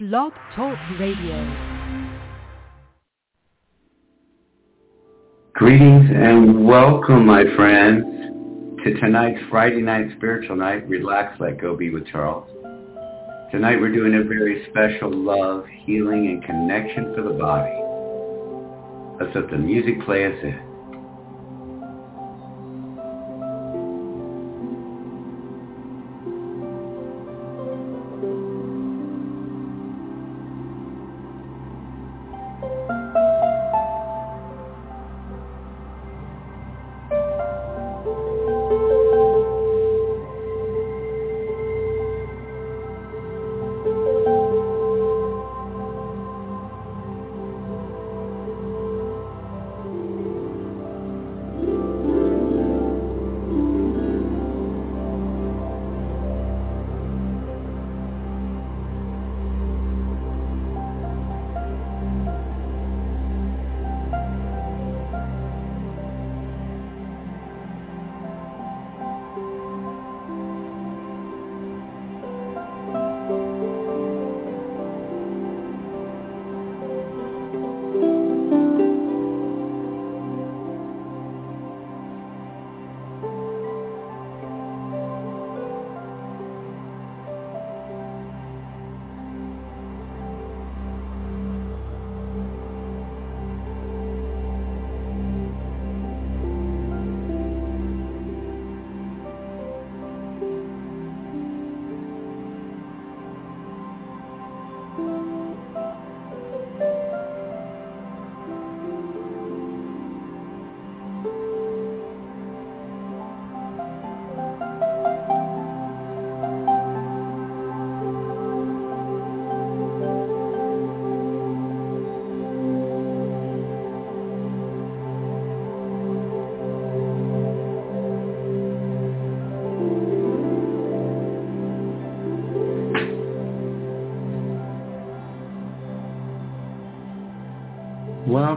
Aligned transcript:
Blog 0.00 0.32
Talk 0.56 0.76
Radio. 0.98 1.36
Greetings 5.52 6.10
and 6.12 6.66
welcome, 6.66 7.24
my 7.24 7.44
friends, 7.54 8.04
to 8.82 8.94
tonight's 8.98 9.38
Friday 9.48 9.82
night 9.82 10.08
spiritual 10.16 10.56
night, 10.56 10.88
Relax, 10.88 11.38
Let 11.38 11.60
Go, 11.60 11.76
Be 11.76 11.90
with 11.90 12.08
Charles. 12.08 12.50
Tonight 13.52 13.80
we're 13.80 13.92
doing 13.92 14.16
a 14.16 14.24
very 14.24 14.66
special 14.68 15.12
love, 15.12 15.64
healing, 15.84 16.26
and 16.26 16.42
connection 16.42 17.14
for 17.14 17.22
the 17.22 17.38
body. 17.38 17.70
Let's 19.20 19.36
let 19.36 19.48
the 19.48 19.58
music 19.58 20.04
play 20.04 20.26
us 20.26 20.42
in. 20.42 20.73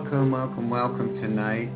Welcome, 0.09 0.31
welcome, 0.31 0.69
welcome 0.69 1.22
tonight 1.22 1.69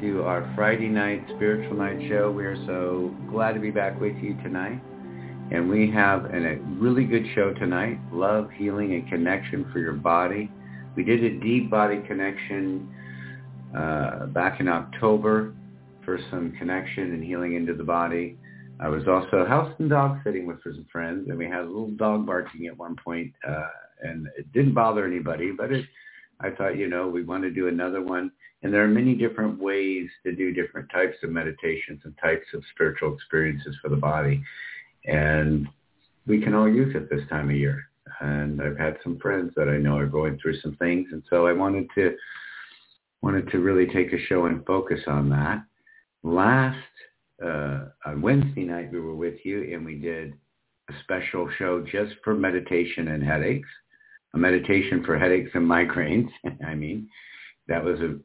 to 0.00 0.22
our 0.22 0.52
Friday 0.54 0.86
night 0.86 1.24
spiritual 1.34 1.76
night 1.76 2.08
show. 2.08 2.30
We 2.30 2.44
are 2.44 2.54
so 2.64 3.12
glad 3.28 3.54
to 3.54 3.58
be 3.58 3.72
back 3.72 4.00
with 4.00 4.14
you 4.18 4.34
tonight. 4.34 4.80
And 5.50 5.68
we 5.68 5.90
have 5.90 6.26
an, 6.26 6.46
a 6.46 6.58
really 6.80 7.02
good 7.02 7.24
show 7.34 7.52
tonight, 7.54 7.98
Love, 8.12 8.50
Healing, 8.52 8.94
and 8.94 9.08
Connection 9.08 9.68
for 9.72 9.80
Your 9.80 9.94
Body. 9.94 10.48
We 10.94 11.02
did 11.02 11.24
a 11.24 11.40
deep 11.40 11.68
body 11.68 12.02
connection 12.06 12.88
uh, 13.76 14.26
back 14.26 14.60
in 14.60 14.68
October 14.68 15.54
for 16.04 16.20
some 16.30 16.52
connection 16.52 17.14
and 17.14 17.24
healing 17.24 17.56
into 17.56 17.74
the 17.74 17.82
body. 17.82 18.38
I 18.78 18.88
was 18.88 19.08
also 19.08 19.44
house 19.44 19.74
and 19.80 19.90
dog 19.90 20.18
sitting 20.22 20.46
with 20.46 20.62
some 20.62 20.86
friends, 20.92 21.28
and 21.28 21.36
we 21.36 21.46
had 21.46 21.62
a 21.62 21.66
little 21.66 21.90
dog 21.96 22.26
barking 22.26 22.68
at 22.68 22.78
one 22.78 22.94
point, 22.94 23.32
uh, 23.44 23.66
and 24.04 24.28
it 24.38 24.52
didn't 24.52 24.74
bother 24.74 25.04
anybody, 25.04 25.50
but 25.50 25.72
it 25.72 25.84
I 26.40 26.50
thought, 26.50 26.78
you 26.78 26.88
know, 26.88 27.08
we 27.08 27.24
want 27.24 27.42
to 27.42 27.50
do 27.50 27.68
another 27.68 28.02
one. 28.02 28.30
And 28.62 28.72
there 28.72 28.82
are 28.82 28.88
many 28.88 29.14
different 29.14 29.60
ways 29.60 30.08
to 30.24 30.34
do 30.34 30.52
different 30.52 30.90
types 30.90 31.16
of 31.22 31.30
meditations 31.30 32.00
and 32.04 32.14
types 32.18 32.46
of 32.54 32.62
spiritual 32.72 33.14
experiences 33.14 33.76
for 33.80 33.88
the 33.88 33.96
body. 33.96 34.42
And 35.06 35.68
we 36.26 36.40
can 36.40 36.54
all 36.54 36.68
use 36.68 36.94
it 36.94 37.08
this 37.08 37.26
time 37.28 37.50
of 37.50 37.56
year. 37.56 37.84
And 38.20 38.60
I've 38.60 38.78
had 38.78 38.98
some 39.02 39.18
friends 39.18 39.52
that 39.56 39.68
I 39.68 39.78
know 39.78 39.96
are 39.96 40.06
going 40.06 40.38
through 40.38 40.60
some 40.60 40.76
things. 40.76 41.08
And 41.12 41.22
so 41.30 41.46
I 41.46 41.52
wanted 41.52 41.88
to 41.94 42.16
wanted 43.20 43.50
to 43.50 43.58
really 43.58 43.86
take 43.86 44.12
a 44.12 44.26
show 44.26 44.46
and 44.46 44.64
focus 44.64 45.00
on 45.08 45.28
that. 45.30 45.62
Last 46.22 46.78
uh, 47.44 47.86
on 48.06 48.22
Wednesday 48.22 48.64
night 48.64 48.92
we 48.92 49.00
were 49.00 49.14
with 49.14 49.44
you 49.44 49.74
and 49.74 49.84
we 49.84 49.96
did 49.96 50.34
a 50.88 50.92
special 51.02 51.48
show 51.58 51.84
just 51.84 52.14
for 52.22 52.34
meditation 52.34 53.08
and 53.08 53.22
headaches 53.22 53.68
a 54.34 54.38
meditation 54.38 55.02
for 55.04 55.18
headaches 55.18 55.50
and 55.54 55.68
migraines. 55.68 56.28
I 56.66 56.74
mean, 56.74 57.08
that 57.66 57.82
was 57.82 58.00
a 58.00 58.18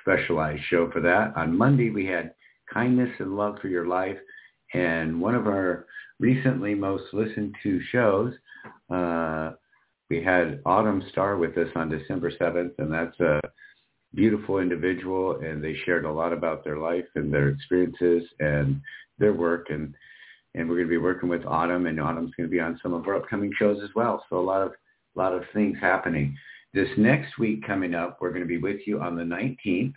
specialized 0.00 0.62
show 0.68 0.90
for 0.90 1.00
that. 1.00 1.36
On 1.36 1.56
Monday, 1.56 1.90
we 1.90 2.06
had 2.06 2.34
kindness 2.72 3.10
and 3.18 3.36
love 3.36 3.58
for 3.60 3.68
your 3.68 3.86
life. 3.86 4.18
And 4.74 5.20
one 5.20 5.34
of 5.34 5.46
our 5.46 5.86
recently 6.18 6.74
most 6.74 7.04
listened 7.12 7.54
to 7.62 7.80
shows, 7.90 8.34
uh, 8.90 9.52
we 10.08 10.22
had 10.22 10.60
Autumn 10.64 11.02
Star 11.10 11.36
with 11.36 11.56
us 11.58 11.68
on 11.74 11.88
December 11.88 12.30
7th, 12.30 12.72
and 12.78 12.92
that's 12.92 13.18
a 13.20 13.40
beautiful 14.14 14.58
individual, 14.58 15.40
and 15.40 15.62
they 15.62 15.76
shared 15.84 16.04
a 16.04 16.12
lot 16.12 16.32
about 16.32 16.64
their 16.64 16.78
life 16.78 17.04
and 17.16 17.32
their 17.32 17.48
experiences 17.48 18.22
and 18.38 18.80
their 19.18 19.32
work. 19.32 19.66
And, 19.70 19.94
and 20.54 20.68
we're 20.68 20.76
going 20.76 20.88
to 20.88 20.90
be 20.90 20.98
working 20.98 21.28
with 21.28 21.44
Autumn, 21.44 21.86
and 21.86 22.00
Autumn's 22.00 22.34
going 22.36 22.48
to 22.48 22.52
be 22.52 22.60
on 22.60 22.78
some 22.82 22.94
of 22.94 23.06
our 23.06 23.16
upcoming 23.16 23.52
shows 23.58 23.82
as 23.82 23.90
well. 23.94 24.24
So 24.30 24.38
a 24.38 24.40
lot 24.40 24.62
of 24.62 24.72
a 25.16 25.20
lot 25.20 25.32
of 25.32 25.42
things 25.52 25.76
happening. 25.80 26.36
This 26.74 26.88
next 26.98 27.38
week 27.38 27.66
coming 27.66 27.94
up, 27.94 28.18
we're 28.20 28.30
going 28.30 28.42
to 28.42 28.46
be 28.46 28.58
with 28.58 28.80
you 28.86 29.00
on 29.00 29.16
the 29.16 29.22
19th, 29.22 29.94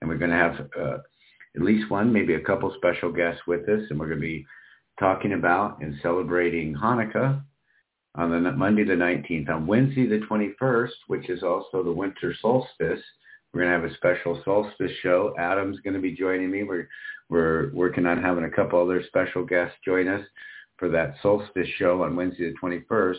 and 0.00 0.08
we're 0.08 0.18
going 0.18 0.30
to 0.30 0.36
have 0.36 0.68
uh, 0.78 0.98
at 1.56 1.62
least 1.62 1.90
one, 1.90 2.12
maybe 2.12 2.34
a 2.34 2.40
couple 2.40 2.72
special 2.76 3.10
guests 3.10 3.42
with 3.46 3.68
us, 3.68 3.80
and 3.90 3.98
we're 3.98 4.08
going 4.08 4.20
to 4.20 4.26
be 4.26 4.46
talking 5.00 5.32
about 5.32 5.80
and 5.80 5.94
celebrating 6.02 6.74
Hanukkah 6.74 7.42
on 8.14 8.30
the 8.30 8.52
Monday 8.52 8.84
the 8.84 8.92
19th. 8.92 9.48
On 9.48 9.66
Wednesday 9.66 10.06
the 10.06 10.20
21st, 10.30 10.90
which 11.06 11.30
is 11.30 11.42
also 11.42 11.82
the 11.82 11.92
winter 11.92 12.34
solstice, 12.40 13.00
we're 13.52 13.62
going 13.62 13.72
to 13.72 13.80
have 13.80 13.90
a 13.90 13.94
special 13.94 14.42
solstice 14.44 14.92
show. 15.02 15.34
Adam's 15.38 15.80
going 15.80 15.94
to 15.94 16.00
be 16.00 16.12
joining 16.12 16.50
me. 16.50 16.64
We're 16.64 16.88
we're 17.30 17.70
working 17.74 18.06
on 18.06 18.22
having 18.22 18.44
a 18.44 18.50
couple 18.50 18.80
other 18.80 19.02
special 19.06 19.44
guests 19.44 19.76
join 19.84 20.08
us 20.08 20.24
for 20.78 20.88
that 20.88 21.14
solstice 21.22 21.68
show 21.78 22.02
on 22.02 22.16
Wednesday 22.16 22.50
the 22.50 22.56
21st. 22.62 23.16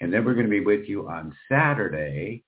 And 0.00 0.12
then 0.12 0.24
we're 0.24 0.34
going 0.34 0.46
to 0.46 0.50
be 0.50 0.64
with 0.64 0.88
you 0.88 1.08
on 1.08 1.34
Saturday. 1.50 2.44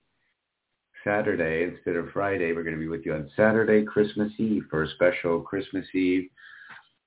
Saturday 1.03 1.63
instead 1.63 1.95
of 1.95 2.11
Friday. 2.11 2.53
We're 2.53 2.63
going 2.63 2.75
to 2.75 2.79
be 2.79 2.87
with 2.87 3.05
you 3.05 3.13
on 3.13 3.29
Saturday, 3.35 3.83
Christmas 3.83 4.31
Eve, 4.37 4.63
for 4.69 4.83
a 4.83 4.89
special 4.89 5.41
Christmas 5.41 5.85
Eve, 5.93 6.29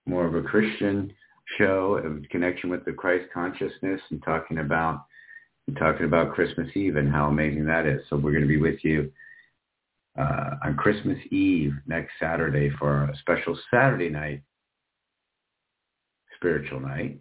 more 0.06 0.26
of 0.26 0.34
a 0.34 0.42
Christian 0.42 1.12
show 1.58 2.00
in 2.04 2.26
connection 2.30 2.70
with 2.70 2.84
the 2.84 2.92
Christ 2.92 3.30
consciousness 3.32 4.00
and 4.10 4.22
talking 4.22 4.58
about 4.58 5.04
talking 5.78 6.04
about 6.04 6.34
Christmas 6.34 6.68
Eve 6.74 6.96
and 6.96 7.10
how 7.10 7.28
amazing 7.28 7.64
that 7.64 7.86
is. 7.86 8.02
So 8.10 8.16
we're 8.16 8.32
going 8.32 8.42
to 8.42 8.48
be 8.48 8.60
with 8.60 8.84
you 8.84 9.10
uh, 10.18 10.50
on 10.62 10.76
Christmas 10.76 11.18
Eve 11.30 11.72
next 11.86 12.12
Saturday 12.20 12.70
for 12.78 13.04
a 13.04 13.16
special 13.18 13.58
Saturday 13.70 14.10
night 14.10 14.42
spiritual 16.36 16.80
night. 16.80 17.18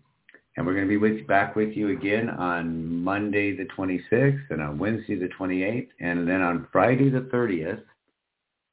And 0.56 0.66
we're 0.66 0.74
going 0.74 0.86
to 0.86 0.90
be 0.90 0.98
with, 0.98 1.26
back 1.28 1.56
with 1.56 1.76
you 1.76 1.90
again 1.90 2.30
on 2.30 3.04
Monday 3.04 3.56
the 3.56 3.66
26th 3.76 4.44
and 4.52 4.62
on 4.62 4.78
Wednesday 4.78 5.16
the 5.16 5.30
28th. 5.40 5.88
And 6.00 6.28
then 6.28 6.42
on 6.42 6.68
Friday 6.72 7.10
the 7.10 7.22
30th, 7.34 7.82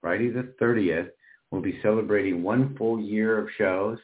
Friday 0.01 0.31
the 0.31 0.53
30th, 0.61 1.09
we'll 1.51 1.63
be 1.63 1.81
celebrating 1.83 2.43
one 2.43 2.77
full 2.77 3.01
year 3.01 3.39
of 3.39 3.49
shows 3.57 3.99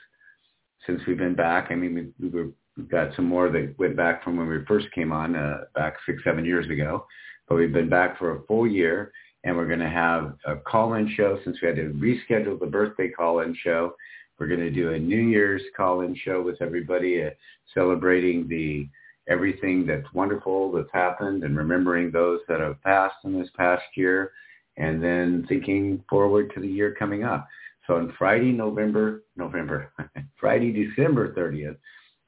since 0.87 1.01
we've 1.07 1.19
been 1.19 1.35
back. 1.35 1.69
I 1.71 1.75
mean, 1.75 2.15
we, 2.19 2.29
we 2.29 2.31
were, 2.31 2.51
we've 2.77 2.89
got 2.89 3.15
some 3.15 3.27
more 3.27 3.51
that 3.51 3.75
went 3.79 3.97
back 3.97 4.25
from 4.25 4.37
when 4.39 4.49
we 4.49 4.65
first 4.67 4.87
came 4.95 5.13
on 5.13 5.37
uh, 5.37 5.65
back 5.75 5.97
six, 6.07 6.23
seven 6.25 6.45
years 6.45 6.69
ago. 6.71 7.07
But 7.49 7.57
we've 7.57 7.73
been 7.73 7.91
back 7.91 8.19
for 8.19 8.37
a 8.37 8.43
full 8.47 8.67
year 8.67 9.13
and 9.45 9.57
we're 9.57 9.69
going 9.69 9.81
to 9.81 9.89
have 9.89 10.35
a 10.45 10.57
call-in 10.57 11.09
show 11.17 11.39
since 11.45 11.57
we 11.63 11.69
had 11.69 11.77
to 11.77 11.95
reschedule 11.95 12.59
the 12.59 12.67
birthday 12.67 13.09
call-in 13.09 13.57
show. 13.63 13.95
We're 14.39 14.49
going 14.49 14.61
to 14.61 14.71
do 14.71 14.93
a 14.93 14.99
New 14.99 15.17
Year's 15.17 15.63
call-in 15.77 16.15
show 16.15 16.43
with 16.43 16.61
everybody 16.61 17.23
uh, 17.23 17.31
celebrating 17.73 18.47
the 18.49 18.89
everything 19.29 19.87
that's 19.87 20.07
wonderful 20.15 20.71
that's 20.71 20.93
happened 20.93 21.43
and 21.43 21.57
remembering 21.57 22.11
those 22.11 22.41
that 22.49 22.61
have 22.61 22.81
passed 22.83 23.17
in 23.25 23.39
this 23.39 23.49
past 23.57 23.83
year 23.95 24.31
and 24.77 25.03
then 25.03 25.45
thinking 25.49 26.03
forward 26.09 26.53
to 26.55 26.61
the 26.61 26.69
year 26.69 26.95
coming 26.97 27.25
up. 27.25 27.49
So 27.87 27.97
on 27.97 28.15
Friday, 28.19 28.53
November, 28.53 29.23
November, 29.37 29.93
Friday, 30.41 30.71
December 30.71 31.35
30th, 31.35 31.77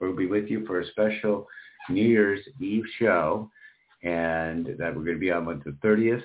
we'll 0.01 0.17
be 0.17 0.27
with 0.27 0.49
you 0.49 0.67
for 0.67 0.81
a 0.81 0.87
special 0.89 1.47
New 1.89 2.07
Year's 2.07 2.41
Eve 2.61 2.85
show 2.99 3.51
and 4.03 4.67
that 4.79 4.95
we're 4.95 5.05
going 5.05 5.17
to 5.17 5.21
be 5.21 5.31
on 5.31 5.45
the 5.45 5.77
30th 5.87 6.23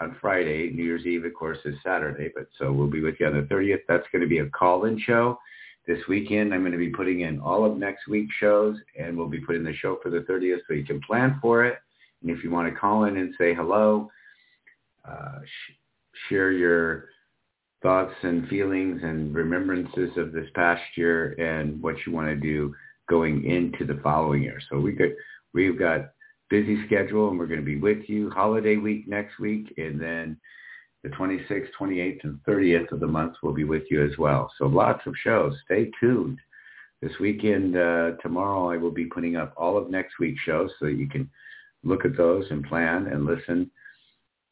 on 0.00 0.16
Friday. 0.20 0.70
New 0.70 0.84
Year's 0.84 1.06
Eve, 1.06 1.24
of 1.24 1.34
course, 1.34 1.58
is 1.64 1.74
Saturday, 1.84 2.30
but 2.34 2.48
so 2.58 2.72
we'll 2.72 2.90
be 2.90 3.00
with 3.00 3.16
you 3.20 3.26
on 3.26 3.34
the 3.34 3.42
30th. 3.42 3.80
That's 3.88 4.06
going 4.12 4.22
to 4.22 4.28
be 4.28 4.38
a 4.38 4.48
call-in 4.50 4.98
show. 5.00 5.38
This 5.86 6.00
weekend, 6.08 6.52
I'm 6.52 6.60
going 6.60 6.72
to 6.72 6.78
be 6.78 6.90
putting 6.90 7.20
in 7.20 7.40
all 7.40 7.64
of 7.64 7.78
next 7.78 8.08
week's 8.08 8.34
shows, 8.38 8.76
and 8.98 9.16
we'll 9.16 9.28
be 9.28 9.40
putting 9.40 9.64
the 9.64 9.74
show 9.74 9.98
for 10.02 10.10
the 10.10 10.20
30th 10.20 10.58
so 10.66 10.74
you 10.74 10.84
can 10.84 11.00
plan 11.00 11.38
for 11.40 11.64
it. 11.64 11.78
And 12.22 12.30
if 12.30 12.44
you 12.44 12.50
want 12.50 12.72
to 12.72 12.78
call 12.78 13.04
in 13.04 13.16
and 13.16 13.34
say 13.38 13.54
hello, 13.54 14.10
uh, 15.08 15.38
sh- 15.44 15.72
share 16.28 16.52
your 16.52 17.06
thoughts 17.82 18.14
and 18.22 18.48
feelings 18.48 19.00
and 19.02 19.34
remembrances 19.34 20.10
of 20.16 20.32
this 20.32 20.48
past 20.54 20.82
year 20.96 21.32
and 21.38 21.80
what 21.80 21.94
you 22.04 22.12
want 22.12 22.28
to 22.28 22.36
do 22.36 22.74
going 23.08 23.44
into 23.44 23.84
the 23.84 24.00
following 24.02 24.42
year. 24.42 24.60
So 24.68 24.78
we 24.78 24.92
got, 24.92 25.08
we've 25.54 25.78
got 25.78 26.10
busy 26.50 26.84
schedule 26.86 27.28
and 27.28 27.38
we're 27.38 27.46
going 27.46 27.60
to 27.60 27.66
be 27.66 27.78
with 27.78 28.08
you 28.08 28.30
holiday 28.30 28.76
week 28.76 29.06
next 29.06 29.38
week 29.38 29.74
and 29.76 30.00
then 30.00 30.36
the 31.02 31.10
26th, 31.10 31.68
28th, 31.78 32.24
and 32.24 32.40
30th 32.46 32.90
of 32.90 33.00
the 33.00 33.06
month 33.06 33.34
we'll 33.42 33.54
be 33.54 33.64
with 33.64 33.84
you 33.90 34.04
as 34.04 34.16
well. 34.18 34.50
So 34.58 34.66
lots 34.66 35.06
of 35.06 35.14
shows. 35.22 35.54
Stay 35.64 35.90
tuned. 36.00 36.38
This 37.00 37.12
weekend, 37.20 37.76
uh, 37.76 38.12
tomorrow, 38.22 38.70
I 38.70 38.76
will 38.76 38.90
be 38.90 39.04
putting 39.04 39.36
up 39.36 39.54
all 39.56 39.78
of 39.78 39.88
next 39.88 40.18
week's 40.18 40.42
shows 40.42 40.70
so 40.80 40.86
you 40.86 41.08
can 41.08 41.30
look 41.84 42.04
at 42.04 42.16
those 42.16 42.44
and 42.50 42.64
plan 42.64 43.06
and 43.06 43.24
listen 43.24 43.70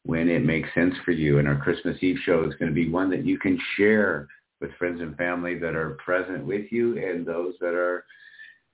when 0.03 0.29
it 0.29 0.45
makes 0.45 0.69
sense 0.73 0.93
for 1.03 1.11
you. 1.11 1.39
And 1.39 1.47
our 1.47 1.57
Christmas 1.57 1.97
Eve 2.01 2.17
show 2.23 2.45
is 2.47 2.55
going 2.55 2.71
to 2.71 2.75
be 2.75 2.89
one 2.89 3.09
that 3.09 3.25
you 3.25 3.37
can 3.37 3.59
share 3.75 4.27
with 4.61 4.73
friends 4.75 5.01
and 5.01 5.17
family 5.17 5.59
that 5.59 5.75
are 5.75 5.97
present 6.03 6.45
with 6.45 6.71
you 6.71 6.97
and 6.97 7.25
those 7.25 7.53
that 7.59 7.73
are 7.73 8.05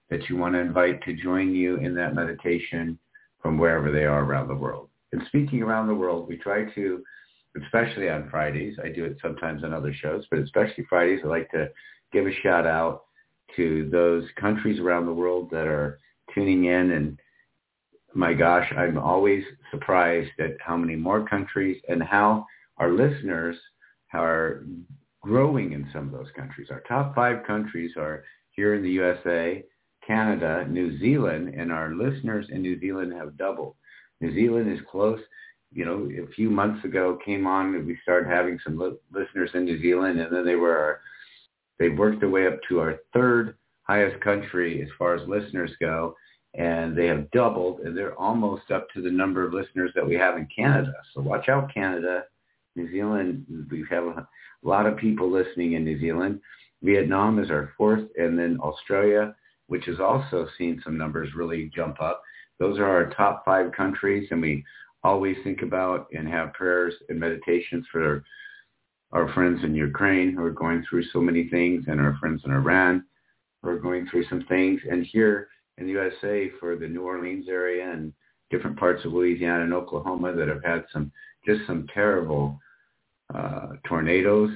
that 0.09 0.29
you 0.29 0.37
want 0.37 0.53
to 0.53 0.59
invite 0.59 1.01
to 1.03 1.15
join 1.15 1.55
you 1.55 1.77
in 1.77 1.95
that 1.95 2.13
meditation 2.13 2.99
from 3.43 3.59
wherever 3.59 3.91
they 3.91 4.05
are 4.05 4.23
around 4.23 4.47
the 4.47 4.55
world. 4.55 4.89
And 5.11 5.21
speaking 5.27 5.61
around 5.61 5.87
the 5.87 5.93
world, 5.93 6.27
we 6.27 6.37
try 6.37 6.65
to, 6.73 7.03
especially 7.63 8.09
on 8.09 8.29
Fridays, 8.31 8.77
I 8.83 8.89
do 8.89 9.05
it 9.05 9.17
sometimes 9.21 9.63
on 9.63 9.73
other 9.73 9.93
shows, 9.93 10.25
but 10.31 10.39
especially 10.39 10.85
Fridays, 10.89 11.19
I 11.23 11.27
like 11.27 11.51
to 11.51 11.69
give 12.11 12.25
a 12.25 12.33
shout 12.41 12.65
out 12.65 13.03
to 13.55 13.89
those 13.91 14.23
countries 14.39 14.79
around 14.79 15.05
the 15.05 15.13
world 15.13 15.51
that 15.51 15.67
are 15.67 15.99
tuning 16.33 16.65
in. 16.65 16.91
And 16.91 17.19
my 18.15 18.33
gosh, 18.33 18.71
I'm 18.75 18.97
always 18.97 19.43
surprised 19.69 20.31
at 20.39 20.57
how 20.59 20.77
many 20.77 20.95
more 20.95 21.27
countries 21.27 21.79
and 21.87 22.01
how 22.01 22.47
our 22.77 22.89
listeners 22.89 23.57
are 24.13 24.63
growing 25.21 25.73
in 25.73 25.87
some 25.93 26.07
of 26.07 26.11
those 26.11 26.31
countries. 26.35 26.69
Our 26.71 26.81
top 26.81 27.13
five 27.13 27.45
countries 27.45 27.91
are 27.97 28.23
here 28.51 28.73
in 28.75 28.83
the 28.83 28.91
USA, 28.91 29.63
Canada, 30.05 30.65
New 30.69 30.99
Zealand, 30.99 31.53
and 31.55 31.71
our 31.71 31.93
listeners 31.93 32.47
in 32.49 32.61
New 32.61 32.79
Zealand 32.79 33.13
have 33.13 33.37
doubled. 33.37 33.75
New 34.21 34.33
Zealand 34.33 34.71
is 34.71 34.79
close. 34.89 35.19
You 35.71 35.85
know, 35.85 36.09
a 36.23 36.31
few 36.33 36.49
months 36.49 36.85
ago 36.85 37.17
came 37.25 37.47
on 37.47 37.73
and 37.75 37.87
we 37.87 37.97
started 38.03 38.29
having 38.29 38.59
some 38.63 38.77
li- 38.77 38.97
listeners 39.11 39.49
in 39.53 39.65
New 39.65 39.81
Zealand, 39.81 40.19
and 40.19 40.33
then 40.35 40.45
they 40.45 40.55
were 40.55 40.77
our, 40.77 40.99
they 41.79 41.89
worked 41.89 42.19
their 42.19 42.29
way 42.29 42.47
up 42.47 42.59
to 42.69 42.79
our 42.79 42.97
third 43.13 43.57
highest 43.83 44.21
country 44.21 44.81
as 44.81 44.87
far 44.97 45.15
as 45.15 45.27
listeners 45.27 45.71
go, 45.79 46.15
and 46.53 46.95
they 46.95 47.07
have 47.07 47.29
doubled, 47.31 47.79
and 47.81 47.97
they're 47.97 48.17
almost 48.19 48.69
up 48.71 48.87
to 48.91 49.01
the 49.01 49.09
number 49.09 49.45
of 49.45 49.53
listeners 49.53 49.91
that 49.95 50.07
we 50.07 50.15
have 50.15 50.37
in 50.37 50.47
Canada. 50.55 50.93
So 51.13 51.21
watch 51.21 51.49
out, 51.49 51.73
Canada. 51.73 52.23
New 52.75 52.91
Zealand, 52.91 53.45
we 53.69 53.85
have 53.89 54.05
a 54.05 54.27
lot 54.63 54.85
of 54.85 54.97
people 54.97 55.29
listening 55.29 55.73
in 55.73 55.83
New 55.83 55.99
Zealand. 55.99 56.39
Vietnam 56.81 57.39
is 57.39 57.49
our 57.49 57.73
fourth, 57.77 58.03
and 58.17 58.37
then 58.37 58.59
Australia 58.61 59.35
which 59.67 59.85
has 59.85 59.99
also 59.99 60.47
seen 60.57 60.81
some 60.83 60.97
numbers 60.97 61.29
really 61.35 61.71
jump 61.75 62.01
up. 62.01 62.21
Those 62.59 62.77
are 62.79 62.85
our 62.85 63.09
top 63.11 63.43
five 63.45 63.71
countries, 63.71 64.27
and 64.31 64.41
we 64.41 64.63
always 65.03 65.37
think 65.43 65.61
about 65.61 66.07
and 66.13 66.27
have 66.27 66.53
prayers 66.53 66.93
and 67.09 67.19
meditations 67.19 67.85
for 67.91 68.23
our 69.11 69.31
friends 69.33 69.63
in 69.63 69.75
Ukraine 69.75 70.33
who 70.33 70.43
are 70.43 70.51
going 70.51 70.83
through 70.89 71.03
so 71.05 71.19
many 71.21 71.49
things, 71.49 71.85
and 71.87 71.99
our 71.99 72.17
friends 72.19 72.41
in 72.45 72.51
Iran 72.51 73.05
who 73.61 73.69
are 73.69 73.79
going 73.79 74.07
through 74.07 74.25
some 74.25 74.45
things, 74.49 74.81
and 74.89 75.05
here 75.05 75.47
in 75.77 75.85
the 75.85 75.91
USA 75.91 76.49
for 76.59 76.75
the 76.75 76.87
New 76.87 77.03
Orleans 77.03 77.47
area 77.49 77.91
and 77.91 78.13
different 78.49 78.77
parts 78.77 79.03
of 79.05 79.13
Louisiana 79.13 79.63
and 79.63 79.73
Oklahoma 79.73 80.33
that 80.33 80.47
have 80.47 80.63
had 80.63 80.85
some 80.91 81.11
just 81.45 81.61
some 81.67 81.87
terrible 81.93 82.59
uh, 83.33 83.69
tornadoes. 83.87 84.51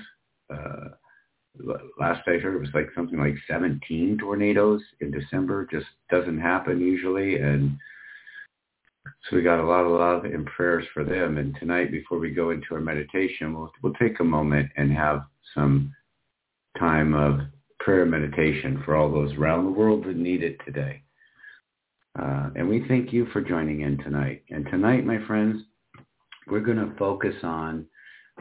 Uh, 0.53 0.89
last 1.99 2.21
I 2.27 2.37
heard 2.37 2.55
it 2.55 2.59
was 2.59 2.73
like 2.73 2.89
something 2.95 3.19
like 3.19 3.35
17 3.47 4.17
tornadoes 4.19 4.81
in 5.01 5.11
December. 5.11 5.67
Just 5.71 5.87
doesn't 6.09 6.39
happen 6.39 6.79
usually. 6.79 7.37
And 7.37 7.77
so 9.29 9.35
we 9.35 9.41
got 9.41 9.59
a 9.59 9.65
lot 9.65 9.85
of 9.85 9.91
love 9.91 10.25
and 10.25 10.45
prayers 10.45 10.85
for 10.93 11.03
them. 11.03 11.37
And 11.37 11.55
tonight, 11.59 11.91
before 11.91 12.19
we 12.19 12.31
go 12.31 12.51
into 12.51 12.73
our 12.73 12.81
meditation, 12.81 13.53
we'll, 13.53 13.71
we'll 13.81 13.93
take 13.93 14.19
a 14.19 14.23
moment 14.23 14.69
and 14.77 14.91
have 14.91 15.23
some 15.53 15.93
time 16.79 17.13
of 17.13 17.41
prayer 17.79 18.05
meditation 18.05 18.81
for 18.85 18.95
all 18.95 19.11
those 19.11 19.33
around 19.35 19.65
the 19.65 19.71
world 19.71 20.05
that 20.05 20.17
need 20.17 20.43
it 20.43 20.57
today. 20.65 21.01
Uh, 22.19 22.49
and 22.55 22.67
we 22.67 22.85
thank 22.87 23.13
you 23.13 23.27
for 23.31 23.41
joining 23.41 23.81
in 23.81 23.97
tonight. 23.99 24.43
And 24.49 24.65
tonight, 24.65 25.05
my 25.05 25.23
friends, 25.27 25.61
we're 26.47 26.61
going 26.61 26.77
to 26.77 26.95
focus 26.97 27.35
on 27.43 27.85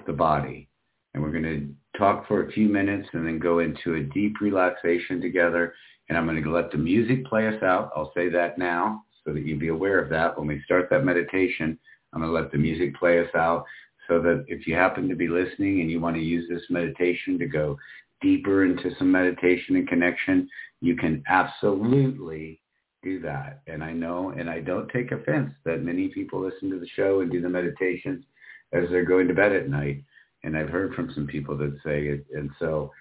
the 0.06 0.12
body. 0.12 0.68
And 1.12 1.22
we're 1.22 1.32
going 1.32 1.44
to 1.44 1.68
talk 1.96 2.26
for 2.26 2.44
a 2.44 2.52
few 2.52 2.68
minutes 2.68 3.08
and 3.12 3.26
then 3.26 3.38
go 3.38 3.60
into 3.60 3.94
a 3.94 4.02
deep 4.02 4.40
relaxation 4.40 5.20
together. 5.20 5.74
And 6.08 6.16
I'm 6.16 6.26
going 6.26 6.42
to 6.42 6.50
let 6.50 6.70
the 6.70 6.78
music 6.78 7.26
play 7.26 7.48
us 7.48 7.62
out. 7.62 7.90
I'll 7.96 8.12
say 8.14 8.28
that 8.30 8.58
now 8.58 9.02
so 9.24 9.32
that 9.32 9.44
you 9.44 9.56
be 9.56 9.68
aware 9.68 9.98
of 9.98 10.08
that. 10.10 10.38
When 10.38 10.46
we 10.46 10.62
start 10.64 10.88
that 10.90 11.04
meditation, 11.04 11.78
I'm 12.12 12.20
going 12.20 12.32
to 12.32 12.40
let 12.40 12.52
the 12.52 12.58
music 12.58 12.96
play 12.96 13.20
us 13.20 13.34
out 13.34 13.64
so 14.08 14.20
that 14.22 14.44
if 14.46 14.66
you 14.66 14.74
happen 14.74 15.08
to 15.08 15.16
be 15.16 15.28
listening 15.28 15.80
and 15.80 15.90
you 15.90 16.00
want 16.00 16.16
to 16.16 16.22
use 16.22 16.48
this 16.48 16.62
meditation 16.70 17.38
to 17.38 17.46
go 17.46 17.76
deeper 18.20 18.64
into 18.64 18.94
some 18.98 19.10
meditation 19.10 19.76
and 19.76 19.88
connection, 19.88 20.48
you 20.80 20.96
can 20.96 21.22
absolutely 21.28 22.60
do 23.02 23.20
that. 23.20 23.62
And 23.66 23.82
I 23.82 23.92
know, 23.92 24.30
and 24.30 24.48
I 24.48 24.60
don't 24.60 24.88
take 24.88 25.12
offense 25.12 25.52
that 25.64 25.82
many 25.82 26.08
people 26.08 26.40
listen 26.40 26.70
to 26.70 26.78
the 26.78 26.88
show 26.94 27.20
and 27.20 27.30
do 27.30 27.40
the 27.40 27.48
meditations 27.48 28.24
as 28.72 28.84
they're 28.90 29.04
going 29.04 29.28
to 29.28 29.34
bed 29.34 29.52
at 29.52 29.68
night 29.68 30.02
and 30.46 30.56
I've 30.56 30.70
heard 30.70 30.94
from 30.94 31.12
some 31.12 31.26
people 31.26 31.58
that 31.58 31.76
say 31.84 32.06
it. 32.06 32.24
And 32.32 32.50
so 32.58 32.92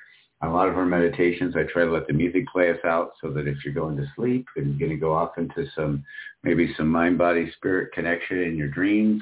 a 0.42 0.50
lot 0.50 0.68
of 0.68 0.76
our 0.76 0.86
meditations, 0.86 1.56
I 1.56 1.64
try 1.64 1.86
to 1.86 1.92
let 1.92 2.08
the 2.08 2.14
music 2.14 2.48
play 2.52 2.72
us 2.72 2.84
out 2.84 3.12
so 3.22 3.30
that 3.32 3.48
if 3.48 3.64
you're 3.64 3.74
going 3.74 3.96
to 3.98 4.12
sleep 4.16 4.48
and 4.56 4.68
you're 4.68 4.90
going 4.90 5.00
to 5.00 5.02
go 5.02 5.14
off 5.14 5.38
into 5.38 5.66
some, 5.76 6.04
maybe 6.44 6.74
some 6.76 6.90
mind, 6.90 7.20
body, 7.20 7.52
spirit 7.56 7.94
connection 7.94 8.42
in 8.42 8.58
your 8.58 8.68
dreams, 8.68 9.22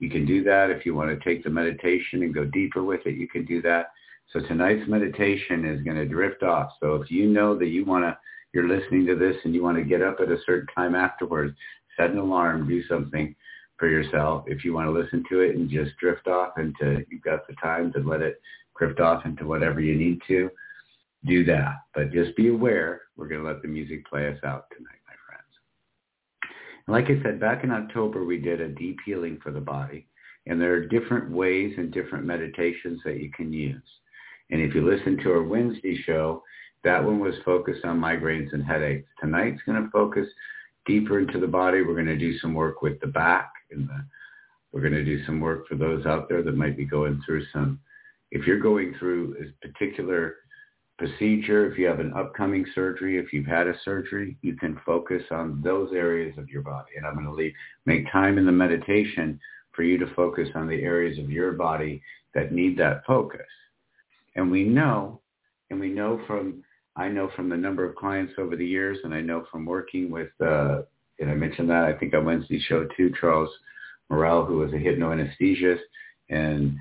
you 0.00 0.10
can 0.10 0.26
do 0.26 0.42
that. 0.44 0.70
If 0.70 0.84
you 0.84 0.94
want 0.94 1.10
to 1.10 1.24
take 1.24 1.44
the 1.44 1.50
meditation 1.50 2.22
and 2.22 2.34
go 2.34 2.44
deeper 2.44 2.82
with 2.82 3.06
it, 3.06 3.14
you 3.14 3.28
can 3.28 3.44
do 3.44 3.62
that. 3.62 3.92
So 4.32 4.40
tonight's 4.40 4.88
meditation 4.88 5.64
is 5.64 5.82
going 5.82 5.96
to 5.96 6.06
drift 6.06 6.42
off. 6.42 6.72
So 6.80 6.96
if 6.96 7.10
you 7.10 7.28
know 7.28 7.56
that 7.56 7.66
you 7.66 7.84
want 7.84 8.04
to, 8.04 8.18
you're 8.52 8.68
listening 8.68 9.06
to 9.06 9.14
this 9.14 9.36
and 9.44 9.54
you 9.54 9.62
want 9.62 9.78
to 9.78 9.84
get 9.84 10.02
up 10.02 10.18
at 10.20 10.30
a 10.30 10.38
certain 10.44 10.66
time 10.74 10.96
afterwards, 10.96 11.56
set 11.96 12.10
an 12.10 12.18
alarm, 12.18 12.68
do 12.68 12.82
something 12.88 13.34
for 13.80 13.88
yourself 13.88 14.44
if 14.46 14.64
you 14.64 14.72
want 14.72 14.86
to 14.86 14.92
listen 14.92 15.24
to 15.28 15.40
it 15.40 15.56
and 15.56 15.68
just 15.68 15.96
drift 15.96 16.28
off 16.28 16.58
into 16.58 17.04
you've 17.10 17.22
got 17.22 17.46
the 17.48 17.54
time 17.54 17.92
to 17.92 17.98
let 18.00 18.20
it 18.20 18.40
drift 18.78 19.00
off 19.00 19.24
into 19.24 19.46
whatever 19.46 19.80
you 19.80 19.96
need 19.96 20.20
to 20.28 20.48
do 21.26 21.44
that 21.44 21.78
but 21.94 22.12
just 22.12 22.36
be 22.36 22.48
aware 22.48 23.02
we're 23.16 23.26
going 23.28 23.42
to 23.42 23.46
let 23.46 23.60
the 23.62 23.68
music 23.68 24.06
play 24.06 24.28
us 24.28 24.38
out 24.44 24.66
tonight 24.70 25.00
my 25.08 25.14
friends 25.26 25.40
like 26.90 27.04
I 27.06 27.22
said, 27.22 27.38
back 27.38 27.62
in 27.62 27.70
October, 27.70 28.24
we 28.24 28.38
did 28.38 28.60
a 28.60 28.68
deep 28.68 28.98
healing 29.06 29.38
for 29.40 29.52
the 29.52 29.60
body. 29.60 30.08
And 30.46 30.60
there 30.60 30.72
are 30.72 30.86
different 30.86 31.30
ways 31.30 31.74
and 31.76 31.92
different 31.92 32.24
meditations 32.24 33.00
that 33.04 33.20
you 33.20 33.30
can 33.30 33.52
use. 33.52 33.82
And 34.50 34.60
if 34.60 34.74
you 34.74 34.84
listen 34.84 35.16
to 35.18 35.30
our 35.30 35.42
Wednesday 35.44 35.96
show, 36.04 36.42
that 36.82 37.04
one 37.04 37.20
was 37.20 37.34
focused 37.44 37.84
on 37.84 38.00
migraines 38.00 38.52
and 38.52 38.64
headaches. 38.64 39.08
Tonight's 39.20 39.62
going 39.64 39.80
to 39.82 39.90
focus 39.90 40.26
deeper 40.86 41.20
into 41.20 41.38
the 41.38 41.46
body. 41.46 41.82
We're 41.82 41.94
going 41.94 42.06
to 42.06 42.18
do 42.18 42.38
some 42.38 42.54
work 42.54 42.82
with 42.82 42.98
the 43.00 43.06
back 43.06 43.52
and 43.72 43.88
the, 43.88 44.04
we're 44.72 44.80
going 44.80 44.92
to 44.92 45.04
do 45.04 45.24
some 45.24 45.40
work 45.40 45.66
for 45.66 45.74
those 45.74 46.06
out 46.06 46.28
there 46.28 46.42
that 46.42 46.56
might 46.56 46.76
be 46.76 46.84
going 46.84 47.22
through 47.26 47.44
some, 47.52 47.80
if 48.30 48.46
you're 48.46 48.60
going 48.60 48.94
through 48.98 49.36
a 49.40 49.66
particular 49.66 50.36
procedure, 50.98 51.70
if 51.70 51.78
you 51.78 51.86
have 51.86 51.98
an 51.98 52.12
upcoming 52.14 52.64
surgery, 52.74 53.18
if 53.18 53.32
you've 53.32 53.46
had 53.46 53.66
a 53.66 53.74
surgery, 53.84 54.36
you 54.42 54.54
can 54.54 54.78
focus 54.84 55.22
on 55.30 55.60
those 55.64 55.92
areas 55.92 56.36
of 56.38 56.48
your 56.48 56.62
body. 56.62 56.90
And 56.96 57.06
I'm 57.06 57.14
going 57.14 57.26
to 57.26 57.32
leave, 57.32 57.54
make 57.86 58.10
time 58.12 58.38
in 58.38 58.46
the 58.46 58.52
meditation 58.52 59.40
for 59.72 59.82
you 59.82 59.98
to 59.98 60.14
focus 60.14 60.48
on 60.54 60.68
the 60.68 60.82
areas 60.82 61.18
of 61.18 61.30
your 61.30 61.52
body 61.52 62.02
that 62.34 62.52
need 62.52 62.76
that 62.78 63.02
focus. 63.06 63.46
And 64.36 64.50
we 64.50 64.62
know, 64.64 65.20
and 65.70 65.80
we 65.80 65.88
know 65.88 66.20
from, 66.26 66.62
I 66.96 67.08
know 67.08 67.30
from 67.34 67.48
the 67.48 67.56
number 67.56 67.84
of 67.88 67.96
clients 67.96 68.34
over 68.38 68.54
the 68.54 68.66
years, 68.66 68.98
and 69.02 69.14
I 69.14 69.20
know 69.20 69.46
from 69.50 69.64
working 69.64 70.10
with, 70.10 70.30
uh, 70.40 70.82
and 71.20 71.30
I 71.30 71.34
mentioned 71.34 71.70
that 71.70 71.84
I 71.84 71.92
think 71.92 72.14
on 72.14 72.24
Wednesday 72.24 72.60
show 72.60 72.88
too, 72.96 73.12
Charles 73.20 73.50
Morel, 74.08 74.44
who 74.44 74.58
was 74.58 74.72
a 74.72 74.76
hypnoanesthesiast, 74.76 75.80
and 76.30 76.76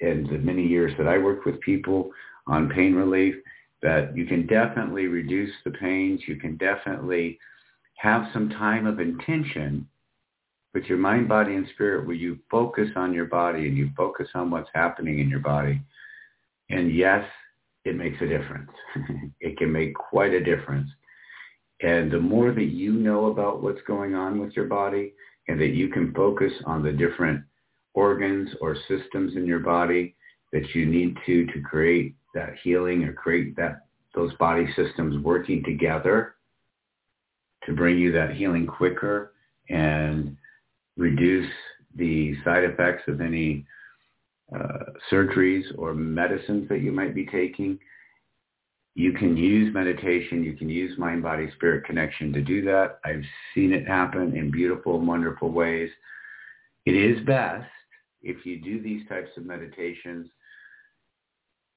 and 0.00 0.28
the 0.28 0.38
many 0.38 0.64
years 0.64 0.92
that 0.98 1.08
I 1.08 1.18
worked 1.18 1.44
with 1.44 1.60
people 1.60 2.12
on 2.46 2.68
pain 2.68 2.94
relief, 2.94 3.34
that 3.82 4.16
you 4.16 4.26
can 4.26 4.46
definitely 4.46 5.06
reduce 5.06 5.52
the 5.64 5.72
pains. 5.72 6.20
You 6.26 6.36
can 6.36 6.56
definitely 6.56 7.38
have 7.96 8.28
some 8.32 8.48
time 8.50 8.86
of 8.86 9.00
intention 9.00 9.88
with 10.74 10.84
your 10.84 10.98
mind, 10.98 11.28
body, 11.28 11.54
and 11.54 11.66
spirit 11.74 12.06
where 12.06 12.14
you 12.14 12.38
focus 12.50 12.88
on 12.94 13.12
your 13.12 13.24
body 13.24 13.66
and 13.66 13.76
you 13.76 13.90
focus 13.96 14.28
on 14.34 14.50
what's 14.50 14.70
happening 14.72 15.18
in 15.18 15.28
your 15.28 15.40
body. 15.40 15.80
And 16.70 16.94
yes, 16.94 17.24
it 17.84 17.96
makes 17.96 18.20
a 18.20 18.26
difference. 18.26 18.70
it 19.40 19.56
can 19.56 19.72
make 19.72 19.94
quite 19.94 20.32
a 20.32 20.44
difference. 20.44 20.88
And 21.82 22.10
the 22.10 22.20
more 22.20 22.52
that 22.52 22.64
you 22.64 22.92
know 22.92 23.26
about 23.26 23.62
what's 23.62 23.82
going 23.86 24.14
on 24.14 24.40
with 24.40 24.54
your 24.54 24.66
body 24.66 25.12
and 25.46 25.60
that 25.60 25.68
you 25.68 25.88
can 25.88 26.12
focus 26.12 26.52
on 26.66 26.82
the 26.82 26.92
different 26.92 27.42
organs 27.94 28.50
or 28.60 28.76
systems 28.88 29.36
in 29.36 29.46
your 29.46 29.60
body 29.60 30.14
that 30.52 30.74
you 30.74 30.86
need 30.86 31.16
to 31.26 31.46
to 31.46 31.60
create 31.60 32.14
that 32.34 32.54
healing 32.62 33.04
or 33.04 33.12
create 33.12 33.56
that 33.56 33.86
those 34.14 34.32
body 34.34 34.66
systems 34.74 35.22
working 35.22 35.62
together 35.64 36.34
to 37.64 37.74
bring 37.74 37.98
you 37.98 38.10
that 38.12 38.34
healing 38.34 38.66
quicker 38.66 39.34
and 39.68 40.36
reduce 40.96 41.50
the 41.96 42.34
side 42.44 42.64
effects 42.64 43.02
of 43.08 43.20
any 43.20 43.64
uh, 44.54 44.78
surgeries 45.12 45.64
or 45.76 45.94
medicines 45.94 46.68
that 46.68 46.80
you 46.80 46.90
might 46.90 47.14
be 47.14 47.26
taking. 47.26 47.78
You 48.94 49.12
can 49.12 49.36
use 49.36 49.72
meditation. 49.72 50.42
You 50.42 50.54
can 50.54 50.68
use 50.68 50.98
mind-body-spirit 50.98 51.84
connection 51.84 52.32
to 52.32 52.40
do 52.42 52.62
that. 52.62 52.98
I've 53.04 53.22
seen 53.54 53.72
it 53.72 53.86
happen 53.86 54.36
in 54.36 54.50
beautiful, 54.50 54.98
wonderful 55.00 55.50
ways. 55.50 55.90
It 56.84 56.94
is 56.94 57.24
best 57.24 57.70
if 58.22 58.44
you 58.44 58.60
do 58.60 58.82
these 58.82 59.06
types 59.08 59.30
of 59.36 59.46
meditations 59.46 60.28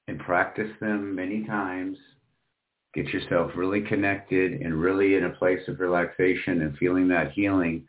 and 0.08 0.18
practice 0.18 0.70
them 0.80 1.14
many 1.14 1.44
times. 1.44 1.96
Get 2.94 3.06
yourself 3.08 3.52
really 3.54 3.82
connected 3.82 4.60
and 4.60 4.74
really 4.74 5.14
in 5.14 5.24
a 5.24 5.30
place 5.30 5.60
of 5.68 5.80
relaxation 5.80 6.62
and 6.62 6.76
feeling 6.76 7.08
that 7.08 7.32
healing. 7.32 7.86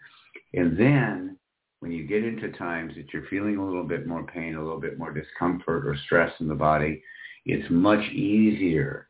And 0.54 0.78
then 0.78 1.38
when 1.80 1.92
you 1.92 2.08
get 2.08 2.24
into 2.24 2.52
times 2.52 2.94
that 2.96 3.12
you're 3.12 3.28
feeling 3.30 3.58
a 3.58 3.66
little 3.66 3.84
bit 3.84 4.08
more 4.08 4.24
pain, 4.24 4.56
a 4.56 4.64
little 4.64 4.80
bit 4.80 4.98
more 4.98 5.12
discomfort 5.12 5.88
or 5.88 5.98
stress 6.06 6.32
in 6.40 6.48
the 6.48 6.56
body, 6.56 7.04
it's 7.46 7.70
much 7.70 8.04
easier 8.12 9.10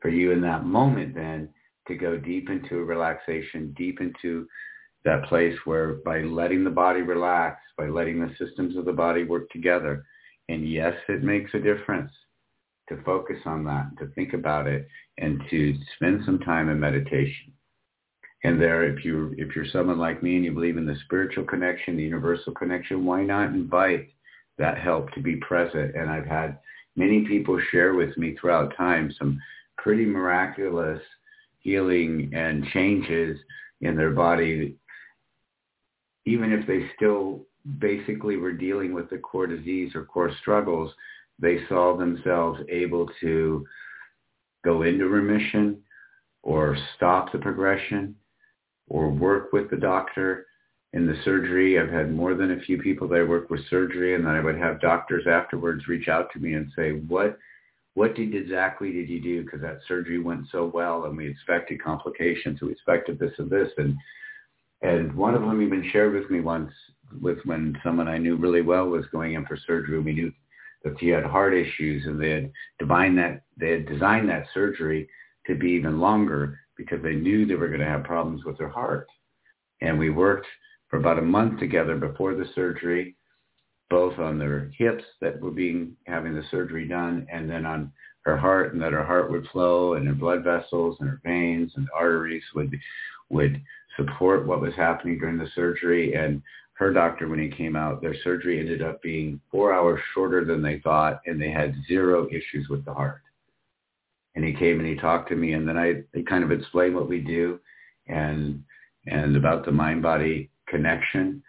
for 0.00 0.08
you 0.08 0.32
in 0.32 0.40
that 0.42 0.64
moment 0.64 1.14
then 1.14 1.48
to 1.88 1.94
go 1.94 2.16
deep 2.16 2.50
into 2.50 2.78
a 2.78 2.84
relaxation, 2.84 3.74
deep 3.76 4.00
into 4.00 4.46
that 5.04 5.24
place 5.24 5.56
where 5.64 5.94
by 6.04 6.20
letting 6.20 6.64
the 6.64 6.70
body 6.70 7.02
relax, 7.02 7.60
by 7.78 7.86
letting 7.86 8.20
the 8.20 8.34
systems 8.38 8.76
of 8.76 8.84
the 8.84 8.92
body 8.92 9.24
work 9.24 9.48
together, 9.50 10.04
and 10.48 10.68
yes, 10.68 10.94
it 11.08 11.22
makes 11.22 11.52
a 11.54 11.60
difference 11.60 12.10
to 12.88 13.02
focus 13.04 13.38
on 13.46 13.64
that, 13.64 13.86
to 13.98 14.06
think 14.14 14.32
about 14.32 14.66
it, 14.66 14.86
and 15.18 15.42
to 15.50 15.74
spend 15.96 16.22
some 16.24 16.38
time 16.40 16.68
in 16.68 16.78
meditation. 16.78 17.52
And 18.44 18.60
there, 18.60 18.84
if 18.84 19.04
you 19.04 19.34
if 19.38 19.56
you're 19.56 19.66
someone 19.72 19.98
like 19.98 20.22
me 20.22 20.36
and 20.36 20.44
you 20.44 20.52
believe 20.52 20.76
in 20.76 20.86
the 20.86 20.96
spiritual 21.04 21.44
connection, 21.44 21.96
the 21.96 22.02
universal 22.02 22.52
connection, 22.52 23.04
why 23.04 23.22
not 23.22 23.50
invite 23.50 24.08
that 24.58 24.78
help 24.78 25.10
to 25.12 25.20
be 25.20 25.36
present? 25.36 25.96
And 25.96 26.10
I've 26.10 26.26
had 26.26 26.58
many 26.94 27.26
people 27.26 27.60
share 27.70 27.94
with 27.94 28.16
me 28.16 28.36
throughout 28.36 28.76
time 28.76 29.12
some 29.18 29.40
pretty 29.78 30.04
miraculous 30.04 31.00
healing 31.58 32.30
and 32.34 32.64
changes 32.72 33.38
in 33.80 33.96
their 33.96 34.10
body, 34.10 34.76
even 36.24 36.52
if 36.52 36.66
they 36.66 36.88
still 36.96 37.46
basically 37.78 38.36
were 38.36 38.52
dealing 38.52 38.92
with 38.92 39.10
the 39.10 39.18
core 39.18 39.46
disease 39.46 39.92
or 39.94 40.04
core 40.04 40.30
struggles, 40.40 40.92
they 41.38 41.58
saw 41.68 41.96
themselves 41.96 42.60
able 42.68 43.08
to 43.20 43.64
go 44.64 44.82
into 44.82 45.08
remission 45.08 45.82
or 46.42 46.76
stop 46.96 47.32
the 47.32 47.38
progression 47.38 48.14
or 48.88 49.10
work 49.10 49.52
with 49.52 49.68
the 49.70 49.76
doctor 49.76 50.46
in 50.92 51.06
the 51.06 51.16
surgery. 51.24 51.78
I've 51.78 51.90
had 51.90 52.12
more 52.12 52.34
than 52.34 52.52
a 52.52 52.60
few 52.60 52.78
people 52.78 53.08
that 53.08 53.20
I 53.20 53.24
work 53.24 53.50
with 53.50 53.68
surgery 53.68 54.14
and 54.14 54.24
then 54.24 54.34
I 54.34 54.40
would 54.40 54.56
have 54.56 54.80
doctors 54.80 55.26
afterwards 55.26 55.88
reach 55.88 56.08
out 56.08 56.32
to 56.32 56.38
me 56.38 56.54
and 56.54 56.70
say, 56.76 56.92
what, 56.92 57.36
what 57.96 58.14
did 58.14 58.34
exactly 58.34 58.92
did 58.92 59.08
you 59.08 59.22
do? 59.22 59.42
Because 59.42 59.62
that 59.62 59.80
surgery 59.88 60.18
went 60.18 60.46
so 60.52 60.66
well 60.66 61.06
and 61.06 61.16
we 61.16 61.26
expected 61.26 61.82
complications. 61.82 62.60
We 62.60 62.70
expected 62.70 63.18
this 63.18 63.32
and 63.38 63.48
this. 63.48 63.70
And, 63.78 63.96
and 64.82 65.14
one 65.16 65.34
of 65.34 65.40
them 65.40 65.62
even 65.62 65.88
shared 65.90 66.12
with 66.12 66.30
me 66.30 66.40
once 66.40 66.70
with 67.22 67.38
when 67.46 67.74
someone 67.82 68.06
I 68.06 68.18
knew 68.18 68.36
really 68.36 68.60
well 68.60 68.86
was 68.86 69.06
going 69.12 69.32
in 69.32 69.46
for 69.46 69.56
surgery. 69.66 69.98
We 69.98 70.12
knew 70.12 70.30
that 70.84 70.98
he 70.98 71.08
had 71.08 71.24
heart 71.24 71.54
issues 71.54 72.04
and 72.04 72.20
they 72.20 72.28
had 72.28 72.52
designed 72.78 73.16
that 73.16 73.44
they 73.58 73.70
had 73.70 73.88
designed 73.88 74.28
that 74.28 74.44
surgery 74.52 75.08
to 75.46 75.54
be 75.54 75.70
even 75.70 75.98
longer 75.98 76.60
because 76.76 77.02
they 77.02 77.14
knew 77.14 77.46
they 77.46 77.54
were 77.54 77.68
going 77.68 77.80
to 77.80 77.86
have 77.86 78.04
problems 78.04 78.44
with 78.44 78.58
their 78.58 78.68
heart. 78.68 79.06
And 79.80 79.98
we 79.98 80.10
worked 80.10 80.46
for 80.90 80.98
about 80.98 81.18
a 81.18 81.22
month 81.22 81.60
together 81.60 81.96
before 81.96 82.34
the 82.34 82.44
surgery, 82.54 83.15
both 83.88 84.18
on 84.18 84.38
their 84.38 84.70
hips 84.76 85.04
that 85.20 85.40
were 85.40 85.50
being 85.50 85.96
having 86.06 86.34
the 86.34 86.42
surgery 86.50 86.88
done 86.88 87.26
and 87.32 87.48
then 87.48 87.64
on 87.64 87.92
her 88.22 88.36
heart 88.36 88.72
and 88.72 88.82
that 88.82 88.92
her 88.92 89.04
heart 89.04 89.30
would 89.30 89.46
flow 89.48 89.94
and 89.94 90.06
her 90.06 90.14
blood 90.14 90.42
vessels 90.42 90.96
and 91.00 91.08
her 91.08 91.20
veins 91.24 91.72
and 91.76 91.88
arteries 91.94 92.42
would 92.54 92.76
would 93.30 93.60
support 93.96 94.46
what 94.46 94.60
was 94.60 94.74
happening 94.74 95.18
during 95.18 95.38
the 95.38 95.48
surgery 95.54 96.14
and 96.14 96.42
her 96.76 96.92
doctor 96.92 97.26
when 97.26 97.38
he 97.38 97.48
came 97.48 97.74
out, 97.74 98.02
their 98.02 98.14
surgery 98.22 98.60
ended 98.60 98.82
up 98.82 99.00
being 99.00 99.40
four 99.50 99.72
hours 99.72 100.00
shorter 100.12 100.44
than 100.44 100.62
they 100.62 100.78
thought, 100.80 101.20
and 101.24 101.40
they 101.40 101.50
had 101.50 101.74
zero 101.88 102.28
issues 102.28 102.68
with 102.68 102.84
the 102.84 102.92
heart. 102.92 103.22
And 104.34 104.44
he 104.44 104.52
came 104.52 104.78
and 104.78 104.86
he 104.86 104.94
talked 104.94 105.30
to 105.30 105.36
me, 105.36 105.54
and 105.54 105.66
then 105.66 105.78
I 105.78 106.02
kind 106.28 106.44
of 106.44 106.52
explained 106.52 106.94
what 106.94 107.08
we 107.08 107.20
do, 107.20 107.58
and 108.08 108.62
and 109.06 109.36
about 109.36 109.64
the 109.64 109.72
mind-body 109.72 110.50
connection, 110.68 111.42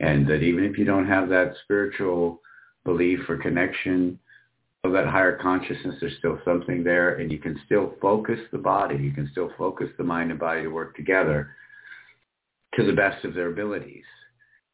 and 0.00 0.26
that 0.26 0.42
even 0.42 0.64
if 0.64 0.76
you 0.76 0.84
don't 0.84 1.06
have 1.06 1.28
that 1.28 1.54
spiritual 1.64 2.40
belief 2.84 3.20
or 3.28 3.36
connection 3.36 4.18
of 4.82 4.92
that 4.92 5.06
higher 5.06 5.36
consciousness, 5.36 5.96
there's 6.00 6.16
still 6.18 6.38
something 6.44 6.82
there, 6.82 7.16
and 7.16 7.30
you 7.30 7.38
can 7.38 7.60
still 7.66 7.94
focus 8.00 8.40
the 8.50 8.58
body, 8.58 8.96
you 8.96 9.12
can 9.12 9.28
still 9.30 9.50
focus 9.56 9.88
the 9.98 10.04
mind 10.04 10.30
and 10.30 10.40
body 10.40 10.62
to 10.62 10.68
work 10.68 10.96
together 10.96 11.54
to 12.74 12.84
the 12.84 12.92
best 12.92 13.24
of 13.24 13.34
their 13.34 13.50
abilities 13.50 14.04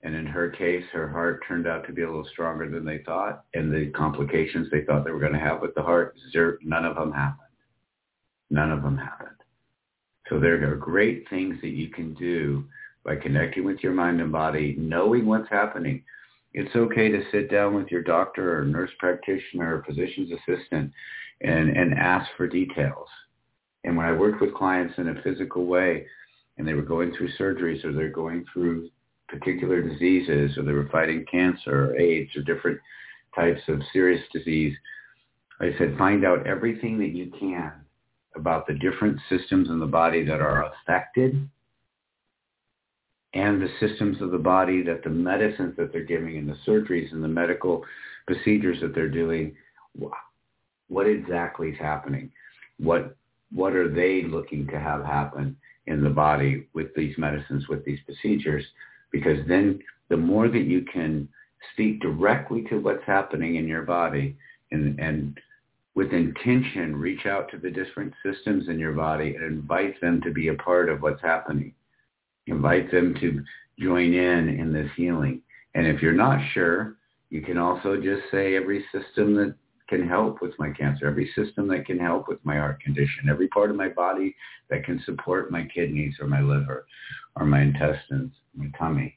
and 0.06 0.14
in 0.14 0.26
her 0.26 0.50
case, 0.50 0.84
her 0.92 1.08
heart 1.08 1.42
turned 1.48 1.66
out 1.66 1.84
to 1.86 1.92
be 1.92 2.02
a 2.02 2.06
little 2.06 2.28
stronger 2.30 2.70
than 2.70 2.84
they 2.84 2.98
thought. 2.98 3.44
And 3.54 3.72
the 3.72 3.90
complications 3.90 4.68
they 4.70 4.82
thought 4.82 5.04
they 5.04 5.10
were 5.10 5.18
going 5.18 5.32
to 5.32 5.38
have 5.40 5.60
with 5.60 5.74
the 5.74 5.82
heart, 5.82 6.16
none 6.62 6.84
of 6.84 6.94
them 6.94 7.10
happened. 7.10 7.48
None 8.48 8.70
of 8.70 8.84
them 8.84 8.96
happened. 8.96 9.30
So 10.28 10.38
there 10.38 10.70
are 10.70 10.76
great 10.76 11.28
things 11.28 11.56
that 11.60 11.70
you 11.70 11.88
can 11.88 12.14
do 12.14 12.64
by 13.06 13.14
connecting 13.14 13.64
with 13.64 13.78
your 13.82 13.92
mind 13.92 14.20
and 14.20 14.32
body, 14.32 14.74
knowing 14.76 15.26
what's 15.26 15.48
happening. 15.48 16.02
It's 16.52 16.74
okay 16.74 17.08
to 17.08 17.22
sit 17.30 17.50
down 17.50 17.74
with 17.74 17.86
your 17.88 18.02
doctor 18.02 18.58
or 18.58 18.64
nurse 18.64 18.90
practitioner 18.98 19.76
or 19.76 19.84
physician's 19.84 20.32
assistant 20.32 20.92
and, 21.40 21.70
and 21.76 21.94
ask 21.94 22.28
for 22.36 22.48
details. 22.48 23.08
And 23.84 23.96
when 23.96 24.06
I 24.06 24.12
worked 24.12 24.40
with 24.40 24.54
clients 24.54 24.94
in 24.98 25.08
a 25.08 25.22
physical 25.22 25.66
way 25.66 26.04
and 26.58 26.66
they 26.66 26.74
were 26.74 26.82
going 26.82 27.14
through 27.14 27.30
surgeries 27.38 27.84
or 27.84 27.92
they're 27.92 28.08
going 28.08 28.44
through 28.52 28.90
particular 29.28 29.80
diseases 29.80 30.56
or 30.58 30.64
they 30.64 30.72
were 30.72 30.88
fighting 30.90 31.24
cancer 31.30 31.92
or 31.92 31.96
AIDS 31.96 32.34
or 32.34 32.42
different 32.42 32.80
types 33.34 33.60
of 33.68 33.80
serious 33.92 34.22
disease, 34.32 34.74
I 35.60 35.70
said, 35.78 35.96
find 35.96 36.24
out 36.24 36.46
everything 36.46 36.98
that 36.98 37.14
you 37.14 37.30
can 37.38 37.72
about 38.34 38.66
the 38.66 38.74
different 38.74 39.18
systems 39.28 39.68
in 39.68 39.78
the 39.78 39.86
body 39.86 40.24
that 40.24 40.40
are 40.40 40.72
affected 40.72 41.48
and 43.36 43.60
the 43.60 43.68
systems 43.80 44.22
of 44.22 44.30
the 44.30 44.38
body 44.38 44.82
that 44.82 45.04
the 45.04 45.10
medicines 45.10 45.74
that 45.76 45.92
they're 45.92 46.04
giving 46.04 46.38
and 46.38 46.48
the 46.48 46.56
surgeries 46.66 47.12
and 47.12 47.22
the 47.22 47.28
medical 47.28 47.84
procedures 48.26 48.80
that 48.80 48.94
they're 48.94 49.10
doing, 49.10 49.54
what 50.88 51.06
exactly 51.06 51.68
is 51.68 51.78
happening? 51.78 52.30
What 52.78 53.14
what 53.52 53.74
are 53.74 53.88
they 53.88 54.22
looking 54.22 54.66
to 54.68 54.80
have 54.80 55.04
happen 55.04 55.56
in 55.86 56.02
the 56.02 56.10
body 56.10 56.66
with 56.74 56.94
these 56.96 57.16
medicines, 57.18 57.68
with 57.68 57.84
these 57.84 58.00
procedures? 58.06 58.64
Because 59.12 59.38
then 59.46 59.80
the 60.08 60.16
more 60.16 60.48
that 60.48 60.64
you 60.64 60.82
can 60.92 61.28
speak 61.72 62.00
directly 62.00 62.62
to 62.70 62.78
what's 62.78 63.04
happening 63.06 63.56
in 63.56 63.68
your 63.68 63.82
body 63.82 64.36
and, 64.72 64.98
and 64.98 65.38
with 65.94 66.12
intention 66.12 66.96
reach 66.96 67.26
out 67.26 67.50
to 67.50 67.58
the 67.58 67.70
different 67.70 68.12
systems 68.24 68.68
in 68.68 68.78
your 68.78 68.92
body 68.92 69.34
and 69.36 69.44
invite 69.44 70.00
them 70.00 70.20
to 70.22 70.32
be 70.32 70.48
a 70.48 70.54
part 70.54 70.88
of 70.88 71.02
what's 71.02 71.22
happening. 71.22 71.72
Invite 72.46 72.90
them 72.90 73.14
to 73.20 73.42
join 73.78 74.14
in 74.14 74.48
in 74.48 74.72
this 74.72 74.90
healing. 74.96 75.42
And 75.74 75.86
if 75.86 76.00
you're 76.00 76.12
not 76.12 76.40
sure, 76.52 76.96
you 77.30 77.42
can 77.42 77.58
also 77.58 77.96
just 77.96 78.22
say 78.30 78.56
every 78.56 78.84
system 78.92 79.34
that 79.36 79.54
can 79.88 80.06
help 80.06 80.42
with 80.42 80.52
my 80.58 80.70
cancer, 80.70 81.06
every 81.06 81.30
system 81.34 81.68
that 81.68 81.86
can 81.86 81.98
help 81.98 82.28
with 82.28 82.38
my 82.44 82.56
heart 82.56 82.80
condition, 82.80 83.28
every 83.28 83.48
part 83.48 83.70
of 83.70 83.76
my 83.76 83.88
body 83.88 84.34
that 84.70 84.84
can 84.84 85.00
support 85.04 85.50
my 85.50 85.64
kidneys 85.72 86.14
or 86.20 86.26
my 86.26 86.40
liver 86.40 86.86
or 87.36 87.46
my 87.46 87.60
intestines, 87.60 88.32
my 88.54 88.66
tummy. 88.78 89.16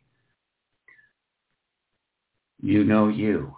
You 2.61 2.83
know 2.83 3.07
you. 3.07 3.55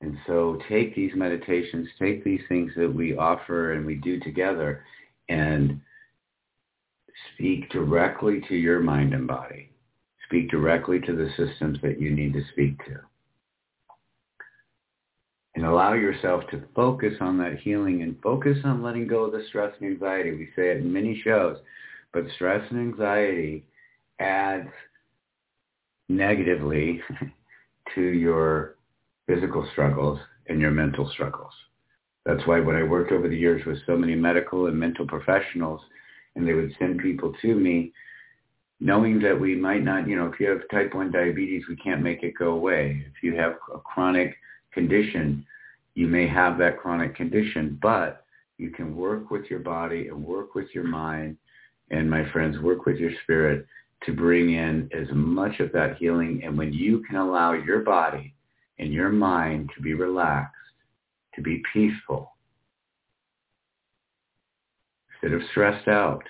And 0.00 0.16
so 0.26 0.58
take 0.68 0.94
these 0.94 1.10
meditations, 1.16 1.88
take 1.98 2.22
these 2.22 2.40
things 2.48 2.70
that 2.76 2.92
we 2.92 3.16
offer 3.16 3.72
and 3.72 3.84
we 3.84 3.96
do 3.96 4.20
together 4.20 4.84
and 5.28 5.80
speak 7.34 7.70
directly 7.70 8.42
to 8.48 8.54
your 8.54 8.80
mind 8.80 9.14
and 9.14 9.26
body. 9.26 9.70
Speak 10.26 10.50
directly 10.50 11.00
to 11.00 11.14
the 11.14 11.30
systems 11.36 11.78
that 11.82 12.00
you 12.00 12.10
need 12.10 12.32
to 12.34 12.42
speak 12.52 12.78
to 12.86 13.00
and 15.58 15.66
allow 15.66 15.92
yourself 15.92 16.44
to 16.52 16.62
focus 16.72 17.14
on 17.20 17.36
that 17.36 17.58
healing 17.58 18.02
and 18.02 18.16
focus 18.22 18.56
on 18.64 18.80
letting 18.80 19.08
go 19.08 19.24
of 19.24 19.32
the 19.32 19.44
stress 19.48 19.74
and 19.80 19.90
anxiety. 19.90 20.30
We 20.30 20.48
say 20.54 20.70
it 20.70 20.76
in 20.76 20.92
many 20.92 21.20
shows, 21.24 21.56
but 22.12 22.22
stress 22.36 22.62
and 22.70 22.78
anxiety 22.78 23.64
adds 24.20 24.68
negatively 26.08 27.02
to 27.96 28.00
your 28.00 28.76
physical 29.26 29.68
struggles 29.72 30.20
and 30.46 30.60
your 30.60 30.70
mental 30.70 31.10
struggles. 31.12 31.52
That's 32.24 32.46
why 32.46 32.60
when 32.60 32.76
I 32.76 32.84
worked 32.84 33.10
over 33.10 33.28
the 33.28 33.36
years 33.36 33.66
with 33.66 33.78
so 33.84 33.96
many 33.96 34.14
medical 34.14 34.66
and 34.66 34.78
mental 34.78 35.08
professionals, 35.08 35.80
and 36.38 36.46
they 36.46 36.54
would 36.54 36.72
send 36.78 37.00
people 37.00 37.34
to 37.42 37.54
me, 37.56 37.92
knowing 38.78 39.20
that 39.20 39.38
we 39.38 39.56
might 39.56 39.82
not, 39.82 40.08
you 40.08 40.14
know, 40.14 40.26
if 40.26 40.38
you 40.38 40.48
have 40.48 40.60
type 40.70 40.94
1 40.94 41.10
diabetes, 41.10 41.64
we 41.68 41.74
can't 41.76 42.00
make 42.00 42.22
it 42.22 42.34
go 42.38 42.50
away. 42.52 43.04
If 43.12 43.24
you 43.24 43.34
have 43.36 43.56
a 43.74 43.80
chronic 43.80 44.36
condition, 44.72 45.44
you 45.94 46.06
may 46.06 46.28
have 46.28 46.56
that 46.58 46.78
chronic 46.78 47.16
condition, 47.16 47.76
but 47.82 48.24
you 48.56 48.70
can 48.70 48.94
work 48.94 49.32
with 49.32 49.46
your 49.50 49.58
body 49.58 50.06
and 50.06 50.24
work 50.24 50.54
with 50.54 50.68
your 50.72 50.84
mind 50.84 51.36
and 51.90 52.08
my 52.08 52.30
friends, 52.30 52.60
work 52.60 52.86
with 52.86 52.98
your 52.98 53.10
spirit 53.24 53.66
to 54.04 54.12
bring 54.12 54.54
in 54.54 54.88
as 54.92 55.08
much 55.12 55.58
of 55.58 55.72
that 55.72 55.96
healing. 55.96 56.42
And 56.44 56.56
when 56.56 56.72
you 56.72 57.02
can 57.08 57.16
allow 57.16 57.54
your 57.54 57.80
body 57.80 58.32
and 58.78 58.92
your 58.92 59.08
mind 59.08 59.70
to 59.74 59.82
be 59.82 59.94
relaxed, 59.94 60.54
to 61.34 61.42
be 61.42 61.62
peaceful, 61.72 62.32
instead 65.22 65.38
have 65.38 65.48
stressed 65.50 65.88
out, 65.88 66.22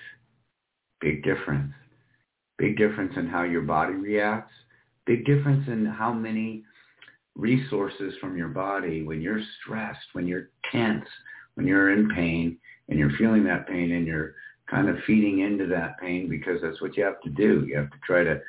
big 1.01 1.23
difference. 1.23 1.73
Big 2.57 2.77
difference 2.77 3.13
in 3.15 3.27
how 3.27 3.43
your 3.43 3.61
body 3.61 3.93
reacts. 3.93 4.53
Big 5.05 5.25
difference 5.25 5.67
in 5.67 5.85
how 5.85 6.13
many 6.13 6.63
resources 7.35 8.13
from 8.19 8.37
your 8.37 8.49
body 8.49 9.03
when 9.03 9.21
you're 9.21 9.41
stressed, 9.61 10.05
when 10.13 10.27
you're 10.27 10.49
tense, 10.71 11.05
when 11.55 11.65
you're 11.65 11.91
in 11.91 12.09
pain 12.09 12.57
and 12.89 12.99
you're 12.99 13.15
feeling 13.17 13.43
that 13.45 13.67
pain 13.67 13.93
and 13.93 14.05
you're 14.05 14.35
kind 14.69 14.89
of 14.89 14.97
feeding 15.07 15.39
into 15.39 15.65
that 15.65 15.99
pain 15.99 16.29
because 16.29 16.61
that's 16.61 16.81
what 16.81 16.97
you 16.97 17.03
have 17.03 17.21
to 17.21 17.29
do. 17.29 17.65
You 17.67 17.77
have 17.77 17.89
to 17.91 17.97
try 18.05 18.23
to 18.23 18.41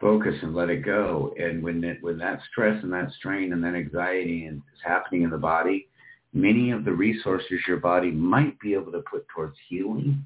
focus 0.00 0.34
and 0.42 0.54
let 0.54 0.68
it 0.68 0.84
go. 0.84 1.34
And 1.38 1.62
when 1.62 1.82
it, 1.84 1.98
when 2.02 2.18
that 2.18 2.40
stress 2.50 2.82
and 2.82 2.92
that 2.92 3.12
strain 3.18 3.52
and 3.52 3.64
that 3.64 3.74
anxiety 3.74 4.46
is 4.46 4.60
happening 4.84 5.22
in 5.22 5.30
the 5.30 5.38
body, 5.38 5.88
many 6.32 6.70
of 6.70 6.84
the 6.84 6.92
resources 6.92 7.60
your 7.66 7.76
body 7.76 8.10
might 8.10 8.58
be 8.60 8.74
able 8.74 8.92
to 8.92 9.02
put 9.10 9.26
towards 9.28 9.56
healing 9.68 10.24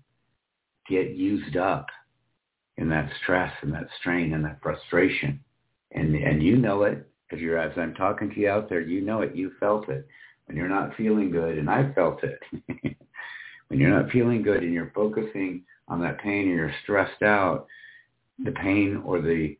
get 0.88 1.11
used 1.11 1.57
up 1.57 1.87
in 2.77 2.88
that 2.88 3.11
stress 3.23 3.53
and 3.62 3.73
that 3.73 3.88
strain 3.99 4.35
and 4.35 4.45
that 4.45 4.61
frustration. 4.62 5.40
And 5.92 6.14
and 6.14 6.42
you 6.42 6.57
know 6.57 6.83
it 6.83 7.09
if 7.31 7.40
you're 7.40 7.59
as 7.59 7.77
I'm 7.77 7.95
talking 7.95 8.31
to 8.31 8.40
you 8.40 8.49
out 8.49 8.69
there, 8.69 8.81
you 8.81 9.01
know 9.01 9.23
it, 9.23 9.35
you 9.35 9.53
felt 9.59 9.88
it. 9.88 10.07
When 10.47 10.57
you're 10.57 10.69
not 10.69 10.95
feeling 10.97 11.31
good, 11.31 11.59
and 11.59 11.69
I 11.69 11.92
felt 11.92 12.21
it. 12.23 12.40
when 13.69 13.81
you're 13.81 13.90
not 13.90 14.12
feeling 14.12 14.42
good 14.42 14.62
and 14.62 14.73
you're 14.73 14.92
focusing 14.95 15.62
on 15.88 16.01
that 16.03 16.21
pain 16.21 16.42
and 16.49 16.57
you're 16.57 16.75
stressed 16.85 17.23
out, 17.23 17.66
the 18.45 18.53
pain 18.53 19.03
or 19.05 19.21
the 19.21 19.57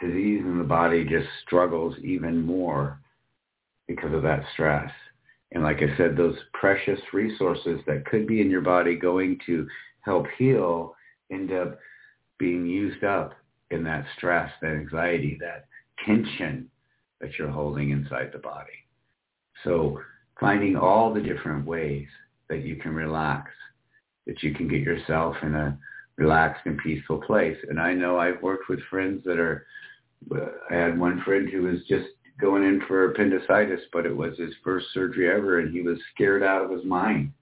disease 0.00 0.40
in 0.40 0.58
the 0.58 0.64
body 0.64 1.04
just 1.04 1.28
struggles 1.46 1.94
even 2.02 2.40
more 2.40 3.00
because 3.88 4.12
of 4.14 4.22
that 4.22 4.44
stress. 4.52 4.90
And 5.52 5.62
like 5.62 5.78
I 5.78 5.96
said, 5.96 6.16
those 6.16 6.36
precious 6.52 7.00
resources 7.12 7.80
that 7.86 8.06
could 8.06 8.26
be 8.26 8.40
in 8.40 8.50
your 8.50 8.60
body 8.60 8.96
going 8.96 9.38
to 9.46 9.66
help 10.00 10.26
heal 10.36 10.94
end 11.30 11.52
up 11.52 11.78
being 12.38 12.66
used 12.66 13.04
up 13.04 13.34
in 13.70 13.84
that 13.84 14.04
stress, 14.16 14.50
that 14.60 14.72
anxiety, 14.72 15.38
that 15.40 15.66
tension 16.04 16.68
that 17.20 17.38
you're 17.38 17.50
holding 17.50 17.90
inside 17.90 18.30
the 18.32 18.38
body. 18.38 18.72
So 19.62 20.00
finding 20.40 20.76
all 20.76 21.14
the 21.14 21.20
different 21.20 21.64
ways 21.66 22.08
that 22.48 22.62
you 22.62 22.76
can 22.76 22.94
relax, 22.94 23.50
that 24.26 24.42
you 24.42 24.54
can 24.54 24.68
get 24.68 24.80
yourself 24.80 25.36
in 25.42 25.54
a 25.54 25.78
relaxed 26.16 26.62
and 26.66 26.78
peaceful 26.78 27.18
place. 27.18 27.56
And 27.68 27.80
I 27.80 27.94
know 27.94 28.18
I've 28.18 28.42
worked 28.42 28.68
with 28.68 28.80
friends 28.90 29.22
that 29.24 29.38
are, 29.38 29.66
I 30.70 30.74
had 30.74 30.98
one 30.98 31.22
friend 31.24 31.48
who 31.48 31.62
was 31.62 31.80
just 31.88 32.06
going 32.40 32.64
in 32.64 32.82
for 32.86 33.10
appendicitis, 33.10 33.80
but 33.92 34.06
it 34.06 34.16
was 34.16 34.36
his 34.38 34.52
first 34.62 34.86
surgery 34.92 35.30
ever 35.30 35.60
and 35.60 35.72
he 35.72 35.82
was 35.82 35.98
scared 36.14 36.42
out 36.42 36.64
of 36.64 36.70
his 36.70 36.84
mind. 36.84 37.32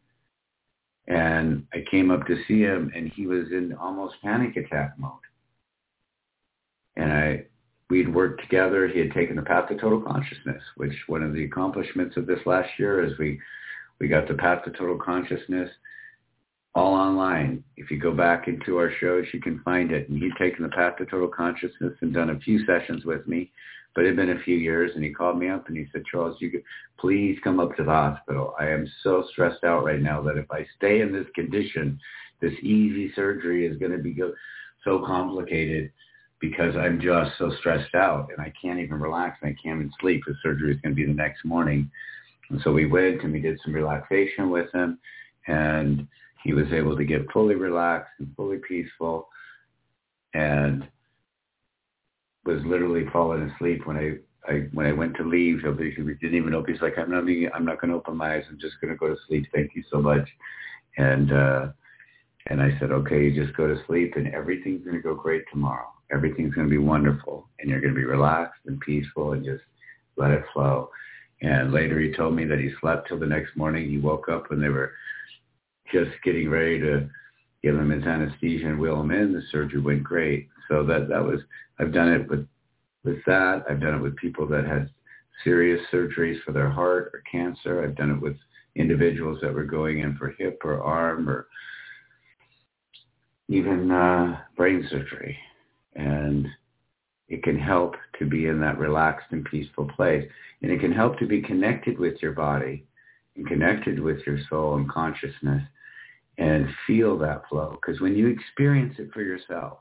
And 1.09 1.67
I 1.73 1.85
came 1.91 2.11
up 2.11 2.27
to 2.27 2.37
see 2.47 2.61
him 2.61 2.93
and 2.95 3.11
he 3.13 3.27
was 3.27 3.47
in 3.51 3.75
almost 3.81 4.15
panic 4.23 4.57
attack 4.57 4.95
mode. 4.99 5.13
And 6.97 7.13
I 7.13 7.45
we'd 7.93 8.13
worked 8.13 8.41
together. 8.41 8.89
He 8.89 8.99
had 8.99 9.13
taken 9.13 9.37
the 9.37 9.43
path 9.43 9.69
to 9.69 9.77
total 9.77 10.01
consciousness, 10.01 10.63
which 10.77 10.95
one 11.09 11.23
of 11.23 11.35
the 11.35 11.45
accomplishments 11.45 12.17
of 12.17 12.27
this 12.27 12.39
last 12.47 12.71
year 12.79 13.05
is 13.05 13.19
we, 13.19 13.39
we 14.01 14.09
got 14.09 14.27
the 14.27 14.35
path 14.35 14.65
to 14.65 14.71
total 14.71 14.97
consciousness 14.97 15.69
all 16.75 16.95
online. 16.95 17.63
If 17.77 17.91
you 17.91 18.01
go 18.01 18.13
back 18.13 18.49
into 18.49 18.79
our 18.79 18.91
shows, 18.99 19.27
you 19.35 19.43
can 19.43 19.61
find 19.63 19.93
it. 19.93 20.09
And 20.09 20.19
he'd 20.19 20.33
taken 20.41 20.63
the 20.63 20.71
path 20.71 20.97
to 20.97 21.05
total 21.05 21.29
consciousness 21.29 21.93
and 22.01 22.15
done 22.15 22.31
a 22.31 22.39
few 22.41 22.65
sessions 22.65 23.05
with 23.05 23.29
me, 23.29 23.53
but 23.95 24.05
it 24.05 24.09
had 24.09 24.17
been 24.17 24.37
a 24.37 24.43
few 24.43 24.57
years. 24.57 24.93
And 24.95 25.05
he 25.05 25.13
called 25.13 25.39
me 25.39 25.49
up 25.49 25.69
and 25.69 25.77
he 25.77 25.87
said, 25.93 26.05
Charles, 26.11 26.37
you 26.41 26.51
could 26.51 26.63
please 26.99 27.39
come 27.45 27.61
up 27.61 27.77
to 27.77 27.85
the 27.85 27.91
hospital. 27.91 28.55
I 28.59 28.69
am 28.69 28.91
so 29.03 29.25
stressed 29.31 29.65
out 29.65 29.85
right 29.85 30.01
now 30.01 30.23
that 30.23 30.39
if 30.39 30.51
I 30.51 30.67
stay 30.77 31.01
in 31.01 31.13
this 31.13 31.27
condition, 31.35 31.99
this 32.41 32.55
easy 32.63 33.13
surgery 33.15 33.67
is 33.67 33.79
going 33.79 33.93
to 33.93 33.99
be 33.99 34.17
so 34.85 35.05
complicated 35.07 35.93
because 36.41 36.77
I'm 36.77 37.01
just 37.01 37.39
so 37.39 37.53
stressed 37.61 37.95
out 37.95 38.29
and 38.31 38.41
I 38.41 38.53
can't 38.61 38.81
even 38.81 38.99
relax 38.99 39.39
and 39.43 39.51
I 39.51 39.57
can't 39.63 39.79
even 39.79 39.93
sleep. 40.01 40.23
The 40.27 40.35
surgery 40.43 40.75
is 40.75 40.81
going 40.81 40.95
to 40.95 40.97
be 40.97 41.07
the 41.07 41.13
next 41.13 41.45
morning. 41.45 41.91
And 42.51 42.61
so 42.63 42.73
we 42.73 42.87
went 42.87 43.23
and 43.23 43.33
we 43.33 43.41
did 43.41 43.61
some 43.65 43.73
relaxation 43.73 44.51
with 44.51 44.73
him 44.73 44.99
and 45.47 46.07
he 46.43 46.53
was 46.53 46.67
able 46.73 46.97
to 46.97 47.05
get 47.05 47.31
fully 47.33 47.55
relaxed 47.55 48.11
and 48.19 48.35
fully 48.37 48.59
peaceful 48.59 49.29
and 50.35 50.89
was 52.45 52.61
literally 52.65 53.05
falling 53.13 53.51
asleep 53.51 53.87
when 53.87 53.97
I, 53.97 54.53
I 54.53 54.69
when 54.73 54.87
I 54.87 54.93
went 54.93 55.17
to 55.17 55.25
leave. 55.25 55.61
He 55.61 56.03
didn't 56.15 56.35
even 56.35 56.55
open. 56.55 56.73
He's 56.73 56.83
like, 56.83 56.99
I'm 56.99 57.11
not, 57.11 57.25
I'm 57.55 57.65
not 57.65 57.81
going 57.81 57.91
to 57.91 57.97
open 57.97 58.17
my 58.17 58.37
eyes. 58.37 58.45
I'm 58.49 58.59
just 58.61 58.81
going 58.81 58.93
to 58.93 58.99
go 58.99 59.09
to 59.09 59.17
sleep. 59.29 59.47
Thank 59.55 59.75
you 59.75 59.85
so 59.91 60.01
much. 60.01 60.29
And, 60.99 61.33
uh, 61.33 61.69
and 62.49 62.61
I 62.61 62.77
said, 62.79 62.91
okay, 62.91 63.25
you 63.25 63.45
just 63.45 63.57
go 63.57 63.67
to 63.67 63.81
sleep 63.87 64.15
and 64.17 64.35
everything's 64.35 64.85
going 64.85 64.97
to 64.97 65.03
go 65.03 65.15
great 65.15 65.45
tomorrow 65.51 65.89
everything's 66.13 66.55
going 66.55 66.67
to 66.67 66.71
be 66.71 66.79
wonderful 66.79 67.49
and 67.59 67.71
you're 67.71 67.81
going 67.81 67.95
to 67.95 67.99
be 67.99 68.05
relaxed 68.05 68.61
and 68.67 68.79
peaceful 68.81 69.33
and 69.33 69.45
just 69.45 69.63
let 70.17 70.31
it 70.31 70.45
flow. 70.53 70.91
And 71.41 71.73
later 71.73 71.99
he 71.99 72.13
told 72.13 72.35
me 72.35 72.45
that 72.45 72.61
he 72.61 72.71
slept 72.81 73.09
till 73.09 73.19
the 73.19 73.27
next 73.27 73.57
morning. 73.57 73.89
He 73.89 73.99
woke 73.99 74.29
up 74.29 74.51
when 74.51 74.61
they 74.61 74.69
were 74.69 74.93
just 75.93 76.11
getting 76.23 76.49
ready 76.49 76.79
to 76.81 77.09
give 77.63 77.77
him 77.77 77.91
his 77.91 78.05
anesthesia 78.05 78.69
and 78.69 78.79
wheel 78.79 79.01
him 79.01 79.11
in. 79.11 79.33
The 79.33 79.43
surgery 79.51 79.81
went 79.81 80.05
great. 80.05 80.49
So 80.69 80.85
that, 80.85 81.09
that 81.09 81.25
was, 81.25 81.41
I've 81.79 81.93
done 81.93 82.13
it 82.13 82.29
with, 82.29 82.47
with 83.05 83.19
that. 83.27 83.65
I've 83.69 83.81
done 83.81 83.95
it 83.95 84.03
with 84.03 84.17
people 84.17 84.47
that 84.49 84.65
had 84.65 84.91
serious 85.45 85.81
surgeries 85.93 86.43
for 86.45 86.53
their 86.53 86.71
heart 86.71 87.11
or 87.15 87.23
cancer. 87.31 87.83
I've 87.83 87.97
done 87.97 88.11
it 88.11 88.21
with 88.21 88.37
individuals 88.77 89.39
that 89.43 89.53
were 89.53 89.65
going 89.65 90.01
in 90.01 90.17
for 90.17 90.35
hip 90.39 90.61
or 90.65 90.83
arm 90.83 91.29
or 91.29 91.47
even 93.49 93.91
uh, 93.91 94.39
brain 94.57 94.87
surgery. 94.91 95.37
And 95.95 96.47
it 97.29 97.43
can 97.43 97.59
help 97.59 97.95
to 98.19 98.27
be 98.27 98.47
in 98.47 98.61
that 98.61 98.79
relaxed 98.79 99.27
and 99.31 99.45
peaceful 99.45 99.91
place. 99.97 100.27
And 100.63 100.71
it 100.71 100.81
can 100.81 100.93
help 100.93 101.19
to 101.19 101.27
be 101.27 101.43
connected 101.43 101.99
with 101.99 102.15
your 102.23 102.33
body 102.33 102.85
and 103.37 103.47
connected 103.47 103.99
with 103.99 104.19
your 104.27 104.39
soul 104.49 104.77
and 104.77 104.89
consciousness 104.91 105.63
and 106.39 106.69
feel 106.87 107.19
that 107.19 107.43
flow. 107.49 107.77
Because 107.81 108.01
when 108.01 108.15
you 108.15 108.29
experience 108.29 108.95
it 108.99 109.11
for 109.13 109.23
yourself, 109.23 109.79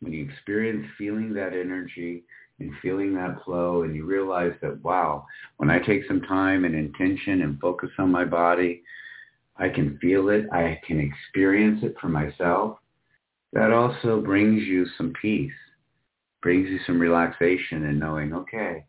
when 0.00 0.12
you 0.12 0.24
experience 0.24 0.86
feeling 0.98 1.32
that 1.34 1.52
energy 1.52 2.24
and 2.58 2.72
feeling 2.82 3.14
that 3.14 3.42
flow 3.44 3.82
and 3.82 3.94
you 3.94 4.04
realize 4.04 4.52
that, 4.62 4.82
wow, 4.82 5.26
when 5.58 5.70
I 5.70 5.78
take 5.78 6.02
some 6.06 6.22
time 6.22 6.64
and 6.64 6.74
intention 6.74 7.42
and 7.42 7.60
focus 7.60 7.90
on 7.98 8.10
my 8.10 8.24
body, 8.24 8.82
I 9.56 9.68
can 9.68 9.98
feel 9.98 10.28
it. 10.28 10.46
I 10.52 10.80
can 10.86 11.00
experience 11.00 11.80
it 11.82 11.94
for 12.00 12.08
myself. 12.08 12.78
That 13.52 13.72
also 13.72 14.20
brings 14.20 14.62
you 14.62 14.86
some 14.98 15.12
peace, 15.20 15.52
brings 16.42 16.68
you 16.68 16.78
some 16.86 17.00
relaxation 17.00 17.86
and 17.86 17.98
knowing, 17.98 18.34
okay, 18.34 18.84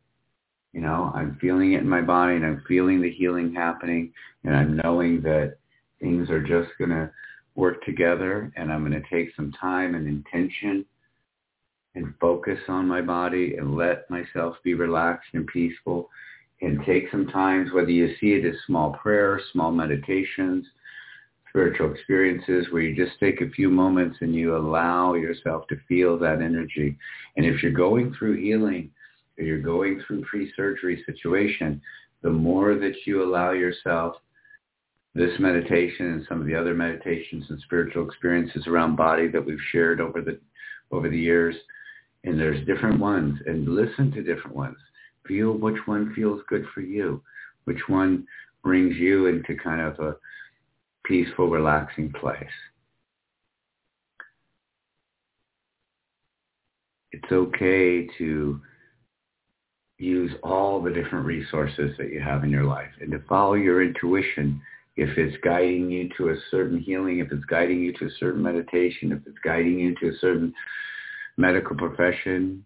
you 0.74 0.82
know, 0.82 1.12
I'm 1.16 1.38
feeling 1.40 1.74
it 1.74 1.82
in 1.82 1.90
my 1.90 2.02
body 2.02 2.36
and 2.36 2.46
I'm 2.46 2.64
feeling 2.68 3.02
the 3.02 3.12
healing 3.12 3.54
happening 3.54 4.12
and 4.44 4.56
I'm 4.56 4.78
knowing 4.78 5.22
that 5.22 5.58
things 6.02 6.30
are 6.30 6.42
just 6.42 6.78
going 6.78 6.92
to 6.92 7.10
work 7.56 7.84
together 7.84 8.52
and 8.56 8.72
I'm 8.72 8.88
going 8.88 9.02
to 9.02 9.10
take 9.10 9.36
some 9.36 9.52
time 9.54 9.96
and 9.96 10.08
intention 10.08 10.86
and 11.98 12.14
focus 12.22 12.60
on 12.68 12.88
my 12.88 13.02
body 13.02 13.56
and 13.58 13.76
let 13.76 14.10
myself 14.10 14.56
be 14.64 14.76
relaxed 14.76 15.30
and 15.34 15.48
peaceful 15.48 16.10
and 16.62 16.80
take 16.86 17.06
some 17.12 17.28
times, 17.28 17.72
whether 17.74 17.90
you 17.90 18.16
see 18.20 18.34
it 18.34 18.46
as 18.46 18.56
small 18.68 18.92
prayers, 18.94 19.42
small 19.52 19.72
meditations, 19.72 20.66
spiritual 21.50 21.92
experiences 21.92 22.68
where 22.70 22.84
you 22.84 22.96
just 22.96 23.20
take 23.20 23.42
a 23.42 23.50
few 23.50 23.70
moments 23.70 24.18
and 24.22 24.36
you 24.36 24.56
allow 24.56 25.16
yourself 25.16 25.68
to 25.68 25.76
feel 25.88 26.20
that 26.20 26.40
energy. 26.42 26.96
And 27.36 27.46
if 27.46 27.64
you're 27.64 27.72
going 27.72 28.14
through 28.14 28.42
healing 28.42 28.92
or 29.38 29.44
you're 29.44 29.60
going 29.60 30.02
through 30.06 30.24
pre-surgery 30.26 31.04
situation, 31.06 31.82
the 32.22 32.30
more 32.30 32.76
that 32.76 32.96
you 33.06 33.24
allow 33.24 33.52
yourself 33.52 34.16
this 35.16 35.40
meditation 35.40 36.14
and 36.14 36.26
some 36.30 36.42
of 36.42 36.46
the 36.46 36.56
other 36.56 36.76
meditations 36.76 37.46
and 37.50 37.60
spiritual 37.62 38.06
experiences 38.06 38.68
around 38.68 38.96
body 38.96 39.28
that 39.28 39.44
we've 39.44 39.58
shared 39.72 40.00
over 40.00 40.22
the 40.22 40.40
over 40.92 41.10
the 41.10 41.20
years, 41.20 41.56
and 42.28 42.40
there's 42.40 42.66
different 42.66 43.00
ones. 43.00 43.40
And 43.46 43.68
listen 43.68 44.12
to 44.12 44.22
different 44.22 44.56
ones. 44.56 44.78
Feel 45.28 45.54
which 45.54 45.78
one 45.86 46.14
feels 46.14 46.42
good 46.50 46.66
for 46.74 46.82
you. 46.82 47.22
Which 47.64 47.82
one 47.88 48.28
brings 48.64 48.96
you 48.98 49.28
into 49.28 49.56
kind 49.56 49.82
of 49.82 50.00
a 50.00 50.16
peaceful 51.06 51.50
relaxing 51.50 52.12
place. 52.12 52.44
It's 57.14 57.32
okay 57.32 58.08
to 58.18 58.60
use 59.98 60.32
all 60.44 60.82
the 60.82 60.92
different 60.92 61.26
resources 61.26 61.96
that 61.98 62.12
you 62.12 62.20
have 62.20 62.44
in 62.44 62.50
your 62.50 62.66
life 62.66 62.92
and 63.02 63.10
to 63.12 63.20
follow 63.28 63.54
your 63.54 63.82
intuition. 63.82 64.62
If 64.98 65.18
it's 65.18 65.38
guiding 65.44 65.90
you 65.90 66.10
to 66.18 66.30
a 66.30 66.36
certain 66.52 66.80
healing, 66.80 67.20
if 67.20 67.32
it's 67.32 67.46
guiding 67.46 67.82
you 67.82 67.94
to 67.94 68.06
a 68.06 68.18
certain 68.20 68.44
meditation, 68.44 69.12
if 69.12 69.20
it's 69.26 69.38
guiding 69.44 69.80
you 69.80 69.96
to 69.96 70.10
a 70.10 70.18
certain 70.20 70.54
medical 71.38 71.76
profession 71.76 72.64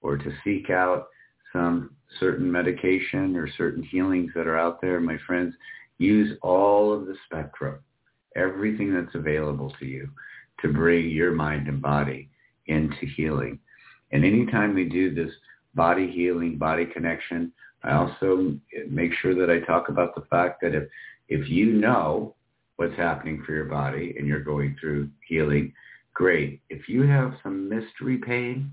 or 0.00 0.16
to 0.16 0.32
seek 0.44 0.70
out 0.70 1.08
some 1.52 1.94
certain 2.18 2.50
medication 2.50 3.36
or 3.36 3.48
certain 3.56 3.82
healings 3.82 4.32
that 4.34 4.46
are 4.46 4.58
out 4.58 4.80
there, 4.80 5.00
my 5.00 5.18
friends, 5.26 5.54
use 5.98 6.36
all 6.42 6.92
of 6.92 7.06
the 7.06 7.14
spectrum, 7.26 7.78
everything 8.36 8.92
that's 8.92 9.14
available 9.14 9.72
to 9.78 9.86
you 9.86 10.08
to 10.60 10.72
bring 10.72 11.10
your 11.10 11.32
mind 11.32 11.68
and 11.68 11.82
body 11.82 12.28
into 12.66 13.06
healing. 13.16 13.58
And 14.12 14.24
anytime 14.24 14.74
we 14.74 14.84
do 14.88 15.14
this 15.14 15.32
body 15.74 16.10
healing, 16.10 16.58
body 16.58 16.86
connection, 16.86 17.52
I 17.84 17.92
also 17.94 18.56
make 18.88 19.12
sure 19.20 19.34
that 19.34 19.50
I 19.50 19.60
talk 19.60 19.88
about 19.88 20.14
the 20.14 20.26
fact 20.30 20.60
that 20.62 20.74
if, 20.74 20.84
if 21.28 21.48
you 21.48 21.72
know 21.72 22.34
what's 22.76 22.96
happening 22.96 23.42
for 23.44 23.52
your 23.52 23.64
body 23.64 24.14
and 24.18 24.26
you're 24.26 24.40
going 24.40 24.76
through 24.80 25.08
healing, 25.26 25.72
great. 26.14 26.60
If 26.68 26.88
you 26.88 27.02
have 27.02 27.34
some 27.42 27.68
mystery 27.68 28.18
pain 28.18 28.72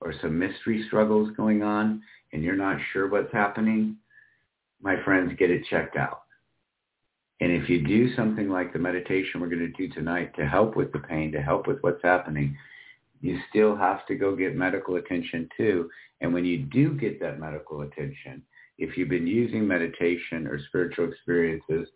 or 0.00 0.12
some 0.20 0.38
mystery 0.38 0.84
struggles 0.86 1.30
going 1.36 1.62
on 1.62 2.02
and 2.32 2.42
you're 2.42 2.56
not 2.56 2.78
sure 2.92 3.08
what's 3.08 3.32
happening, 3.32 3.96
my 4.82 5.02
friends, 5.04 5.32
get 5.38 5.50
it 5.50 5.64
checked 5.70 5.96
out. 5.96 6.22
And 7.40 7.52
if 7.52 7.68
you 7.68 7.86
do 7.86 8.14
something 8.14 8.48
like 8.48 8.72
the 8.72 8.78
meditation 8.78 9.40
we're 9.40 9.48
going 9.48 9.72
to 9.72 9.88
do 9.88 9.92
tonight 9.92 10.34
to 10.36 10.46
help 10.46 10.76
with 10.76 10.92
the 10.92 11.00
pain, 11.00 11.32
to 11.32 11.42
help 11.42 11.66
with 11.66 11.78
what's 11.82 12.02
happening, 12.02 12.56
you 13.20 13.38
still 13.50 13.76
have 13.76 14.06
to 14.06 14.14
go 14.14 14.34
get 14.34 14.56
medical 14.56 14.96
attention 14.96 15.48
too. 15.56 15.90
And 16.20 16.32
when 16.32 16.44
you 16.44 16.58
do 16.58 16.94
get 16.94 17.20
that 17.20 17.38
medical 17.38 17.82
attention, 17.82 18.42
if 18.78 18.96
you've 18.96 19.08
been 19.08 19.26
using 19.26 19.66
meditation 19.66 20.46
or 20.46 20.58
spiritual 20.68 21.08
experiences 21.10 21.88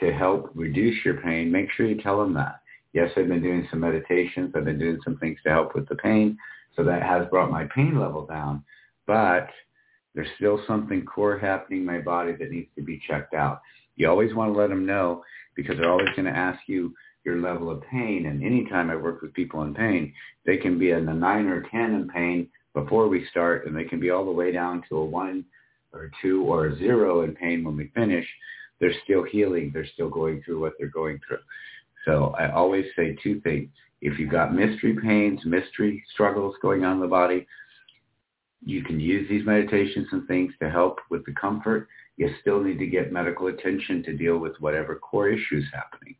to 0.00 0.12
help 0.12 0.50
reduce 0.54 1.04
your 1.04 1.20
pain, 1.20 1.50
make 1.50 1.70
sure 1.72 1.86
you 1.86 2.00
tell 2.00 2.18
them 2.18 2.34
that 2.34 2.59
yes, 2.92 3.10
I've 3.16 3.28
been 3.28 3.42
doing 3.42 3.66
some 3.70 3.80
meditations. 3.80 4.52
I've 4.54 4.64
been 4.64 4.78
doing 4.78 4.98
some 5.04 5.16
things 5.18 5.38
to 5.44 5.50
help 5.50 5.74
with 5.74 5.88
the 5.88 5.96
pain. 5.96 6.36
So 6.76 6.84
that 6.84 7.02
has 7.02 7.26
brought 7.28 7.50
my 7.50 7.64
pain 7.74 7.98
level 7.98 8.26
down. 8.26 8.64
But 9.06 9.48
there's 10.14 10.28
still 10.36 10.60
something 10.66 11.04
core 11.04 11.38
happening 11.38 11.80
in 11.80 11.86
my 11.86 11.98
body 11.98 12.32
that 12.36 12.50
needs 12.50 12.68
to 12.76 12.82
be 12.82 13.02
checked 13.06 13.34
out. 13.34 13.60
You 13.96 14.08
always 14.08 14.34
want 14.34 14.52
to 14.52 14.58
let 14.58 14.70
them 14.70 14.86
know 14.86 15.22
because 15.54 15.76
they're 15.76 15.90
always 15.90 16.08
going 16.16 16.24
to 16.24 16.36
ask 16.36 16.60
you 16.66 16.94
your 17.24 17.36
level 17.36 17.70
of 17.70 17.82
pain. 17.82 18.26
And 18.26 18.42
anytime 18.42 18.90
I 18.90 18.96
work 18.96 19.20
with 19.20 19.34
people 19.34 19.62
in 19.62 19.74
pain, 19.74 20.12
they 20.46 20.56
can 20.56 20.78
be 20.78 20.90
in 20.90 21.08
a 21.08 21.14
9 21.14 21.46
or 21.46 21.62
10 21.70 21.80
in 21.94 22.08
pain 22.08 22.48
before 22.72 23.08
we 23.08 23.26
start, 23.30 23.66
and 23.66 23.76
they 23.76 23.84
can 23.84 24.00
be 24.00 24.10
all 24.10 24.24
the 24.24 24.30
way 24.30 24.52
down 24.52 24.82
to 24.88 24.96
a 24.96 25.04
1 25.04 25.44
or 25.92 26.10
2 26.22 26.44
or 26.44 26.68
a 26.68 26.78
0 26.78 27.22
in 27.22 27.34
pain 27.34 27.64
when 27.64 27.76
we 27.76 27.88
finish. 27.94 28.26
They're 28.78 28.94
still 29.04 29.24
healing. 29.24 29.70
They're 29.72 29.86
still 29.92 30.08
going 30.08 30.42
through 30.42 30.60
what 30.60 30.72
they're 30.78 30.88
going 30.88 31.20
through. 31.26 31.38
So 32.04 32.34
I 32.38 32.50
always 32.50 32.86
say 32.96 33.16
two 33.22 33.40
things. 33.40 33.70
If 34.00 34.18
you've 34.18 34.30
got 34.30 34.54
mystery 34.54 34.96
pains, 35.02 35.40
mystery 35.44 36.02
struggles 36.12 36.54
going 36.62 36.84
on 36.84 36.94
in 36.94 37.00
the 37.00 37.06
body, 37.06 37.46
you 38.64 38.82
can 38.82 39.00
use 39.00 39.28
these 39.28 39.44
meditations 39.44 40.08
and 40.12 40.26
things 40.26 40.52
to 40.60 40.70
help 40.70 40.98
with 41.10 41.24
the 41.26 41.32
comfort. 41.32 41.88
You 42.16 42.30
still 42.40 42.62
need 42.62 42.78
to 42.78 42.86
get 42.86 43.12
medical 43.12 43.48
attention 43.48 44.02
to 44.04 44.16
deal 44.16 44.38
with 44.38 44.52
whatever 44.60 44.96
core 44.96 45.28
issues 45.28 45.64
happening. 45.72 46.16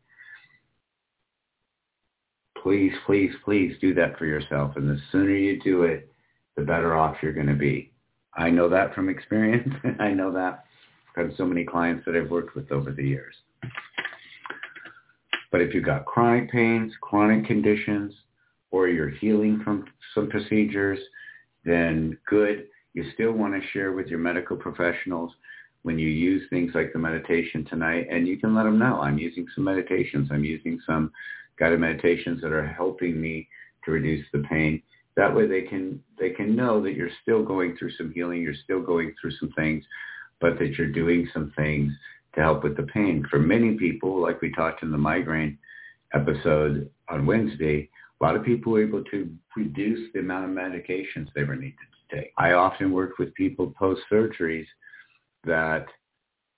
Please, 2.61 2.93
please, 3.05 3.31
please 3.43 3.75
do 3.81 3.93
that 3.95 4.17
for 4.17 4.25
yourself. 4.25 4.75
And 4.75 4.89
the 4.89 4.99
sooner 5.11 5.35
you 5.35 5.59
do 5.61 5.83
it, 5.83 6.11
the 6.55 6.63
better 6.63 6.95
off 6.95 7.17
you're 7.21 7.33
going 7.33 7.47
to 7.47 7.55
be. 7.55 7.91
I 8.35 8.49
know 8.49 8.69
that 8.69 8.93
from 8.93 9.09
experience. 9.09 9.73
I 9.99 10.11
know 10.11 10.31
that 10.31 10.65
from 11.13 11.33
so 11.37 11.45
many 11.45 11.63
clients 11.63 12.05
that 12.05 12.15
I've 12.15 12.31
worked 12.31 12.55
with 12.55 12.71
over 12.71 12.91
the 12.91 13.03
years. 13.03 13.35
But 15.51 15.61
if 15.61 15.73
you've 15.73 15.85
got 15.85 16.05
chronic 16.05 16.49
pains, 16.49 16.93
chronic 17.01 17.45
conditions, 17.45 18.13
or 18.71 18.87
you're 18.87 19.09
healing 19.09 19.61
from 19.63 19.85
some 20.15 20.29
procedures, 20.29 20.99
then 21.65 22.17
good. 22.27 22.67
You 22.93 23.05
still 23.13 23.33
want 23.33 23.53
to 23.53 23.67
share 23.69 23.91
with 23.91 24.07
your 24.07 24.19
medical 24.19 24.55
professionals 24.55 25.31
when 25.83 25.97
you 25.97 26.07
use 26.07 26.43
things 26.49 26.71
like 26.73 26.93
the 26.93 26.99
meditation 26.99 27.65
tonight, 27.65 28.07
and 28.09 28.27
you 28.27 28.37
can 28.37 28.53
let 28.53 28.63
them 28.63 28.77
know, 28.77 29.01
I'm 29.01 29.17
using 29.17 29.47
some 29.55 29.63
meditations. 29.63 30.29
I'm 30.31 30.43
using 30.43 30.79
some 30.85 31.11
guided 31.57 31.79
meditations 31.79 32.41
that 32.41 32.51
are 32.51 32.67
helping 32.67 33.19
me 33.19 33.47
to 33.85 33.91
reduce 33.91 34.25
the 34.31 34.43
pain. 34.49 34.81
That 35.15 35.35
way 35.35 35.47
they 35.47 35.63
can 35.63 36.01
they 36.19 36.29
can 36.29 36.55
know 36.55 36.81
that 36.83 36.93
you're 36.93 37.09
still 37.21 37.43
going 37.43 37.75
through 37.77 37.91
some 37.91 38.11
healing, 38.13 38.41
you're 38.41 38.53
still 38.63 38.81
going 38.81 39.13
through 39.19 39.31
some 39.31 39.51
things, 39.53 39.83
but 40.39 40.57
that 40.59 40.77
you're 40.77 40.91
doing 40.91 41.27
some 41.33 41.51
things 41.55 41.91
to 42.35 42.41
help 42.41 42.63
with 42.63 42.77
the 42.77 42.83
pain. 42.83 43.25
For 43.29 43.39
many 43.39 43.73
people, 43.75 44.21
like 44.21 44.41
we 44.41 44.51
talked 44.51 44.83
in 44.83 44.91
the 44.91 44.97
migraine 44.97 45.57
episode 46.13 46.89
on 47.09 47.25
Wednesday, 47.25 47.89
a 48.19 48.23
lot 48.23 48.35
of 48.35 48.43
people 48.43 48.73
were 48.73 48.83
able 48.83 49.03
to 49.05 49.29
reduce 49.55 50.11
the 50.13 50.19
amount 50.19 50.45
of 50.45 50.51
medications 50.51 51.27
they 51.35 51.43
were 51.43 51.55
needed 51.55 51.75
to 52.09 52.15
take. 52.15 52.33
I 52.37 52.53
often 52.53 52.91
work 52.91 53.17
with 53.17 53.33
people 53.33 53.73
post-surgeries 53.77 54.67
that 55.43 55.85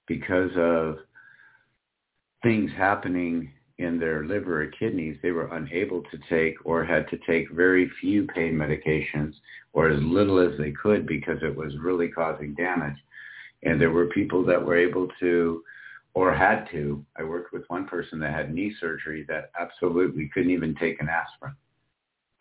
because 0.08 0.52
of 0.58 0.98
things 2.44 2.70
happening 2.78 3.52
in 3.80 4.00
their 4.00 4.26
liver 4.26 4.64
or 4.64 4.68
kidneys, 4.68 5.18
they 5.24 5.32
were 5.32 5.56
unable 5.56 6.04
to 6.04 6.18
take 6.30 6.56
or 6.66 6.84
had 6.84 7.10
to 7.10 7.18
take 7.26 7.50
very 7.52 7.90
few 8.00 8.28
pain 8.28 8.54
medications 8.54 9.34
or 9.72 9.90
as 9.90 10.02
little 10.04 10.40
as 10.40 10.58
they 10.60 10.72
could 10.72 11.08
because 11.08 11.38
it 11.42 11.56
was 11.56 11.74
really 11.80 12.10
causing 12.10 12.54
damage. 12.54 12.98
And 13.65 13.80
there 13.80 13.91
were 13.91 14.08
people 14.08 14.45
that 14.45 14.63
were 14.63 14.78
able 14.78 15.08
to 15.19 15.63
or 16.13 16.34
had 16.34 16.67
to. 16.71 17.04
I 17.17 17.23
worked 17.23 17.54
with 17.54 17.63
one 17.67 17.88
person 17.88 18.19
that 18.19 18.34
had 18.34 18.54
knee 18.54 18.73
surgery 18.80 19.26
that 19.28 19.52
absolutely 19.60 20.30
couldn't 20.34 20.52
even 20.52 20.76
take 20.76 21.02
an 21.02 21.10
aspirin. 21.10 21.56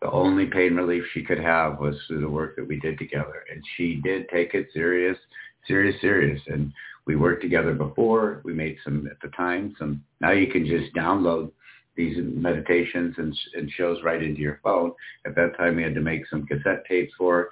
The 0.01 0.11
only 0.11 0.47
pain 0.47 0.75
relief 0.75 1.03
she 1.13 1.23
could 1.23 1.39
have 1.39 1.79
was 1.79 1.95
through 2.07 2.21
the 2.21 2.29
work 2.29 2.55
that 2.57 2.67
we 2.67 2.79
did 2.79 2.99
together. 2.99 3.45
And 3.51 3.63
she 3.77 4.01
did 4.03 4.27
take 4.29 4.53
it 4.53 4.67
serious, 4.73 5.17
serious, 5.65 5.99
serious. 6.01 6.41
And 6.47 6.73
we 7.05 7.15
worked 7.15 7.41
together 7.41 7.73
before. 7.73 8.41
We 8.43 8.53
made 8.53 8.77
some, 8.83 9.07
at 9.09 9.19
the 9.21 9.29
time, 9.29 9.75
some, 9.79 10.03
now 10.19 10.31
you 10.31 10.47
can 10.47 10.65
just 10.65 10.93
download 10.93 11.51
these 11.95 12.17
meditations 12.19 13.15
and, 13.17 13.37
and 13.53 13.71
shows 13.71 14.03
right 14.03 14.21
into 14.21 14.41
your 14.41 14.59
phone. 14.63 14.91
At 15.25 15.35
that 15.35 15.55
time, 15.57 15.77
we 15.77 15.83
had 15.83 15.95
to 15.95 16.01
make 16.01 16.27
some 16.27 16.45
cassette 16.45 16.83
tapes 16.87 17.13
for 17.17 17.49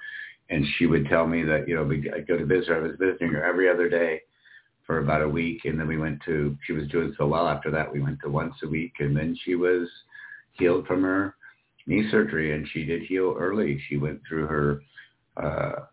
and 0.52 0.66
she 0.76 0.86
would 0.86 1.08
tell 1.08 1.26
me 1.26 1.42
that 1.44 1.66
you 1.66 1.74
know 1.74 1.90
I'd 2.14 2.28
go 2.28 2.36
to 2.36 2.44
visit 2.44 2.68
her. 2.68 2.76
I 2.76 2.80
was 2.80 2.96
visiting 2.98 3.30
her 3.30 3.42
every 3.42 3.68
other 3.70 3.88
day 3.88 4.20
for 4.86 4.98
about 4.98 5.22
a 5.22 5.28
week, 5.28 5.64
and 5.64 5.80
then 5.80 5.88
we 5.88 5.96
went 5.96 6.22
to. 6.26 6.56
She 6.66 6.74
was 6.74 6.86
doing 6.88 7.14
so 7.16 7.26
well 7.26 7.48
after 7.48 7.70
that. 7.70 7.90
We 7.90 8.02
went 8.02 8.18
to 8.22 8.28
once 8.28 8.54
a 8.62 8.68
week, 8.68 8.92
and 9.00 9.16
then 9.16 9.36
she 9.44 9.54
was 9.54 9.88
healed 10.52 10.86
from 10.86 11.02
her 11.02 11.36
knee 11.86 12.06
surgery, 12.10 12.54
and 12.54 12.68
she 12.72 12.84
did 12.84 13.02
heal 13.02 13.34
early. 13.38 13.80
She 13.88 13.96
went 13.96 14.20
through 14.28 14.46
her 14.46 14.82
uh, 15.42 15.86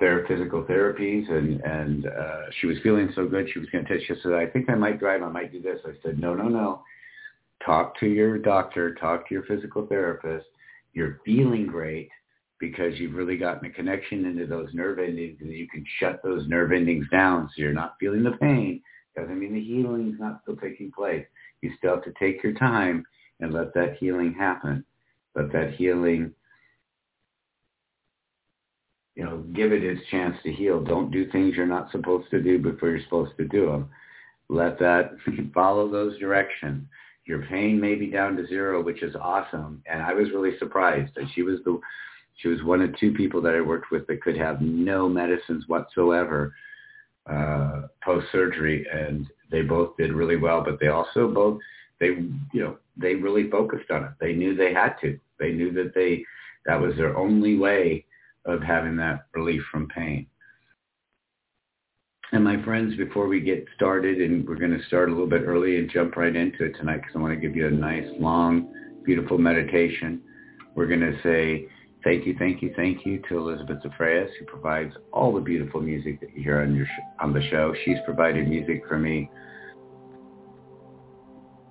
their 0.00 0.26
physical 0.26 0.64
therapies, 0.64 1.30
and 1.30 1.60
and 1.60 2.06
uh, 2.06 2.46
she 2.60 2.66
was 2.66 2.76
feeling 2.82 3.10
so 3.14 3.28
good. 3.28 3.48
She 3.52 3.60
was 3.60 3.68
going 3.70 3.86
to. 3.86 4.00
She 4.00 4.14
said, 4.20 4.32
"I 4.32 4.46
think 4.46 4.68
I 4.68 4.74
might 4.74 4.98
drive. 4.98 5.22
I 5.22 5.28
might 5.28 5.52
do 5.52 5.62
this." 5.62 5.78
I 5.86 5.92
said, 6.02 6.18
"No, 6.18 6.34
no, 6.34 6.48
no. 6.48 6.82
Talk 7.64 8.00
to 8.00 8.06
your 8.06 8.36
doctor. 8.36 8.94
Talk 8.96 9.28
to 9.28 9.34
your 9.34 9.44
physical 9.44 9.86
therapist. 9.86 10.46
You're 10.92 11.20
feeling 11.24 11.68
great." 11.68 12.08
Because 12.60 12.98
you've 12.98 13.14
really 13.14 13.38
gotten 13.38 13.68
a 13.68 13.72
connection 13.72 14.26
into 14.26 14.46
those 14.46 14.68
nerve 14.74 14.98
endings 14.98 15.38
and 15.40 15.50
you 15.50 15.66
can 15.66 15.84
shut 15.98 16.20
those 16.22 16.46
nerve 16.46 16.72
endings 16.72 17.06
down 17.10 17.48
so 17.48 17.62
you're 17.62 17.72
not 17.72 17.96
feeling 17.98 18.22
the 18.22 18.32
pain. 18.32 18.82
Doesn't 19.16 19.40
mean 19.40 19.54
the 19.54 19.64
healing's 19.64 20.20
not 20.20 20.40
still 20.42 20.56
taking 20.56 20.92
place. 20.92 21.26
You 21.62 21.72
still 21.78 21.96
have 21.96 22.04
to 22.04 22.12
take 22.18 22.42
your 22.44 22.52
time 22.52 23.04
and 23.40 23.52
let 23.52 23.74
that 23.74 23.96
healing 23.98 24.34
happen. 24.34 24.84
Let 25.34 25.52
that 25.52 25.74
healing, 25.74 26.32
you 29.16 29.24
know, 29.24 29.38
give 29.54 29.72
it 29.72 29.82
its 29.82 30.06
chance 30.10 30.36
to 30.42 30.52
heal. 30.52 30.82
Don't 30.84 31.10
do 31.10 31.30
things 31.30 31.54
you're 31.56 31.66
not 31.66 31.90
supposed 31.90 32.30
to 32.30 32.42
do 32.42 32.58
before 32.58 32.90
you're 32.90 33.02
supposed 33.02 33.36
to 33.38 33.48
do 33.48 33.66
them. 33.66 33.88
Let 34.48 34.78
that 34.80 35.12
follow 35.54 35.90
those 35.90 36.18
directions. 36.18 36.86
Your 37.26 37.42
pain 37.46 37.80
may 37.80 37.94
be 37.94 38.06
down 38.06 38.36
to 38.36 38.46
zero, 38.46 38.82
which 38.82 39.02
is 39.02 39.14
awesome. 39.14 39.82
And 39.86 40.02
I 40.02 40.12
was 40.12 40.30
really 40.30 40.58
surprised 40.58 41.12
that 41.14 41.26
she 41.34 41.42
was 41.42 41.60
the 41.64 41.80
she 42.36 42.48
was 42.48 42.62
one 42.62 42.80
of 42.82 42.96
two 42.98 43.12
people 43.12 43.42
that 43.42 43.54
I 43.54 43.60
worked 43.60 43.90
with 43.90 44.06
that 44.06 44.22
could 44.22 44.36
have 44.36 44.60
no 44.60 45.08
medicines 45.08 45.64
whatsoever 45.66 46.54
uh, 47.30 47.82
post-surgery, 48.02 48.86
and 48.92 49.26
they 49.50 49.62
both 49.62 49.96
did 49.96 50.12
really 50.12 50.36
well. 50.36 50.62
But 50.64 50.80
they 50.80 50.88
also 50.88 51.28
both, 51.28 51.60
they, 52.00 52.06
you 52.52 52.62
know, 52.62 52.78
they 52.96 53.14
really 53.14 53.50
focused 53.50 53.90
on 53.90 54.04
it. 54.04 54.10
They 54.20 54.32
knew 54.32 54.54
they 54.54 54.72
had 54.72 54.94
to. 55.02 55.18
They 55.38 55.52
knew 55.52 55.72
that 55.72 55.94
they, 55.94 56.24
that 56.66 56.80
was 56.80 56.96
their 56.96 57.16
only 57.16 57.56
way 57.56 58.04
of 58.46 58.62
having 58.62 58.96
that 58.96 59.26
relief 59.34 59.62
from 59.70 59.88
pain. 59.88 60.26
And 62.32 62.44
my 62.44 62.62
friends, 62.62 62.96
before 62.96 63.26
we 63.26 63.40
get 63.40 63.66
started, 63.74 64.20
and 64.20 64.46
we're 64.46 64.54
going 64.54 64.76
to 64.76 64.86
start 64.86 65.08
a 65.08 65.12
little 65.12 65.28
bit 65.28 65.42
early 65.42 65.78
and 65.78 65.90
jump 65.90 66.16
right 66.16 66.34
into 66.34 66.64
it 66.64 66.76
tonight 66.76 66.98
because 66.98 67.16
I 67.16 67.18
want 67.18 67.34
to 67.34 67.40
give 67.40 67.56
you 67.56 67.66
a 67.66 67.70
nice, 67.70 68.06
long, 68.18 68.72
beautiful 69.04 69.36
meditation. 69.36 70.22
We're 70.76 70.86
going 70.86 71.00
to 71.00 71.18
say, 71.24 71.66
Thank 72.02 72.26
you, 72.26 72.34
thank 72.38 72.62
you, 72.62 72.72
thank 72.76 73.04
you 73.04 73.22
to 73.28 73.36
Elissabeth 73.36 73.82
DeFreitas, 73.82 74.30
who 74.38 74.46
provides 74.46 74.94
all 75.12 75.34
the 75.34 75.40
beautiful 75.40 75.82
music 75.82 76.18
that 76.20 76.34
you 76.34 76.42
hear 76.42 76.62
on 76.62 76.74
your 76.74 76.86
sh- 76.86 77.20
on 77.20 77.34
the 77.34 77.42
show. 77.50 77.74
She's 77.84 77.98
provided 78.06 78.48
music 78.48 78.84
for 78.88 78.98
me 78.98 79.30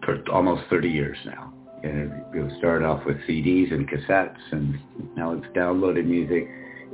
for 0.04 0.22
almost 0.32 0.64
30 0.70 0.88
years 0.88 1.18
now. 1.26 1.52
And 1.84 2.12
it 2.34 2.58
started 2.60 2.86
off 2.86 3.06
with 3.06 3.18
CDs 3.28 3.74
and 3.74 3.90
cassettes, 3.90 4.38
and 4.52 4.78
now 5.16 5.32
it's 5.32 5.46
downloaded 5.56 6.06
music. 6.06 6.48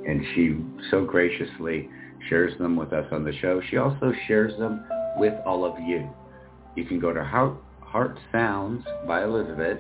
And 0.08 0.24
she 0.34 0.58
so 0.92 1.04
graciously 1.04 1.90
shares 2.30 2.58
them 2.58 2.76
with 2.76 2.94
us 2.94 3.08
on 3.12 3.26
the 3.26 3.34
show. 3.40 3.62
She 3.70 3.78
also 3.78 4.14
shares 4.28 4.58
them 4.58 4.86
with 5.18 5.34
all 5.46 5.66
of 5.66 5.78
you. 5.80 6.10
You 6.76 6.86
can 6.86 7.00
go 7.00 7.12
to 7.14 7.24
Heart, 7.24 7.58
Heart 7.82 8.18
Sounds 8.32 8.86
by 9.08 9.24
Elissabeth 9.24 9.80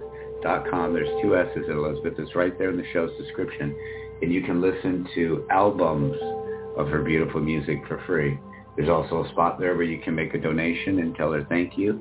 com. 0.69 0.93
There's 0.93 1.10
two 1.21 1.36
S's 1.36 1.65
in 1.67 1.77
Elissabeth. 1.77 2.19
It's 2.19 2.36
right 2.36 2.58
there 2.58 2.69
in 2.69 2.77
the 2.77 2.86
show's 2.93 3.12
description. 3.17 3.75
And 4.21 4.31
you 4.31 4.41
can 4.41 4.62
listen 4.62 5.08
to 5.15 5.45
albums 5.49 6.15
of 6.77 6.88
her 6.88 7.03
beautiful 7.03 7.41
music 7.41 7.79
for 7.88 8.01
free. 8.05 8.39
There's 8.77 8.89
also 8.89 9.25
a 9.25 9.29
spot 9.29 9.60
there 9.60 9.75
where 9.75 9.86
you 9.86 9.99
can 10.01 10.15
make 10.15 10.34
a 10.34 10.38
donation 10.38 10.99
and 10.99 11.15
tell 11.15 11.31
her 11.31 11.45
thank 11.49 11.77
you 11.77 11.99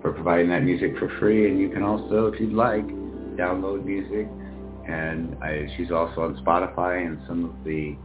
for 0.00 0.12
providing 0.12 0.48
that 0.50 0.62
music 0.62 0.96
for 0.98 1.08
free. 1.18 1.50
And 1.50 1.60
you 1.60 1.68
can 1.68 1.82
also, 1.82 2.26
if 2.26 2.40
you'd 2.40 2.52
like, 2.52 2.86
download 3.36 3.84
music. 3.84 4.28
And 4.88 5.36
I, 5.42 5.72
she's 5.76 5.90
also 5.90 6.22
on 6.22 6.36
Spotify 6.44 7.06
and 7.06 7.20
some 7.26 7.44
of 7.44 7.64
the 7.64 7.96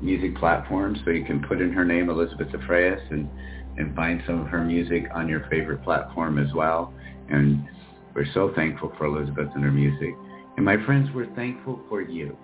music 0.00 0.36
platforms. 0.36 0.98
So 1.04 1.10
you 1.10 1.24
can 1.24 1.42
put 1.46 1.60
in 1.60 1.72
her 1.72 1.84
name, 1.84 2.08
Elissabeth 2.08 2.48
DeFreitas, 2.48 3.10
and, 3.10 3.28
and 3.76 3.94
find 3.94 4.22
some 4.26 4.40
of 4.40 4.46
her 4.48 4.62
music 4.62 5.04
on 5.14 5.28
your 5.28 5.46
favorite 5.50 5.82
platform 5.82 6.38
as 6.38 6.52
well. 6.54 6.94
And 7.28 7.68
we're 8.16 8.24
so 8.32 8.50
thankful 8.56 8.90
for 8.96 9.04
Elissabeth 9.04 9.50
and 9.54 9.62
her 9.62 9.70
music. 9.70 10.14
And 10.56 10.64
my 10.64 10.82
friends, 10.86 11.10
we're 11.14 11.32
thankful 11.34 11.78
for 11.86 12.00
you. 12.00 12.34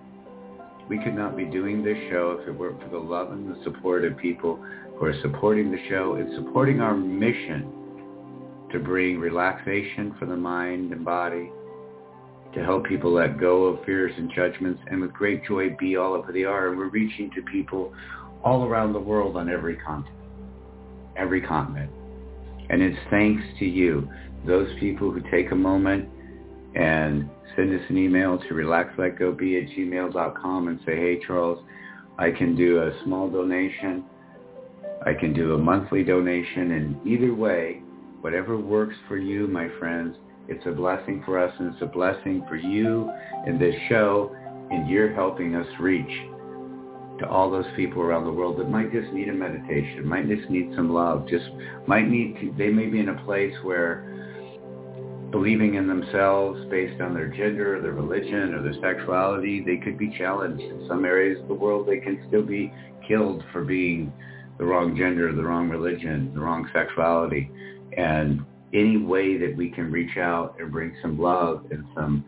We 0.87 0.99
could 0.99 1.15
not 1.15 1.35
be 1.35 1.45
doing 1.45 1.83
this 1.83 1.97
show 2.11 2.37
if 2.39 2.47
it 2.47 2.51
weren't 2.51 2.79
for 2.79 2.89
the 2.89 2.99
love 2.99 3.31
and 3.31 3.49
the 3.49 3.63
support 3.63 4.05
of 4.05 4.15
people 4.15 4.63
who 4.95 5.05
are 5.05 5.19
supporting 5.23 5.71
the 5.71 5.79
show 5.89 6.13
and 6.13 6.29
supporting 6.35 6.79
our 6.79 6.93
mission 6.95 7.71
to 8.71 8.77
bring 8.77 9.19
relaxation 9.19 10.15
for 10.19 10.27
the 10.27 10.35
mind 10.35 10.93
and 10.93 11.03
body, 11.03 11.51
to 12.53 12.63
help 12.63 12.85
people 12.85 13.11
let 13.11 13.39
go 13.39 13.63
of 13.63 13.83
fears 13.83 14.13
and 14.15 14.31
judgments, 14.35 14.79
and 14.91 15.01
with 15.01 15.11
great 15.11 15.43
joy 15.43 15.75
be 15.79 15.95
all 15.95 16.13
of 16.13 16.25
who 16.25 16.33
they 16.33 16.43
are. 16.43 16.67
And 16.67 16.77
we're 16.77 16.89
reaching 16.89 17.31
to 17.31 17.41
people 17.41 17.91
all 18.43 18.65
around 18.65 18.93
the 18.93 18.99
world 18.99 19.37
on 19.37 19.49
every 19.49 19.77
continent, 19.77 20.15
every 21.17 21.41
continent. 21.41 21.89
And 22.73 22.81
it's 22.81 22.97
thanks 23.11 23.43
to 23.59 23.65
you 23.65 24.09
those 24.47 24.67
people 24.79 25.11
who 25.11 25.21
take 25.29 25.51
a 25.51 25.55
moment 25.55 26.09
and 26.73 27.29
send 27.55 27.71
us 27.71 27.85
an 27.87 27.99
email 27.99 28.39
to 28.39 28.47
relaxletgobe 28.47 29.61
at 29.61 29.77
gmail.com 29.77 30.67
and 30.67 30.79
say, 30.83 30.95
hey, 30.95 31.19
Charles, 31.23 31.63
I 32.17 32.31
can 32.31 32.55
do 32.55 32.81
a 32.81 32.91
small 33.03 33.29
donation. 33.29 34.03
I 35.05 35.13
can 35.13 35.35
do 35.35 35.53
a 35.53 35.57
monthly 35.59 36.03
donation. 36.03 36.71
And 36.71 37.07
either 37.07 37.35
way, 37.35 37.83
whatever 38.21 38.57
works 38.57 38.95
for 39.07 39.17
you, 39.17 39.45
my 39.45 39.69
friends, 39.77 40.17
it's 40.47 40.65
a 40.65 40.71
blessing 40.71 41.21
for 41.27 41.37
us 41.37 41.53
and 41.59 41.75
it's 41.75 41.83
a 41.83 41.85
blessing 41.85 42.43
for 42.49 42.55
you 42.55 43.07
and 43.45 43.61
this 43.61 43.75
show 43.87 44.35
and 44.71 44.89
you're 44.89 45.13
helping 45.13 45.55
us 45.55 45.67
reach 45.79 46.09
to 47.19 47.27
all 47.27 47.51
those 47.51 47.65
people 47.75 48.01
around 48.01 48.25
the 48.25 48.31
world 48.31 48.57
that 48.59 48.69
might 48.69 48.91
just 48.91 49.11
need 49.13 49.29
a 49.29 49.33
meditation, 49.33 50.05
might 50.05 50.27
just 50.27 50.49
need 50.49 50.71
some 50.75 50.91
love, 50.91 51.27
just 51.27 51.45
might 51.87 52.07
need 52.07 52.35
to, 52.39 52.53
they 52.57 52.69
may 52.69 52.87
be 52.87 52.99
in 52.99 53.09
a 53.09 53.23
place 53.23 53.53
where 53.63 54.09
believing 55.31 55.75
in 55.75 55.87
themselves 55.87 56.59
based 56.69 57.01
on 57.01 57.13
their 57.13 57.27
gender 57.27 57.77
or 57.77 57.81
their 57.81 57.93
religion 57.93 58.53
or 58.53 58.61
their 58.61 58.79
sexuality, 58.81 59.63
they 59.65 59.77
could 59.77 59.97
be 59.97 60.15
challenged. 60.17 60.63
In 60.63 60.85
some 60.87 61.05
areas 61.05 61.41
of 61.41 61.47
the 61.47 61.53
world, 61.53 61.87
they 61.87 61.97
can 61.97 62.23
still 62.27 62.43
be 62.43 62.71
killed 63.07 63.43
for 63.51 63.63
being 63.63 64.13
the 64.59 64.65
wrong 64.65 64.95
gender, 64.95 65.33
the 65.33 65.43
wrong 65.43 65.69
religion, 65.69 66.31
the 66.33 66.39
wrong 66.39 66.69
sexuality. 66.71 67.49
And 67.97 68.41
any 68.73 68.97
way 68.97 69.37
that 69.37 69.55
we 69.55 69.69
can 69.69 69.91
reach 69.91 70.17
out 70.17 70.55
and 70.59 70.71
bring 70.71 70.95
some 71.01 71.19
love 71.19 71.65
and 71.71 71.83
some 71.95 72.23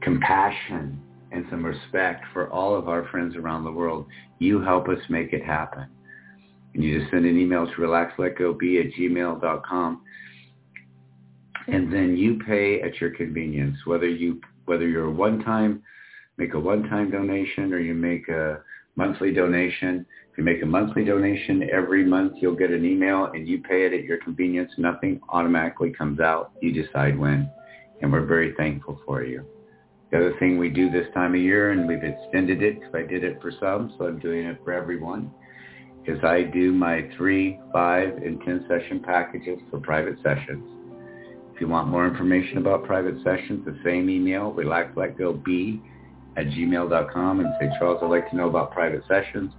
compassion 0.00 1.00
and 1.32 1.44
some 1.50 1.64
respect 1.64 2.24
for 2.32 2.50
all 2.50 2.74
of 2.74 2.88
our 2.88 3.08
friends 3.08 3.36
around 3.36 3.64
the 3.64 3.72
world, 3.72 4.06
you 4.38 4.60
help 4.60 4.88
us 4.88 4.98
make 5.08 5.32
it 5.32 5.44
happen. 5.44 5.86
And 6.74 6.84
you 6.84 6.98
just 6.98 7.10
send 7.10 7.26
an 7.26 7.38
email 7.38 7.66
to 7.66 7.72
relaxletgobe 7.72 8.86
at 8.86 8.92
gmail.com 8.92 10.02
and 11.68 11.92
then 11.92 12.16
you 12.16 12.38
pay 12.46 12.80
at 12.80 13.00
your 13.00 13.10
convenience, 13.10 13.76
whether 13.86 14.08
you 14.08 14.40
whether 14.66 14.86
you're 14.86 15.06
a 15.06 15.10
one-time 15.10 15.82
make 16.38 16.54
a 16.54 16.60
one-time 16.60 17.10
donation 17.10 17.72
or 17.72 17.78
you 17.78 17.94
make 17.94 18.28
a 18.28 18.60
monthly 18.96 19.32
donation. 19.32 20.04
If 20.30 20.38
you 20.38 20.44
make 20.44 20.62
a 20.62 20.66
monthly 20.66 21.04
donation 21.04 21.68
every 21.72 22.04
month, 22.04 22.34
you'll 22.40 22.56
get 22.56 22.70
an 22.70 22.84
email 22.84 23.26
and 23.26 23.48
you 23.48 23.62
pay 23.62 23.86
it 23.86 23.92
at 23.94 24.04
your 24.04 24.18
convenience. 24.18 24.70
Nothing 24.76 25.20
automatically 25.30 25.92
comes 25.92 26.20
out. 26.20 26.52
You 26.60 26.72
decide 26.72 27.18
when, 27.18 27.50
and 28.02 28.12
we're 28.12 28.26
very 28.26 28.54
thankful 28.56 29.00
for 29.06 29.24
you. 29.24 29.46
The 30.10 30.18
other 30.18 30.38
thing 30.38 30.58
we 30.58 30.70
do 30.70 30.90
this 30.90 31.06
time 31.14 31.34
of 31.34 31.40
year, 31.40 31.72
and 31.72 31.88
we've 31.88 32.02
extended 32.02 32.62
it 32.62 32.80
because 32.80 32.94
I 32.94 33.02
did 33.02 33.24
it 33.24 33.40
for 33.42 33.50
some, 33.60 33.94
so 33.98 34.06
I'm 34.06 34.20
doing 34.20 34.46
it 34.46 34.60
for 34.64 34.72
everyone, 34.72 35.32
is 36.06 36.22
I 36.22 36.42
do 36.42 36.72
my 36.72 37.08
three, 37.16 37.58
five, 37.72 38.16
and 38.18 38.40
10 38.42 38.66
session 38.68 39.00
packages 39.00 39.58
for 39.70 39.80
private 39.80 40.16
sessions. 40.22 40.64
If 41.52 41.60
you 41.60 41.68
want 41.68 41.88
more 41.88 42.06
information 42.06 42.58
about 42.58 42.84
private 42.84 43.16
sessions, 43.24 43.64
the 43.64 43.78
same 43.84 44.08
email, 44.08 44.52
relaxletgobe 44.52 45.80
at 46.36 46.46
gmail.com 46.46 47.40
and 47.40 47.48
say, 47.58 47.70
Charles, 47.78 47.98
I'd 48.02 48.10
like 48.10 48.30
to 48.30 48.36
know 48.36 48.48
about 48.48 48.72
private 48.72 49.02
sessions. 49.08 49.52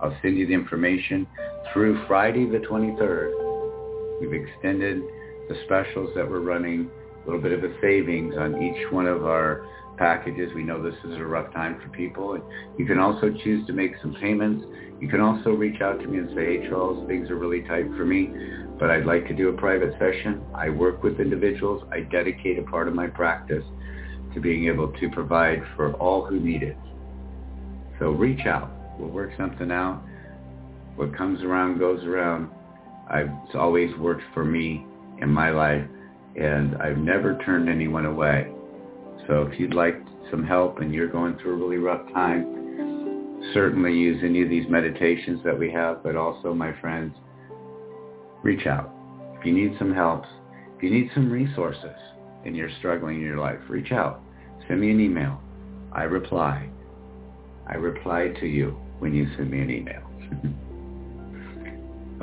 I'll 0.00 0.16
send 0.20 0.36
you 0.36 0.46
the 0.46 0.52
information 0.52 1.26
through 1.72 2.04
Friday 2.06 2.44
the 2.44 2.58
23rd. 2.58 4.20
We've 4.20 4.42
extended 4.42 5.00
the 5.48 5.56
specials 5.64 6.10
that 6.16 6.28
we're 6.28 6.40
running, 6.40 6.90
a 7.24 7.26
little 7.26 7.40
bit 7.40 7.52
of 7.52 7.64
a 7.64 7.74
savings 7.80 8.34
on 8.38 8.62
each 8.62 8.92
one 8.92 9.06
of 9.06 9.24
our 9.24 9.66
packages. 9.96 10.52
We 10.54 10.62
know 10.62 10.82
this 10.82 10.98
is 11.04 11.16
a 11.16 11.24
rough 11.24 11.52
time 11.54 11.80
for 11.80 11.88
people. 11.88 12.38
You 12.78 12.86
can 12.86 12.98
also 12.98 13.32
choose 13.42 13.66
to 13.66 13.72
make 13.72 13.92
some 14.02 14.14
payments. 14.20 14.64
You 15.00 15.08
can 15.08 15.20
also 15.20 15.50
reach 15.50 15.80
out 15.80 16.00
to 16.00 16.06
me 16.06 16.18
and 16.18 16.28
say, 16.34 16.58
hey, 16.58 16.68
Charles, 16.68 17.06
things 17.08 17.30
are 17.30 17.36
really 17.36 17.62
tight 17.62 17.86
for 17.96 18.04
me, 18.04 18.30
but 18.78 18.90
I'd 18.90 19.06
like 19.06 19.26
to 19.28 19.34
do 19.34 19.48
a 19.48 19.52
private 19.52 19.92
session. 19.98 20.42
I 20.54 20.68
work 20.68 21.02
with 21.02 21.20
individuals. 21.20 21.82
I 21.90 22.00
dedicate 22.00 22.58
a 22.58 22.62
part 22.62 22.88
of 22.88 22.94
my 22.94 23.06
practice 23.06 23.64
to 24.34 24.40
being 24.40 24.66
able 24.68 24.92
to 24.92 25.10
provide 25.10 25.62
for 25.76 25.94
all 25.94 26.24
who 26.26 26.40
need 26.40 26.62
it. 26.62 26.76
So 27.98 28.10
reach 28.10 28.46
out. 28.46 28.70
We'll 28.98 29.10
work 29.10 29.30
something 29.38 29.70
out. 29.70 30.02
What 30.96 31.16
comes 31.16 31.42
around 31.42 31.78
goes 31.78 32.04
around. 32.04 32.50
I've, 33.08 33.28
it's 33.46 33.54
always 33.54 33.94
worked 33.98 34.22
for 34.32 34.44
me 34.44 34.84
in 35.20 35.28
my 35.28 35.50
life, 35.50 35.86
and 36.36 36.76
I've 36.76 36.98
never 36.98 37.38
turned 37.44 37.68
anyone 37.68 38.06
away. 38.06 38.52
So 39.26 39.42
if 39.42 39.58
you'd 39.58 39.74
like 39.74 39.96
some 40.30 40.44
help 40.44 40.80
and 40.80 40.92
you're 40.92 41.08
going 41.08 41.38
through 41.38 41.52
a 41.52 41.56
really 41.56 41.78
rough 41.78 42.06
time, 42.12 43.50
certainly 43.52 43.92
use 43.92 44.20
any 44.24 44.42
of 44.42 44.48
these 44.48 44.68
meditations 44.68 45.40
that 45.44 45.58
we 45.58 45.70
have, 45.72 46.02
but 46.02 46.16
also, 46.16 46.54
my 46.54 46.72
friends, 46.80 47.14
reach 48.42 48.66
out. 48.66 48.90
If 49.38 49.46
you 49.46 49.52
need 49.52 49.76
some 49.78 49.94
help, 49.94 50.24
if 50.76 50.82
you 50.82 50.90
need 50.90 51.10
some 51.14 51.30
resources 51.30 51.96
and 52.44 52.56
you're 52.56 52.70
struggling 52.78 53.16
in 53.16 53.22
your 53.22 53.38
life, 53.38 53.58
reach 53.68 53.92
out. 53.92 54.20
Send 54.66 54.80
me 54.80 54.90
an 54.90 55.00
email. 55.00 55.40
I 55.92 56.04
reply. 56.04 56.68
I 57.66 57.74
reply 57.74 58.28
to 58.40 58.46
you 58.46 58.76
when 58.98 59.14
you 59.14 59.26
send 59.36 59.50
me 59.50 59.60
an 59.60 59.70
email. 59.70 60.02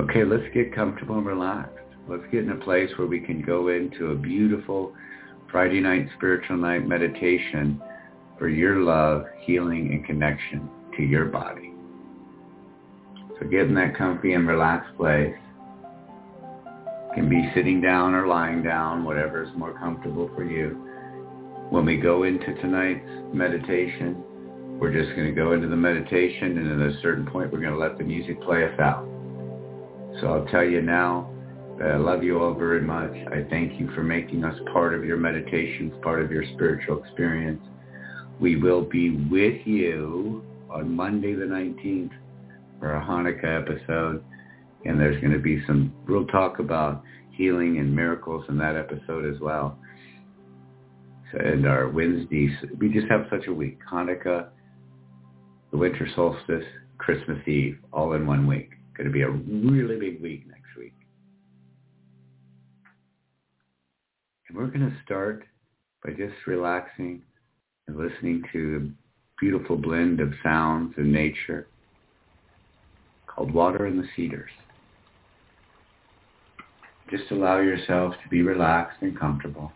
okay, 0.00 0.24
let's 0.24 0.52
get 0.54 0.74
comfortable 0.74 1.16
and 1.16 1.26
relaxed. 1.26 1.81
Let's 2.08 2.24
get 2.32 2.42
in 2.42 2.50
a 2.50 2.56
place 2.56 2.90
where 2.96 3.06
we 3.06 3.20
can 3.20 3.42
go 3.42 3.68
into 3.68 4.10
a 4.10 4.14
beautiful 4.14 4.92
Friday 5.50 5.80
night 5.80 6.08
spiritual 6.16 6.56
night 6.56 6.86
meditation 6.86 7.80
for 8.38 8.48
your 8.48 8.80
love, 8.80 9.26
healing, 9.42 9.92
and 9.92 10.04
connection 10.04 10.68
to 10.96 11.02
your 11.02 11.26
body. 11.26 11.72
So 13.38 13.46
get 13.46 13.62
in 13.62 13.74
that 13.74 13.96
comfy 13.96 14.34
and 14.34 14.48
relaxed 14.48 14.96
place. 14.96 15.34
can 17.14 17.28
be 17.28 17.50
sitting 17.54 17.80
down 17.80 18.14
or 18.14 18.26
lying 18.26 18.62
down, 18.62 19.04
whatever 19.04 19.42
is 19.42 19.50
more 19.56 19.78
comfortable 19.78 20.30
for 20.34 20.44
you. 20.44 20.70
When 21.70 21.84
we 21.84 21.98
go 21.98 22.24
into 22.24 22.54
tonight's 22.60 23.06
meditation, 23.32 24.22
we're 24.78 24.92
just 24.92 25.14
going 25.14 25.28
to 25.28 25.34
go 25.34 25.52
into 25.52 25.68
the 25.68 25.76
meditation 25.76 26.58
and 26.58 26.82
at 26.82 26.88
a 26.88 27.00
certain 27.00 27.26
point 27.26 27.52
we're 27.52 27.60
going 27.60 27.74
to 27.74 27.78
let 27.78 27.96
the 27.96 28.04
music 28.04 28.42
play 28.42 28.64
us 28.64 28.78
out. 28.80 29.06
So 30.20 30.26
I'll 30.26 30.46
tell 30.46 30.64
you 30.64 30.82
now, 30.82 31.31
I 31.82 31.96
love 31.96 32.22
you 32.22 32.40
all 32.40 32.54
very 32.54 32.80
much. 32.80 33.12
I 33.32 33.44
thank 33.50 33.80
you 33.80 33.90
for 33.92 34.04
making 34.04 34.44
us 34.44 34.56
part 34.72 34.94
of 34.94 35.04
your 35.04 35.16
meditations, 35.16 35.92
part 36.00 36.22
of 36.22 36.30
your 36.30 36.44
spiritual 36.54 37.02
experience. 37.02 37.60
We 38.40 38.54
will 38.56 38.82
be 38.82 39.10
with 39.10 39.66
you 39.66 40.44
on 40.70 40.94
Monday 40.94 41.34
the 41.34 41.44
19th 41.44 42.12
for 42.78 42.94
a 42.94 43.04
Hanukkah 43.04 43.62
episode. 43.62 44.22
And 44.84 44.98
there's 44.98 45.20
going 45.20 45.32
to 45.32 45.40
be 45.40 45.60
some 45.66 45.92
real 46.04 46.24
talk 46.26 46.60
about 46.60 47.02
healing 47.32 47.78
and 47.78 47.94
miracles 47.94 48.44
in 48.48 48.56
that 48.58 48.76
episode 48.76 49.24
as 49.24 49.40
well. 49.40 49.76
And 51.32 51.66
our 51.66 51.88
Wednesdays, 51.88 52.52
we 52.78 52.92
just 52.92 53.08
have 53.08 53.26
such 53.28 53.48
a 53.48 53.52
week. 53.52 53.78
Hanukkah, 53.90 54.48
the 55.72 55.76
winter 55.76 56.06
solstice, 56.14 56.64
Christmas 56.98 57.38
Eve, 57.48 57.78
all 57.92 58.12
in 58.12 58.24
one 58.24 58.46
week. 58.46 58.70
Going 58.96 59.08
to 59.08 59.12
be 59.12 59.22
a 59.22 59.30
really 59.30 59.98
big 59.98 60.22
week 60.22 60.46
next 60.46 60.61
And 64.52 64.60
we're 64.60 64.66
going 64.66 64.90
to 64.90 64.96
start 65.02 65.44
by 66.04 66.10
just 66.10 66.34
relaxing 66.46 67.22
and 67.88 67.96
listening 67.96 68.42
to 68.52 68.76
a 68.76 69.40
beautiful 69.40 69.76
blend 69.76 70.20
of 70.20 70.34
sounds 70.42 70.92
and 70.98 71.10
nature 71.10 71.66
called 73.26 73.54
Water 73.54 73.86
and 73.86 73.98
the 73.98 74.06
Cedars. 74.14 74.50
Just 77.10 77.30
allow 77.30 77.60
yourself 77.60 78.12
to 78.22 78.28
be 78.28 78.42
relaxed 78.42 78.98
and 79.00 79.18
comfortable. 79.18 79.72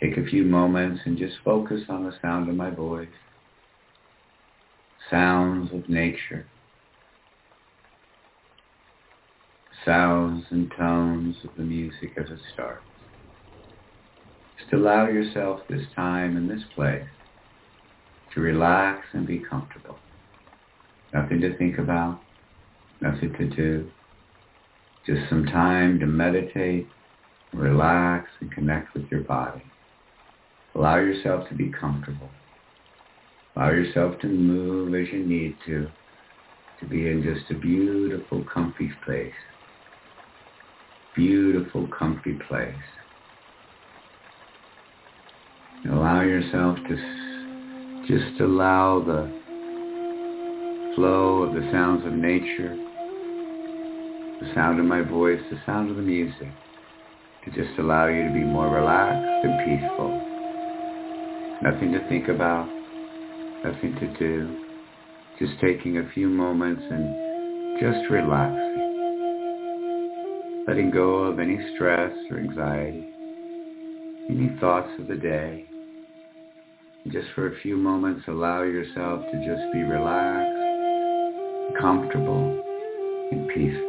Take 0.00 0.18
a 0.18 0.26
few 0.26 0.44
moments 0.44 1.00
and 1.06 1.16
just 1.16 1.36
focus 1.42 1.80
on 1.88 2.04
the 2.04 2.12
sound 2.20 2.50
of 2.50 2.56
my 2.56 2.70
voice 2.70 3.08
sounds 5.08 5.72
of 5.72 5.88
nature, 5.88 6.46
sounds 9.84 10.44
and 10.50 10.70
tones 10.76 11.36
of 11.44 11.50
the 11.56 11.62
music 11.62 12.10
as 12.18 12.28
it 12.28 12.40
starts. 12.52 12.82
Just 14.58 14.72
allow 14.72 15.06
yourself 15.06 15.60
this 15.68 15.86
time 15.94 16.36
and 16.36 16.48
this 16.48 16.62
place 16.74 17.06
to 18.34 18.40
relax 18.40 19.06
and 19.12 19.26
be 19.26 19.38
comfortable. 19.38 19.98
Nothing 21.12 21.40
to 21.40 21.56
think 21.56 21.78
about, 21.78 22.20
nothing 23.00 23.32
to 23.38 23.48
do. 23.48 23.90
Just 25.06 25.28
some 25.28 25.46
time 25.46 25.98
to 26.00 26.06
meditate, 26.06 26.86
relax, 27.52 28.28
and 28.40 28.50
connect 28.52 28.92
with 28.94 29.04
your 29.10 29.22
body. 29.22 29.62
Allow 30.74 30.96
yourself 30.96 31.48
to 31.48 31.54
be 31.54 31.70
comfortable. 31.70 32.28
Allow 33.54 33.70
yourself 33.70 34.20
to 34.20 34.26
move 34.26 34.94
as 34.94 35.10
you 35.12 35.24
need 35.24 35.56
to, 35.66 35.88
to 36.80 36.86
be 36.86 37.08
in 37.08 37.22
just 37.22 37.50
a 37.50 37.54
beautiful, 37.54 38.44
comfy 38.52 38.90
place. 39.04 39.32
Beautiful, 41.14 41.88
comfy 41.88 42.38
place. 42.48 42.74
Allow 45.84 46.22
yourself 46.22 46.78
to 46.88 46.96
just 48.08 48.40
allow 48.40 49.00
the 49.04 49.30
flow 50.94 51.42
of 51.42 51.54
the 51.54 51.68
sounds 51.70 52.04
of 52.06 52.12
nature, 52.12 52.74
the 54.40 54.52
sound 54.54 54.80
of 54.80 54.86
my 54.86 55.02
voice, 55.02 55.40
the 55.50 55.58
sound 55.66 55.90
of 55.90 55.96
the 55.96 56.02
music, 56.02 56.48
to 57.44 57.50
just 57.50 57.78
allow 57.78 58.06
you 58.06 58.26
to 58.26 58.32
be 58.32 58.40
more 58.40 58.68
relaxed 58.74 59.44
and 59.44 59.58
peaceful. 59.64 60.10
Nothing 61.62 61.92
to 61.92 62.08
think 62.08 62.28
about, 62.28 62.66
nothing 63.64 63.94
to 64.00 64.06
do. 64.18 64.64
Just 65.38 65.60
taking 65.60 65.98
a 65.98 66.08
few 66.14 66.28
moments 66.28 66.82
and 66.90 67.80
just 67.80 68.10
relaxing. 68.10 68.64
Letting 70.66 70.90
go 70.90 71.24
of 71.24 71.38
any 71.38 71.58
stress 71.74 72.12
or 72.30 72.38
anxiety, 72.38 73.15
any 74.28 74.56
thoughts 74.60 74.90
of 74.98 75.06
the 75.08 75.14
day. 75.14 75.66
Just 77.08 77.28
for 77.34 77.52
a 77.52 77.60
few 77.60 77.76
moments, 77.76 78.24
allow 78.26 78.62
yourself 78.62 79.22
to 79.30 79.38
just 79.46 79.72
be 79.72 79.82
relaxed, 79.82 80.52
comfortable, 81.80 82.62
and 83.30 83.48
peaceful. 83.48 83.86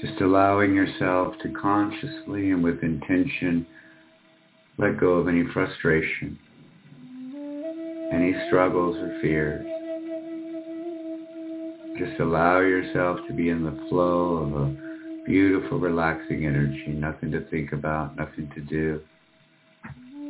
Just 0.00 0.20
allowing 0.20 0.74
yourself 0.74 1.34
to 1.42 1.50
consciously 1.50 2.50
and 2.50 2.62
with 2.62 2.82
intention 2.82 3.66
let 4.78 5.00
go 5.00 5.12
of 5.14 5.28
any 5.28 5.44
frustration, 5.54 6.38
any 8.12 8.34
struggles 8.46 8.96
or 8.96 9.18
fears. 9.22 9.66
Just 11.98 12.20
allow 12.20 12.60
yourself 12.60 13.20
to 13.26 13.32
be 13.32 13.48
in 13.48 13.64
the 13.64 13.86
flow 13.88 14.36
of 14.36 14.52
a 14.52 14.76
beautiful, 15.24 15.78
relaxing 15.78 16.44
energy, 16.44 16.88
nothing 16.88 17.30
to 17.32 17.40
think 17.48 17.72
about, 17.72 18.14
nothing 18.16 18.50
to 18.54 18.60
do. 18.60 19.00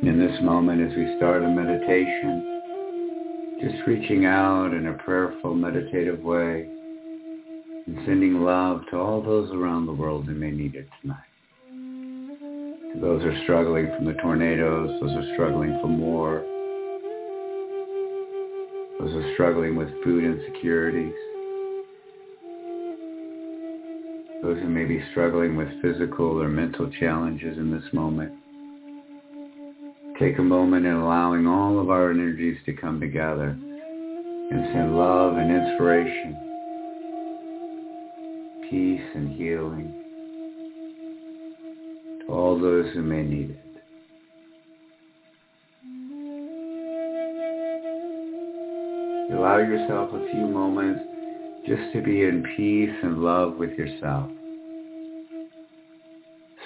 In 0.01 0.17
this 0.17 0.41
moment, 0.41 0.81
as 0.81 0.97
we 0.97 1.17
start 1.17 1.43
a 1.43 1.49
meditation, 1.49 3.59
just 3.59 3.85
reaching 3.85 4.25
out 4.25 4.73
in 4.73 4.87
a 4.87 4.93
prayerful, 4.93 5.55
meditative 5.55 6.21
way, 6.21 6.69
and 7.85 7.97
sending 8.05 8.39
love 8.41 8.83
to 8.91 8.97
all 8.97 9.21
those 9.21 9.51
around 9.51 9.87
the 9.87 9.93
world 9.93 10.25
who 10.25 10.35
may 10.35 10.51
need 10.51 10.75
it 10.75 10.87
tonight. 11.01 11.17
To 12.93 12.99
those 13.01 13.23
who 13.23 13.29
are 13.29 13.43
struggling 13.43 13.91
from 13.95 14.05
the 14.05 14.13
tornadoes, 14.13 15.01
those 15.01 15.11
who 15.11 15.19
are 15.19 15.33
struggling 15.33 15.77
from 15.81 15.99
war, 15.99 16.45
those 18.99 19.11
who 19.11 19.19
are 19.19 19.33
struggling 19.33 19.75
with 19.75 19.89
food 20.03 20.23
insecurities, 20.23 21.13
those 24.47 24.59
who 24.59 24.69
may 24.69 24.85
be 24.85 25.03
struggling 25.11 25.57
with 25.57 25.67
physical 25.81 26.41
or 26.41 26.47
mental 26.47 26.89
challenges 27.01 27.57
in 27.57 27.69
this 27.69 27.83
moment. 27.91 28.31
Take 30.17 30.39
a 30.39 30.41
moment 30.41 30.85
in 30.85 30.93
allowing 30.93 31.45
all 31.45 31.81
of 31.81 31.89
our 31.89 32.11
energies 32.11 32.55
to 32.65 32.71
come 32.71 33.01
together 33.01 33.49
and 33.49 34.73
send 34.73 34.97
love 34.97 35.35
and 35.35 35.51
inspiration 35.51 36.43
peace 38.69 39.01
and 39.15 39.35
healing 39.37 39.93
to 42.21 42.27
all 42.33 42.57
those 42.57 42.93
who 42.93 43.01
may 43.01 43.23
need 43.23 43.49
it. 43.49 43.59
Allow 49.33 49.57
yourself 49.57 50.13
a 50.13 50.25
few 50.31 50.47
moments 50.47 51.01
just 51.65 51.91
to 51.93 52.01
be 52.01 52.23
in 52.23 52.45
peace 52.55 52.95
and 53.03 53.21
love 53.21 53.57
with 53.57 53.71
yourself. 53.71 54.31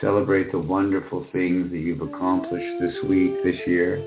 Celebrate 0.01 0.51
the 0.51 0.57
wonderful 0.57 1.27
things 1.31 1.69
that 1.69 1.77
you've 1.77 2.01
accomplished 2.01 2.81
this 2.81 2.95
week, 3.07 3.31
this 3.43 3.55
year. 3.67 3.97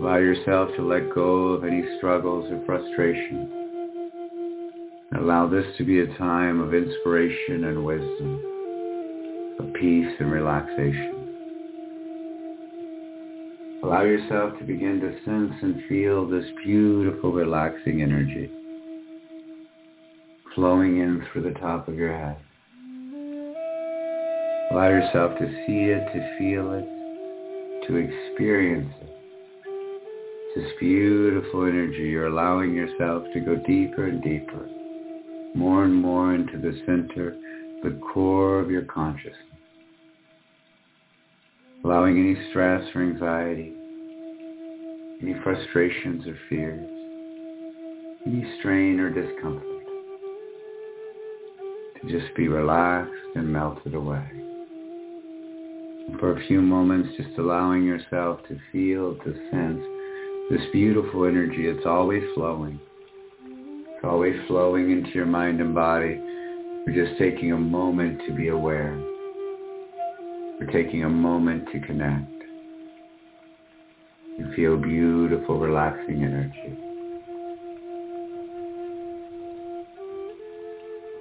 Allow 0.00 0.16
yourself 0.16 0.70
to 0.76 0.82
let 0.82 1.14
go 1.14 1.48
of 1.48 1.64
any 1.64 1.84
struggles 1.98 2.50
or 2.50 2.64
frustration. 2.64 3.52
Allow 5.18 5.46
this 5.48 5.66
to 5.76 5.84
be 5.84 6.00
a 6.00 6.06
time 6.16 6.60
of 6.60 6.72
inspiration 6.72 7.64
and 7.64 7.84
wisdom, 7.84 9.56
of 9.60 9.74
peace 9.74 10.14
and 10.18 10.32
relaxation. 10.32 11.16
Allow 13.82 14.04
yourself 14.04 14.58
to 14.58 14.64
begin 14.64 14.98
to 15.00 15.12
sense 15.26 15.52
and 15.60 15.82
feel 15.90 16.26
this 16.26 16.46
beautiful 16.64 17.32
relaxing 17.32 18.00
energy 18.00 18.50
flowing 20.54 20.98
in 20.98 21.24
through 21.32 21.42
the 21.42 21.58
top 21.60 21.88
of 21.88 21.94
your 21.94 22.12
head. 22.12 22.36
Allow 24.70 24.88
yourself 24.88 25.38
to 25.38 25.46
see 25.66 25.90
it, 25.90 26.04
to 26.12 26.38
feel 26.38 26.72
it, 26.72 27.86
to 27.86 27.96
experience 27.96 28.92
it. 29.00 29.10
This 30.56 30.72
beautiful 30.78 31.64
energy, 31.64 32.08
you're 32.08 32.26
allowing 32.26 32.74
yourself 32.74 33.24
to 33.32 33.40
go 33.40 33.56
deeper 33.66 34.06
and 34.06 34.22
deeper, 34.22 34.68
more 35.54 35.84
and 35.84 35.94
more 35.94 36.34
into 36.34 36.58
the 36.58 36.80
center, 36.86 37.36
the 37.82 38.00
core 38.12 38.60
of 38.60 38.70
your 38.70 38.84
consciousness. 38.84 39.36
Allowing 41.84 42.18
any 42.18 42.50
stress 42.50 42.82
or 42.94 43.02
anxiety, 43.02 43.72
any 45.22 45.34
frustrations 45.42 46.26
or 46.26 46.36
fears, 46.48 46.88
any 48.26 48.44
strain 48.58 49.00
or 49.00 49.10
discomfort 49.10 49.69
just 52.08 52.34
be 52.36 52.48
relaxed 52.48 53.12
and 53.34 53.52
melted 53.52 53.94
away. 53.94 54.24
For 56.18 56.36
a 56.36 56.46
few 56.46 56.60
moments, 56.60 57.10
just 57.16 57.38
allowing 57.38 57.84
yourself 57.84 58.40
to 58.48 58.58
feel, 58.72 59.16
to 59.16 59.32
sense 59.50 59.84
this 60.50 60.66
beautiful 60.72 61.26
energy. 61.26 61.68
It's 61.68 61.86
always 61.86 62.24
flowing. 62.34 62.80
It's 63.42 64.04
always 64.04 64.34
flowing 64.48 64.90
into 64.90 65.10
your 65.10 65.26
mind 65.26 65.60
and 65.60 65.74
body. 65.74 66.18
We're 66.86 67.06
just 67.06 67.18
taking 67.18 67.52
a 67.52 67.58
moment 67.58 68.20
to 68.26 68.34
be 68.34 68.48
aware. 68.48 68.96
We're 70.58 70.70
taking 70.72 71.04
a 71.04 71.08
moment 71.08 71.68
to 71.72 71.80
connect. 71.80 72.32
You 74.38 74.52
feel 74.56 74.76
beautiful, 74.76 75.60
relaxing 75.60 76.24
energy. 76.24 76.89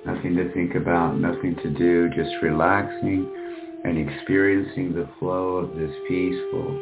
Nothing 0.06 0.36
to 0.38 0.52
think 0.54 0.76
about, 0.76 1.18
nothing 1.18 1.56
to 1.62 1.70
do, 1.72 2.10
just 2.10 2.42
relaxing 2.42 3.30
and 3.84 3.98
experiencing 3.98 4.94
the 4.94 5.10
flow 5.20 5.58
of 5.58 5.76
this 5.76 5.92
peaceful, 6.08 6.82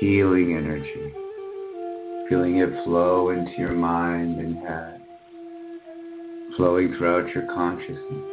healing 0.00 0.56
energy. 0.56 1.14
Feeling 2.28 2.58
it 2.58 2.84
flow 2.84 3.30
into 3.30 3.52
your 3.58 3.72
mind 3.72 4.40
and 4.40 4.56
head, 4.58 5.00
flowing 6.56 6.94
throughout 6.96 7.28
your 7.34 7.46
consciousness, 7.54 8.24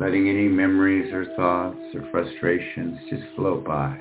letting 0.00 0.28
any 0.28 0.48
memories 0.48 1.12
or 1.12 1.26
thoughts 1.36 1.78
or 1.94 2.08
frustrations 2.10 2.98
just 3.08 3.22
float 3.36 3.64
by. 3.64 3.96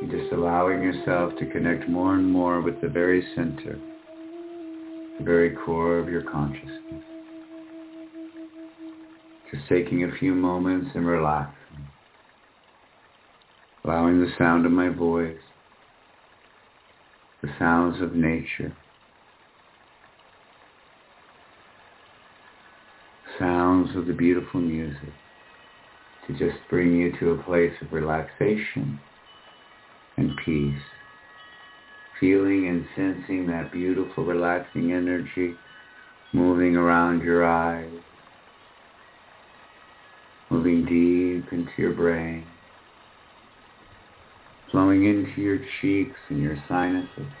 And 0.00 0.10
just 0.10 0.32
allowing 0.32 0.82
yourself 0.82 1.32
to 1.38 1.46
connect 1.46 1.88
more 1.88 2.14
and 2.14 2.30
more 2.30 2.62
with 2.62 2.80
the 2.80 2.88
very 2.88 3.22
center, 3.34 3.78
very 5.20 5.54
core 5.54 5.98
of 5.98 6.08
your 6.08 6.22
consciousness. 6.22 7.04
Just 9.52 9.68
taking 9.68 10.04
a 10.04 10.18
few 10.18 10.34
moments 10.34 10.90
and 10.94 11.06
relaxing, 11.06 11.86
allowing 13.84 14.20
the 14.20 14.32
sound 14.38 14.66
of 14.66 14.72
my 14.72 14.88
voice. 14.88 15.36
The 17.42 17.50
sounds 17.58 18.00
of 18.00 18.14
nature, 18.14 18.74
sounds 23.38 23.94
of 23.96 24.06
the 24.06 24.14
beautiful 24.14 24.60
music. 24.60 25.12
To 26.26 26.32
just 26.32 26.56
bring 26.70 26.96
you 26.96 27.12
to 27.20 27.32
a 27.32 27.42
place 27.42 27.74
of 27.82 27.92
relaxation 27.92 28.98
and 30.16 30.30
peace, 30.42 30.80
feeling 32.20 32.68
and 32.68 32.86
sensing 32.94 33.46
that 33.46 33.72
beautiful 33.72 34.24
relaxing 34.24 34.92
energy 34.92 35.54
moving 36.32 36.76
around 36.76 37.22
your 37.22 37.46
eyes, 37.46 37.90
moving 40.50 40.84
deep 40.84 41.52
into 41.52 41.70
your 41.78 41.92
brain, 41.92 42.44
flowing 44.70 45.04
into 45.04 45.40
your 45.40 45.58
cheeks 45.80 46.16
and 46.28 46.42
your 46.42 46.56
sinuses, 46.68 47.32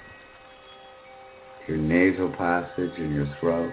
your 1.66 1.76
nasal 1.76 2.30
passage 2.30 2.92
and 2.96 3.12
your 3.12 3.28
throat. 3.40 3.72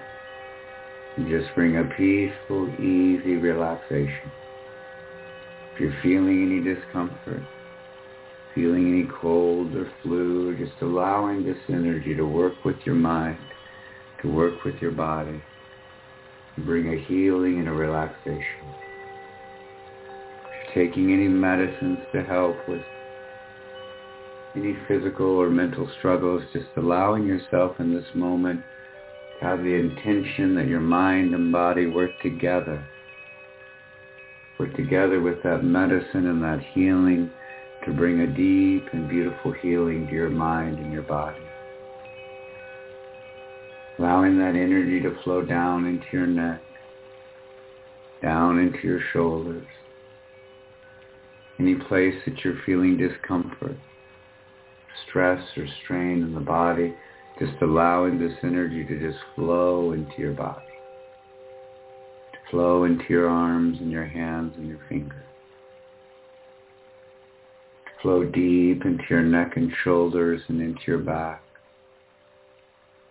And 1.18 1.28
just 1.28 1.54
bring 1.56 1.78
a 1.78 1.84
peaceful, 1.84 2.70
easy 2.76 3.36
relaxation. 3.36 4.32
If 5.76 5.82
you're 5.82 5.97
feeling 6.02 6.41
any 6.41 6.74
discomfort, 6.74 7.43
feeling 8.56 8.88
any 8.88 9.08
cold 9.22 9.74
or 9.76 9.91
flu, 10.02 10.58
just 10.58 10.82
allowing 10.82 11.43
this 11.43 11.58
energy 11.70 12.16
to 12.16 12.24
work 12.24 12.54
with 12.66 12.76
your 12.86 12.95
mind, 12.95 13.38
to 14.22 14.30
work 14.30 14.64
with 14.64 14.76
your 14.82 14.91
body, 14.91 15.41
bring 16.60 16.93
a 16.93 17.06
healing 17.06 17.60
and 17.60 17.68
a 17.68 17.72
relaxation. 17.72 18.43
Taking 20.74 21.14
any 21.14 21.28
medicines 21.28 21.99
to 22.14 22.24
help 22.24 22.56
with 22.68 22.82
any 24.56 24.76
physical 24.88 25.28
or 25.28 25.49
mental 25.49 25.89
struggles, 25.99 26.43
just 26.54 26.68
allowing 26.78 27.26
yourself 27.26 27.80
in 27.80 27.93
this 27.93 28.06
moment 28.14 28.62
to 29.39 29.45
have 29.45 29.60
the 29.60 29.74
intention 29.74 30.56
that 30.56 30.68
your 30.68 30.82
mind 30.82 31.34
and 31.34 31.52
body 31.52 31.88
work 31.88 32.12
together. 32.22 32.86
Work 34.60 34.76
together 34.76 35.22
with 35.22 35.41
that 35.43 35.64
medicine 35.64 36.28
and 36.28 36.43
that 36.43 36.60
healing 36.74 37.32
to 37.86 37.94
bring 37.94 38.22
a 38.22 38.28
deep 38.28 38.88
and 38.94 39.10
beautiful 39.10 39.52
healing 39.52 40.08
to 40.08 40.14
your 40.14 40.30
mind 40.30 40.78
and 40.80 40.92
your 40.92 41.02
body. 41.04 41.42
Allowing 44.00 44.38
that 44.38 44.56
energy 44.56 45.00
to 45.02 45.16
flow 45.24 45.44
down 45.44 45.86
into 45.86 46.06
your 46.12 46.28
neck, 46.28 46.62
down 48.22 48.60
into 48.60 48.80
your 48.88 49.02
shoulders, 49.14 49.68
any 51.60 51.76
place 51.76 52.16
that 52.26 52.44
you're 52.44 52.62
feeling 52.66 52.98
discomfort 52.98 53.78
stress 55.10 55.42
or 55.58 55.66
strain 55.84 56.24
in 56.24 56.34
the 56.34 56.40
body, 56.40 56.94
just 57.40 57.54
allowing 57.62 58.20
this 58.20 58.34
energy 58.44 58.84
to 58.86 59.00
just 59.00 59.20
flow 59.36 59.94
into 59.94 60.14
your 60.18 60.34
body, 60.34 60.62
to 62.32 62.38
flow 62.50 62.84
into 62.84 63.06
your 63.10 63.30
arms 63.30 63.78
and 63.80 63.92
your 63.92 64.06
hands 64.06 64.54
and 64.58 64.68
your 64.68 64.80
fingers, 64.90 65.24
flow 68.02 68.24
deep 68.24 68.86
into 68.86 69.04
your 69.10 69.24
neck 69.24 69.58
and 69.58 69.72
shoulders 69.84 70.41
and 70.47 70.62
into 70.62 70.82
your 70.88 70.99
back, 70.99 71.41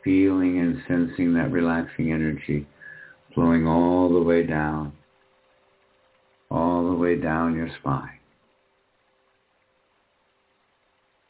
feeling 0.03 0.59
and 0.59 0.83
sensing 0.89 1.35
that 1.35 1.51
relaxing 1.51 2.13
energy 2.13 2.67
flowing 3.35 3.67
all 3.67 4.13
the 4.13 4.23
way 4.23 4.45
down, 4.45 4.93
all 6.51 6.89
the 6.89 6.97
way 6.97 7.15
down 7.17 7.55
your 7.55 7.69
spine 7.79 8.21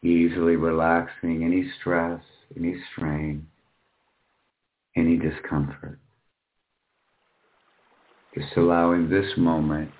easily 0.02 0.56
relaxing 0.56 1.44
any 1.44 1.70
stress, 1.78 2.22
any 2.56 2.74
strain, 2.90 3.46
any 4.96 5.16
discomfort. 5.16 5.98
Just 8.34 8.56
allowing 8.56 9.11
this 9.11 9.30
moment 9.36 9.90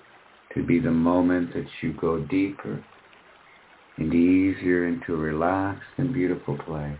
to 0.55 0.63
be 0.63 0.79
the 0.79 0.91
moment 0.91 1.53
that 1.53 1.67
you 1.81 1.93
go 1.93 2.19
deeper 2.19 2.83
and 4.01 4.13
easier 4.13 4.87
into 4.87 5.13
a 5.13 5.17
relaxed 5.17 5.83
and 5.97 6.13
beautiful 6.13 6.57
place. 6.57 6.97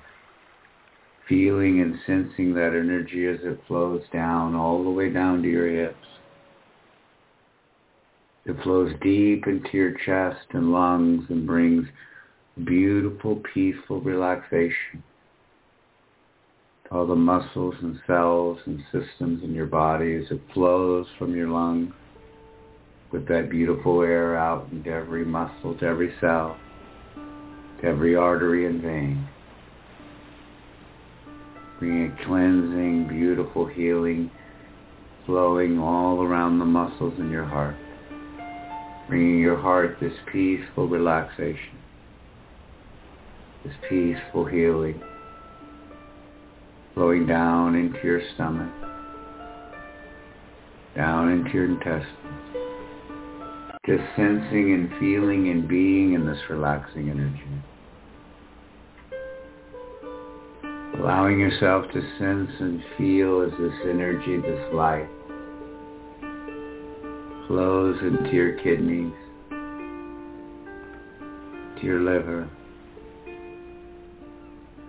Feeling 1.27 1.81
and 1.81 1.95
sensing 2.05 2.53
that 2.53 2.75
energy 2.75 3.25
as 3.25 3.39
it 3.41 3.59
flows 3.67 4.03
down 4.13 4.53
all 4.53 4.83
the 4.83 4.89
way 4.89 5.09
down 5.09 5.41
to 5.41 5.49
your 5.49 5.67
hips. 5.67 6.05
It 8.45 8.55
flows 8.63 8.93
deep 9.01 9.47
into 9.47 9.69
your 9.73 9.93
chest 10.05 10.45
and 10.51 10.71
lungs 10.71 11.25
and 11.29 11.47
brings 11.47 11.87
beautiful, 12.65 13.41
peaceful 13.53 14.01
relaxation 14.01 15.03
to 16.83 16.91
all 16.91 17.07
the 17.07 17.15
muscles 17.15 17.75
and 17.81 17.99
cells 18.05 18.59
and 18.65 18.79
systems 18.91 19.43
in 19.43 19.53
your 19.53 19.67
body 19.67 20.15
as 20.15 20.29
it 20.31 20.41
flows 20.53 21.07
from 21.17 21.35
your 21.35 21.47
lungs 21.47 21.93
with 23.11 23.27
that 23.27 23.49
beautiful 23.49 24.01
air 24.01 24.37
out 24.37 24.67
into 24.71 24.89
every 24.89 25.25
muscle, 25.25 25.77
to 25.77 25.85
every 25.85 26.13
cell, 26.19 26.57
every 27.83 28.15
artery 28.15 28.65
and 28.65 28.81
vein. 28.81 29.27
Bringing 31.79 32.11
a 32.11 32.25
cleansing, 32.25 33.07
beautiful 33.07 33.65
healing 33.65 34.29
flowing 35.25 35.79
all 35.79 36.21
around 36.21 36.59
the 36.59 36.65
muscles 36.65 37.13
in 37.19 37.29
your 37.29 37.45
heart. 37.45 37.75
Bringing 39.07 39.39
your 39.39 39.57
heart 39.57 39.97
this 39.99 40.13
peaceful 40.31 40.87
relaxation, 40.87 41.77
this 43.63 43.73
peaceful 43.89 44.45
healing, 44.45 45.01
flowing 46.93 47.25
down 47.27 47.75
into 47.75 47.99
your 48.03 48.21
stomach, 48.35 48.71
down 50.95 51.29
into 51.31 51.51
your 51.51 51.65
intestines. 51.65 52.70
Just 53.83 54.03
sensing 54.15 54.73
and 54.75 54.91
feeling 54.99 55.49
and 55.49 55.67
being 55.67 56.13
in 56.13 56.27
this 56.27 56.37
relaxing 56.51 57.09
energy. 57.09 57.41
Allowing 60.99 61.39
yourself 61.39 61.91
to 61.91 62.01
sense 62.19 62.51
and 62.59 62.83
feel 62.95 63.41
as 63.41 63.49
this 63.59 63.73
energy, 63.85 64.37
this 64.37 64.71
light, 64.71 65.09
flows 67.47 67.97
into 68.03 68.29
your 68.31 68.53
kidneys, 68.59 69.13
to 71.79 71.81
your 71.81 72.01
liver, 72.01 72.47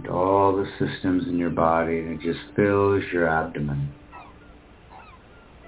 to 0.05 0.11
all 0.11 0.55
the 0.55 0.70
systems 0.78 1.26
in 1.28 1.38
your 1.38 1.49
body, 1.49 2.01
and 2.01 2.20
it 2.20 2.22
just 2.22 2.45
fills 2.55 3.03
your 3.11 3.26
abdomen 3.26 3.90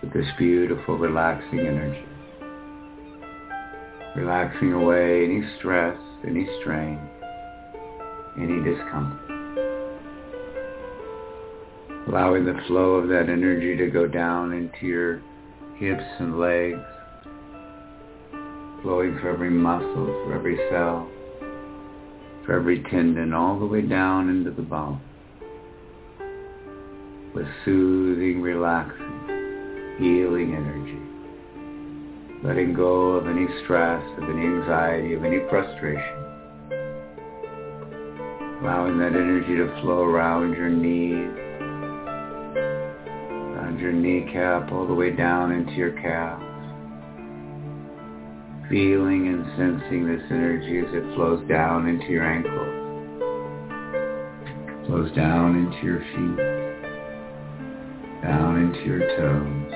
with 0.03 0.13
this 0.13 0.29
beautiful 0.37 0.99
relaxing 0.99 1.61
energy. 1.61 2.05
Relaxing 4.17 4.73
away 4.73 5.25
any 5.25 5.43
stress, 5.59 5.99
any 6.25 6.47
strain, 6.61 7.01
any 8.39 8.63
discomfort. 8.63 9.19
Allowing 12.07 12.45
the 12.45 12.61
flow 12.69 12.95
of 12.95 13.09
that 13.09 13.29
energy 13.29 13.77
to 13.77 13.91
go 13.91 14.07
down 14.07 14.53
into 14.53 14.87
your 14.87 15.21
hips 15.79 16.05
and 16.21 16.39
legs, 16.39 16.79
flowing 18.83 19.19
through 19.19 19.33
every 19.33 19.51
muscle, 19.51 20.07
through 20.07 20.35
every 20.35 20.59
cell, 20.71 21.11
through 22.45 22.57
every 22.57 22.85
tendon, 22.85 23.35
all 23.35 23.59
the 23.59 23.67
way 23.67 23.83
down 23.83 24.29
into 24.29 24.53
the 24.53 24.63
bone. 24.63 25.01
With 27.35 27.49
soothing, 27.65 28.41
relaxing, 28.41 29.97
healing 29.99 30.55
energy. 30.55 30.94
Letting 32.45 32.75
go 32.75 33.13
of 33.13 33.27
any 33.27 33.47
stress, 33.65 34.05
of 34.19 34.25
any 34.29 34.45
anxiety, 34.45 35.15
of 35.15 35.25
any 35.25 35.39
frustration. 35.49 36.19
Allowing 38.61 38.99
that 38.99 39.13
energy 39.17 39.57
to 39.57 39.81
flow 39.81 40.03
around 40.03 40.53
your 40.53 40.69
knees, 40.69 41.33
around 43.57 43.81
your 43.81 43.93
kneecap, 43.93 44.71
all 44.73 44.87
the 44.87 44.93
way 44.93 45.11
down 45.11 45.53
into 45.53 45.73
your 45.73 45.93
calves. 46.03 46.45
Feeling 48.69 49.27
and 49.29 49.47
sensing 49.57 50.07
this 50.07 50.23
energy 50.31 50.81
as 50.81 50.93
it 50.93 51.15
flows 51.15 51.49
down 51.49 51.89
into 51.89 52.13
your 52.13 52.27
ankles, 52.27 52.75
flows 54.87 55.11
down 55.17 55.57
into 55.57 55.83
your 55.83 56.01
feet, 56.01 56.37
down 58.23 58.59
into 58.61 58.85
your 58.85 59.01
toes, 59.17 59.74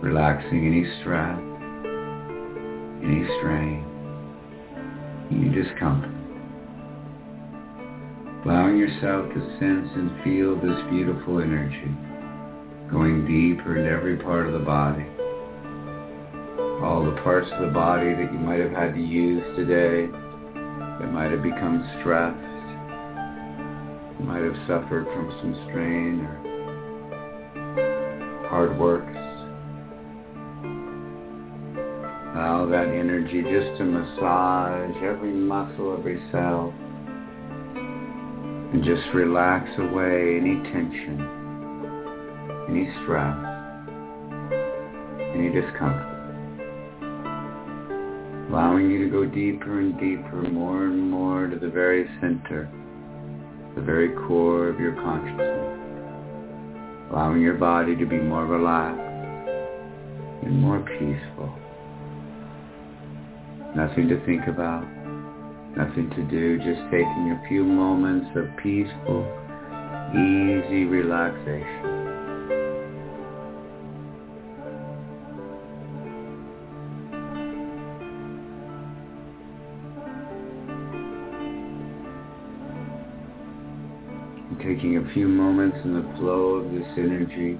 relaxing 0.00 0.66
any 0.66 0.84
stress, 1.00 1.38
any 3.02 3.24
strain, 3.38 3.84
any 5.30 5.48
discomfort 5.54 6.20
allowing 8.44 8.78
yourself 8.78 9.28
to 9.34 9.40
sense 9.58 9.88
and 9.94 10.10
feel 10.24 10.56
this 10.56 10.80
beautiful 10.90 11.40
energy 11.42 11.92
going 12.90 13.26
deeper 13.26 13.76
into 13.76 13.90
every 13.90 14.16
part 14.16 14.46
of 14.46 14.52
the 14.54 14.58
body. 14.58 15.04
All 16.82 17.04
the 17.04 17.20
parts 17.22 17.48
of 17.52 17.60
the 17.60 17.72
body 17.72 18.14
that 18.14 18.32
you 18.32 18.38
might 18.38 18.58
have 18.58 18.72
had 18.72 18.94
to 18.94 19.00
use 19.00 19.44
today, 19.56 20.06
that 20.10 21.12
might 21.12 21.30
have 21.30 21.42
become 21.42 21.86
stressed, 22.00 22.40
might 24.24 24.42
have 24.42 24.56
suffered 24.66 25.04
from 25.12 25.30
some 25.40 25.54
strain 25.68 26.20
or 26.24 26.40
hard 28.48 28.78
works. 28.78 29.29
Allow 32.40 32.64
that 32.70 32.88
energy 32.88 33.42
just 33.42 33.76
to 33.76 33.84
massage 33.84 34.96
every 35.04 35.30
muscle, 35.30 35.92
every 35.92 36.18
cell, 36.32 36.72
and 38.72 38.82
just 38.82 39.02
relax 39.12 39.68
away 39.76 40.38
any 40.40 40.56
tension, 40.72 41.20
any 42.70 42.88
stress, 43.02 43.36
any 45.36 45.50
discomfort. 45.52 46.08
Allowing 48.48 48.90
you 48.90 49.04
to 49.04 49.10
go 49.10 49.26
deeper 49.26 49.78
and 49.78 50.00
deeper, 50.00 50.40
more 50.48 50.84
and 50.84 51.10
more 51.10 51.46
to 51.46 51.58
the 51.58 51.68
very 51.68 52.08
center, 52.22 52.70
the 53.74 53.82
very 53.82 54.14
core 54.26 54.70
of 54.70 54.80
your 54.80 54.94
consciousness. 54.94 55.78
Allowing 57.10 57.42
your 57.42 57.58
body 57.58 57.94
to 57.96 58.06
be 58.06 58.16
more 58.16 58.46
relaxed 58.46 58.98
and 60.42 60.58
more 60.58 60.80
peaceful. 60.98 61.59
Nothing 63.80 64.08
to 64.08 64.26
think 64.26 64.46
about, 64.46 64.84
Nothing 65.74 66.10
to 66.10 66.22
do, 66.24 66.58
just 66.58 66.82
taking 66.90 67.32
a 67.32 67.48
few 67.48 67.64
moments 67.64 68.28
of 68.36 68.44
peaceful, 68.62 69.24
easy 70.12 70.84
relaxation. 70.84 71.64
Taking 84.58 84.98
a 84.98 85.14
few 85.14 85.26
moments 85.26 85.78
in 85.84 85.94
the 85.94 86.18
flow 86.18 86.56
of 86.56 86.70
this 86.70 86.86
energy, 86.98 87.58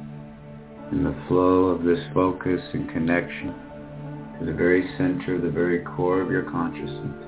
in 0.93 1.03
the 1.03 1.16
flow 1.29 1.68
of 1.68 1.83
this 1.83 2.01
focus 2.12 2.61
and 2.75 2.91
connection 2.91 3.70
to 4.41 4.47
the 4.47 4.53
very 4.53 4.88
center, 4.97 5.38
the 5.38 5.51
very 5.51 5.84
core 5.84 6.22
of 6.22 6.30
your 6.30 6.51
consciousness 6.51 7.26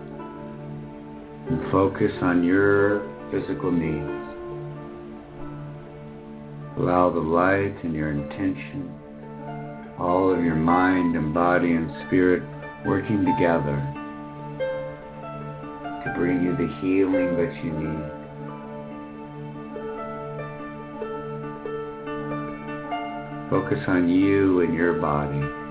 and 1.49 1.71
focus 1.71 2.13
on 2.23 2.43
your 2.43 3.03
physical 3.31 3.71
needs. 3.71 4.09
Allow 6.79 7.11
the 7.13 7.21
light 7.21 7.85
and 7.85 7.95
your 7.95 8.11
intention, 8.11 8.91
all 9.99 10.33
of 10.33 10.43
your 10.43 10.55
mind 10.55 11.15
and 11.15 11.35
body 11.35 11.73
and 11.73 11.93
spirit 12.07 12.43
working 12.87 13.27
together 13.27 13.77
to 16.05 16.15
bring 16.17 16.43
you 16.43 16.57
the 16.57 16.73
healing 16.81 17.37
that 17.37 17.55
you 17.63 17.73
need. 17.73 18.23
Focus 23.51 23.85
on 23.87 24.09
you 24.09 24.63
and 24.63 24.73
your 24.73 24.95
body 24.95 25.62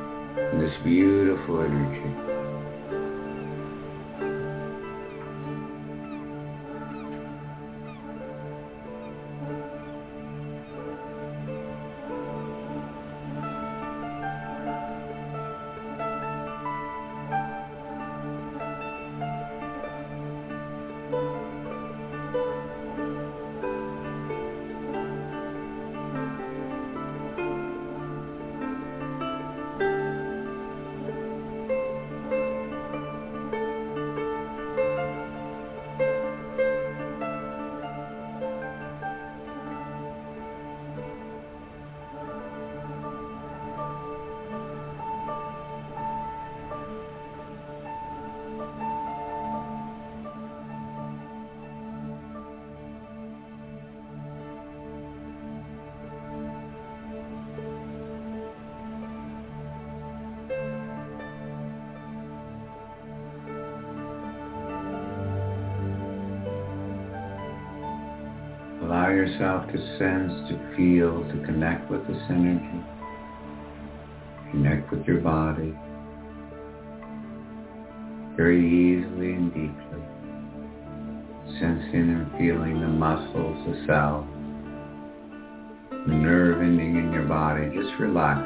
this 0.59 0.73
beautiful 0.83 1.61
energy. 1.61 2.30
Allow 69.11 69.19
yourself 69.19 69.67
to 69.73 69.77
sense, 69.97 70.31
to 70.47 70.55
feel, 70.77 71.21
to 71.25 71.45
connect 71.45 71.91
with 71.91 72.07
this 72.07 72.21
energy. 72.29 72.81
Connect 74.51 74.89
with 74.89 75.05
your 75.05 75.19
body 75.19 75.75
very 78.37 78.63
easily 78.63 79.33
and 79.33 79.53
deeply. 79.53 80.01
Sensing 81.59 82.07
and 82.07 82.31
feeling 82.37 82.79
the 82.79 82.87
muscles, 82.87 83.57
the 83.67 83.83
cells, 83.85 84.25
the 86.07 86.13
nerve 86.13 86.61
ending 86.61 86.95
in 86.95 87.11
your 87.11 87.25
body. 87.25 87.69
Just 87.75 87.93
relax. 87.99 88.39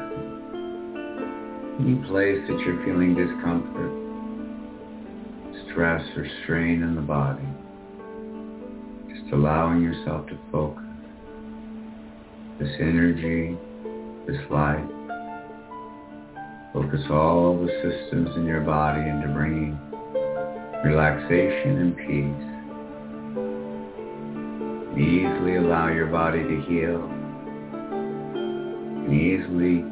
Any 1.78 1.94
place 2.08 2.42
that 2.48 2.58
you're 2.66 2.84
feeling 2.84 3.14
discomfort, 3.14 3.92
stress 5.70 6.02
or 6.16 6.26
strain 6.42 6.82
in 6.82 6.96
the 6.96 7.02
body. 7.02 7.55
Just 9.26 9.34
allowing 9.34 9.82
yourself 9.82 10.28
to 10.28 10.38
focus. 10.52 10.84
This 12.60 12.70
energy, 12.78 13.58
this 14.28 14.40
light, 14.52 14.86
Focus 16.76 17.00
all 17.10 17.58
the 17.58 17.72
systems 17.80 18.36
in 18.36 18.44
your 18.44 18.60
body 18.60 19.00
into 19.00 19.28
bringing 19.28 19.78
relaxation 20.84 21.78
and 21.80 21.96
peace. 21.96 22.44
And 24.92 25.00
easily 25.00 25.56
allow 25.56 25.88
your 25.88 26.08
body 26.08 26.42
to 26.42 26.60
heal. 26.68 27.02
And 29.02 29.10
easily, 29.10 29.84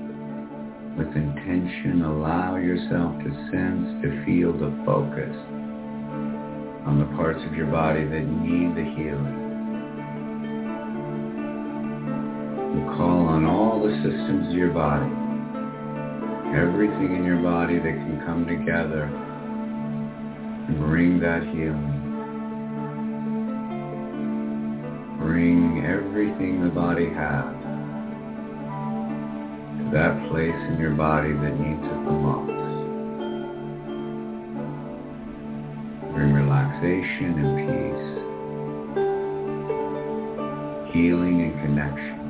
with 0.98 1.16
intention, 1.16 2.02
allow 2.04 2.56
yourself 2.56 3.18
to 3.24 3.30
sense, 3.50 4.02
to 4.04 4.22
feel, 4.26 4.52
the 4.52 4.70
focus 4.84 5.34
on 6.86 6.98
the 6.98 7.16
parts 7.16 7.40
of 7.46 7.54
your 7.54 7.66
body 7.66 8.04
that 8.04 8.24
need 8.24 8.76
the 8.76 8.84
healing. 8.96 9.40
And 12.74 12.86
call 12.96 13.28
on 13.28 13.44
all 13.44 13.82
the 13.82 13.94
systems 14.02 14.48
of 14.48 14.54
your 14.54 14.72
body 14.72 15.24
everything 16.54 17.16
in 17.16 17.24
your 17.24 17.42
body 17.42 17.78
that 17.78 17.82
can 17.82 18.22
come 18.24 18.46
together 18.46 19.10
and 20.68 20.78
bring 20.78 21.18
that 21.18 21.42
healing. 21.50 21.90
Bring 25.18 25.84
everything 25.84 26.62
the 26.62 26.70
body 26.70 27.06
has 27.06 27.44
to 29.78 29.90
that 29.92 30.30
place 30.30 30.54
in 30.70 30.78
your 30.78 30.94
body 30.94 31.32
that 31.32 31.58
needs 31.58 31.82
it 31.82 32.04
the 32.04 32.12
most. 32.12 32.43
Relaxation 37.20 37.38
and 37.38 37.66
peace, 37.66 38.06
healing 40.94 41.42
and 41.42 41.54
connection. 41.60 42.23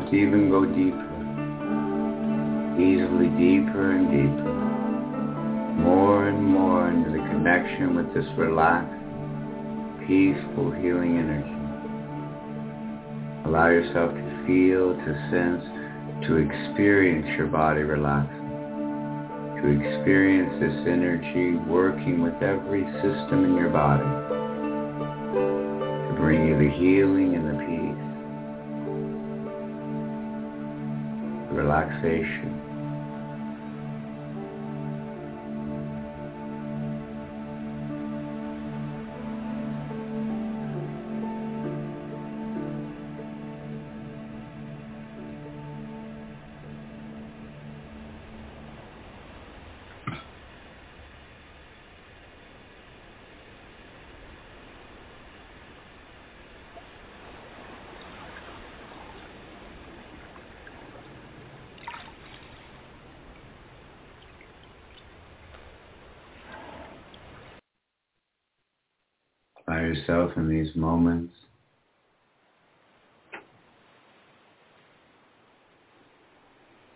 To 0.00 0.14
even 0.14 0.50
go 0.50 0.64
deeper, 0.64 1.10
easily 2.80 3.28
deeper 3.38 3.92
and 3.92 4.10
deeper, 4.10 4.54
more 5.82 6.28
and 6.28 6.42
more 6.44 6.88
into 6.88 7.10
the 7.10 7.18
connection 7.18 7.94
with 7.96 8.12
this 8.14 8.26
relaxed, 8.36 8.92
peaceful, 10.06 10.70
healing 10.72 11.18
energy. 11.18 11.50
Allow 13.46 13.68
yourself 13.68 14.12
to 14.14 14.46
feel, 14.46 14.94
to 14.94 15.12
sense, 15.30 15.64
to 16.26 16.36
experience 16.36 17.26
your 17.36 17.46
body 17.46 17.82
relaxing, 17.82 18.48
to 19.62 19.68
experience 19.68 20.52
this 20.60 20.86
energy 20.86 21.56
working 21.68 22.22
with 22.22 22.42
every 22.42 22.84
system 23.02 23.44
in 23.44 23.54
your 23.56 23.70
body 23.70 24.24
to 26.14 26.20
bring 26.20 26.46
you 26.46 26.56
the 26.58 26.70
healing 26.76 27.34
and 27.34 27.46
the 27.46 27.53
relaxation. 32.02 32.73
Yourself 70.06 70.32
in 70.36 70.48
these 70.48 70.74
moments. 70.74 71.32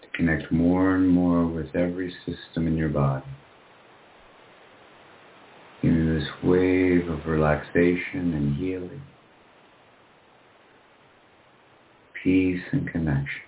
To 0.03 0.09
connect 0.17 0.51
more 0.53 0.95
and 0.95 1.09
more 1.09 1.47
with 1.47 1.75
every 1.75 2.13
system 2.27 2.67
in 2.67 2.77
your 2.77 2.89
body. 2.89 3.25
In 5.83 6.17
this 6.17 6.29
wave 6.43 7.09
of 7.09 7.27
relaxation 7.27 8.35
and 8.35 8.57
healing, 8.57 9.03
peace 12.23 12.63
and 12.73 12.89
connection. 12.91 13.43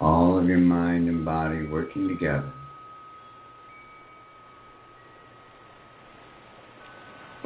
All 0.00 0.38
of 0.38 0.46
your 0.46 0.58
mind 0.58 1.08
and 1.08 1.24
body 1.24 1.66
working 1.66 2.08
together 2.08 2.52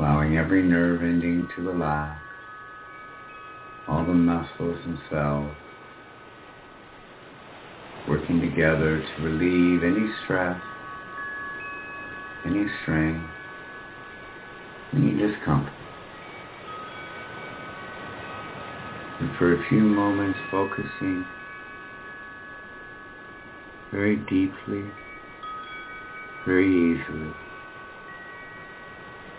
allowing 0.07 0.37
every 0.37 0.63
nerve 0.63 1.03
ending 1.03 1.49
to 1.57 1.63
relax, 1.63 2.21
all 3.89 4.05
the 4.05 4.15
muscles 4.15 4.79
cells 5.11 5.57
working 8.07 8.41
together 8.41 9.03
to 9.03 9.23
relieve 9.23 9.83
any 9.83 10.09
stress, 10.23 10.61
any 12.45 12.67
strain, 12.83 13.21
any 14.95 15.13
discomfort. 15.15 15.73
And 19.19 19.35
for 19.37 19.61
a 19.61 19.69
few 19.69 19.81
moments 19.81 20.39
focusing 20.53 21.25
very 23.91 24.17
deeply, 24.17 24.85
very 26.47 26.69
easily 26.69 27.46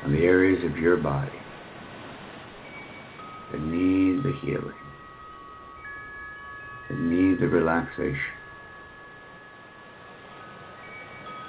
on 0.04 0.14
the 0.14 0.24
areas 0.24 0.64
of 0.64 0.78
your 0.78 0.98
body 0.98 1.40
that 3.52 3.62
need 3.62 4.24
the 4.24 4.34
healing, 4.42 4.74
that 6.90 7.00
need 7.00 7.40
the 7.40 7.48
relaxation. 7.48 8.16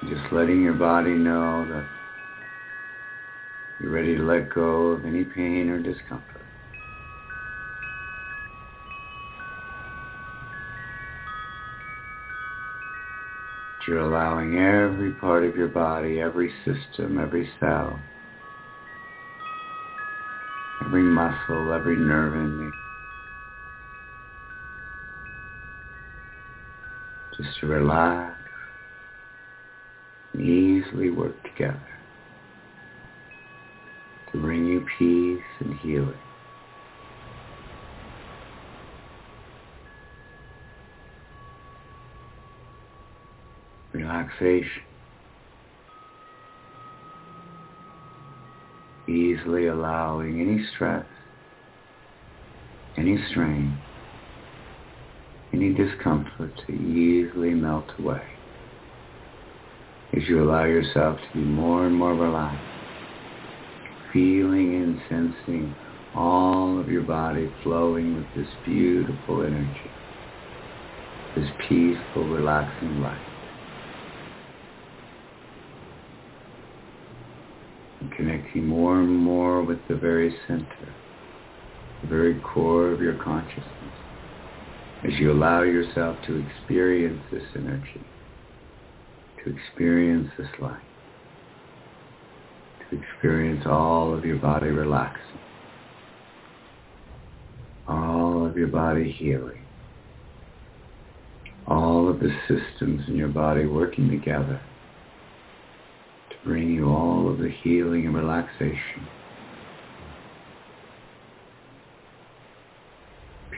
Just 0.09 0.32
letting 0.32 0.62
your 0.62 0.74
body 0.74 1.14
know 1.14 1.66
that 1.68 1.84
you're 3.80 3.92
ready 3.92 4.16
to 4.16 4.22
let 4.22 4.49
go 4.55 4.92
of 4.92 5.05
any 5.05 5.24
pain 5.24 5.68
or 5.68 5.78
discomfort. 5.80 6.38
You're 13.86 14.01
allowing 14.01 14.59
every 14.59 15.12
part 15.12 15.44
of 15.44 15.57
your 15.57 15.68
body, 15.68 16.20
every 16.20 16.53
system, 16.62 17.18
every 17.18 17.51
cell 17.59 17.99
every 20.89 21.03
muscle, 21.03 21.74
every 21.74 21.97
nerve 21.97 22.34
in 22.34 22.64
me. 22.64 22.72
Just 27.36 27.61
to 27.61 27.66
relax 27.66 28.34
and 30.32 30.41
easily 30.41 31.11
work 31.11 31.34
together 31.43 31.78
to 34.32 34.39
bring 34.41 34.64
you 34.64 34.86
peace 34.99 35.45
and 35.61 35.74
healing. 35.80 36.14
Relaxation. 43.93 44.82
Easily 49.09 49.68
allowing 49.68 50.40
any 50.40 50.64
stress, 50.74 51.06
any 52.96 53.18
strain, 53.30 53.78
any 55.52 55.72
discomfort 55.72 56.52
to 56.66 56.72
easily 56.72 57.50
melt 57.50 57.86
away 57.98 58.22
as 60.14 60.22
you 60.28 60.42
allow 60.42 60.64
yourself 60.64 61.18
to 61.18 61.38
be 61.38 61.44
more 61.44 61.86
and 61.86 61.94
more 61.94 62.14
relaxed 62.14 62.78
feeling 64.12 64.74
and 64.74 65.00
sensing 65.09 65.74
all 66.14 66.80
of 66.80 66.88
your 66.88 67.02
body 67.02 67.50
flowing 67.62 68.16
with 68.16 68.26
this 68.34 68.52
beautiful 68.64 69.42
energy, 69.42 69.90
this 71.36 71.48
peaceful, 71.68 72.24
relaxing 72.24 73.00
light. 73.02 73.18
And 78.00 78.07
connecting 78.18 78.66
more 78.66 79.00
and 79.00 79.08
more 79.08 79.62
with 79.62 79.78
the 79.88 79.94
very 79.94 80.36
center, 80.46 80.94
the 82.02 82.08
very 82.08 82.38
core 82.40 82.92
of 82.92 83.00
your 83.00 83.14
consciousness, 83.14 83.64
as 85.04 85.12
you 85.14 85.32
allow 85.32 85.62
yourself 85.62 86.18
to 86.26 86.36
experience 86.36 87.22
this 87.32 87.44
energy, 87.56 88.04
to 89.42 89.56
experience 89.56 90.28
this 90.36 90.48
light 90.60 90.82
to 92.90 93.00
experience 93.00 93.64
all 93.66 94.14
of 94.14 94.24
your 94.24 94.38
body 94.38 94.68
relaxing, 94.68 95.38
all 97.86 98.46
of 98.46 98.56
your 98.56 98.68
body 98.68 99.10
healing, 99.10 99.62
all 101.66 102.08
of 102.08 102.20
the 102.20 102.34
systems 102.48 103.02
in 103.08 103.16
your 103.16 103.28
body 103.28 103.66
working 103.66 104.08
together 104.10 104.60
to 104.60 104.77
bring 106.49 106.70
you 106.70 106.88
all 106.88 107.28
of 107.28 107.36
the 107.36 107.51
healing 107.62 108.07
and 108.07 108.14
relaxation, 108.14 109.07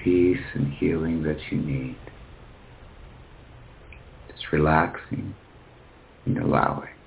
peace 0.03 0.45
and 0.55 0.73
healing 0.75 1.23
that 1.23 1.39
you 1.53 1.59
need. 1.59 1.97
Just 4.29 4.51
relaxing 4.51 5.33
and 6.27 6.39
allowing. 6.39 7.00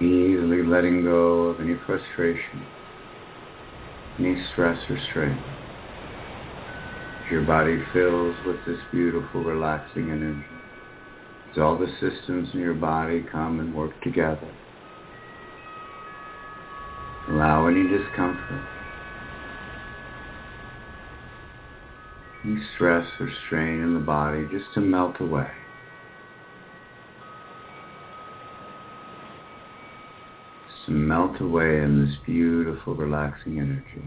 Easily 0.00 0.62
letting 0.62 1.02
go 1.02 1.48
of 1.48 1.60
any 1.60 1.74
frustration, 1.86 2.64
any 4.18 4.44
stress 4.52 4.78
or 4.88 4.98
strain. 5.10 5.42
Your 7.30 7.42
body 7.42 7.78
fills 7.92 8.36
with 8.46 8.56
this 8.64 8.78
beautiful, 8.90 9.42
relaxing 9.42 10.10
energy. 10.10 10.44
As 11.52 11.58
all 11.58 11.76
the 11.76 11.88
systems 12.00 12.48
in 12.54 12.60
your 12.60 12.74
body 12.74 13.24
come 13.32 13.60
and 13.60 13.74
work 13.74 14.00
together. 14.02 14.48
Allow 17.28 17.66
any 17.66 17.82
discomfort, 17.82 18.62
any 22.44 22.58
stress 22.74 23.06
or 23.20 23.30
strain 23.46 23.82
in 23.82 23.94
the 23.94 24.00
body 24.00 24.46
just 24.50 24.72
to 24.74 24.80
melt 24.80 25.20
away. 25.20 25.50
Melt 30.88 31.40
away 31.40 31.82
in 31.82 32.04
this 32.04 32.14
beautiful, 32.26 32.94
relaxing 32.94 33.58
energy. 33.58 34.02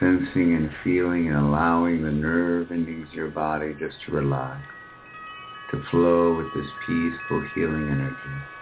Sensing 0.00 0.54
and 0.54 0.70
feeling 0.82 1.28
and 1.28 1.36
allowing 1.36 2.02
the 2.02 2.10
nerve 2.10 2.70
endings 2.70 3.08
of 3.08 3.14
your 3.14 3.30
body 3.30 3.74
just 3.78 3.96
to 4.06 4.12
relax, 4.12 4.62
to 5.70 5.82
flow 5.90 6.34
with 6.36 6.52
this 6.54 6.70
peaceful, 6.86 7.42
healing 7.54 7.88
energy. 7.90 8.53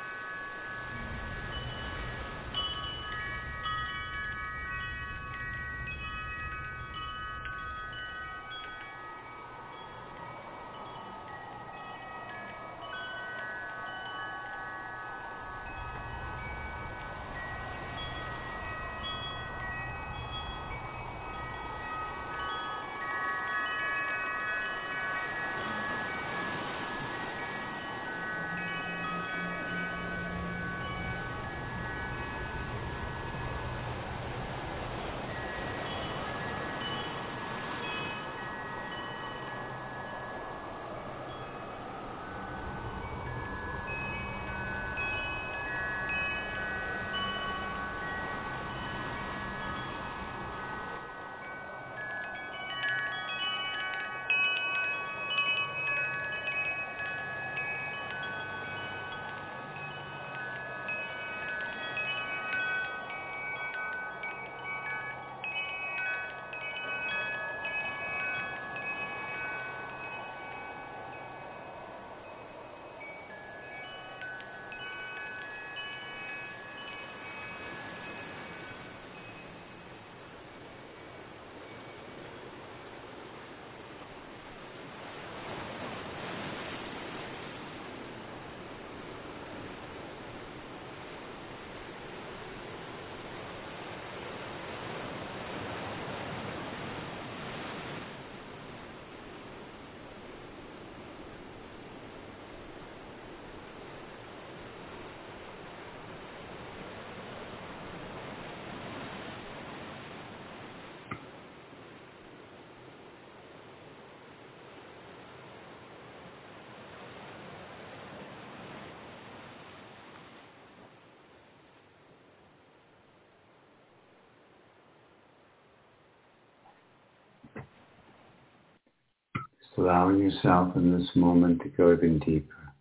Allowing 129.77 130.19
yourself 130.19 130.77
in 130.77 130.97
this 130.99 131.09
moment 131.15 131.63
to 131.63 131.69
go 131.69 131.93
even 131.93 132.19
deeper, 132.19 132.73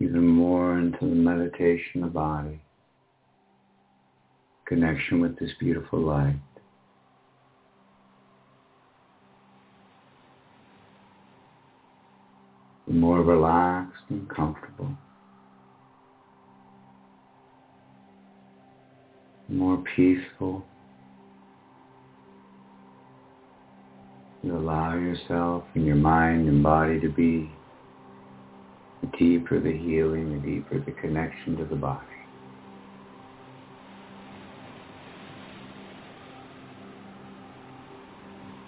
even 0.00 0.26
more 0.26 0.78
into 0.78 1.00
the 1.00 1.14
meditation 1.14 2.04
of 2.04 2.12
body, 2.12 2.60
connection 4.66 5.20
with 5.20 5.38
this 5.38 5.50
beautiful 5.58 6.00
light. 6.00 6.36
more 12.94 13.22
relaxed 13.22 14.02
and 14.08 14.28
comfortable. 14.28 14.88
More 19.48 19.82
peaceful. 19.96 20.64
You 24.44 24.56
allow 24.58 24.94
yourself 24.94 25.64
and 25.74 25.86
your 25.86 25.96
mind 25.96 26.48
and 26.48 26.62
body 26.62 27.00
to 27.00 27.08
be 27.08 27.50
the 29.00 29.06
deeper 29.18 29.58
the 29.58 29.72
healing, 29.72 30.32
the 30.32 30.46
deeper 30.46 30.78
the 30.78 30.92
connection 30.92 31.56
to 31.56 31.64
the 31.64 31.76
body. 31.76 32.04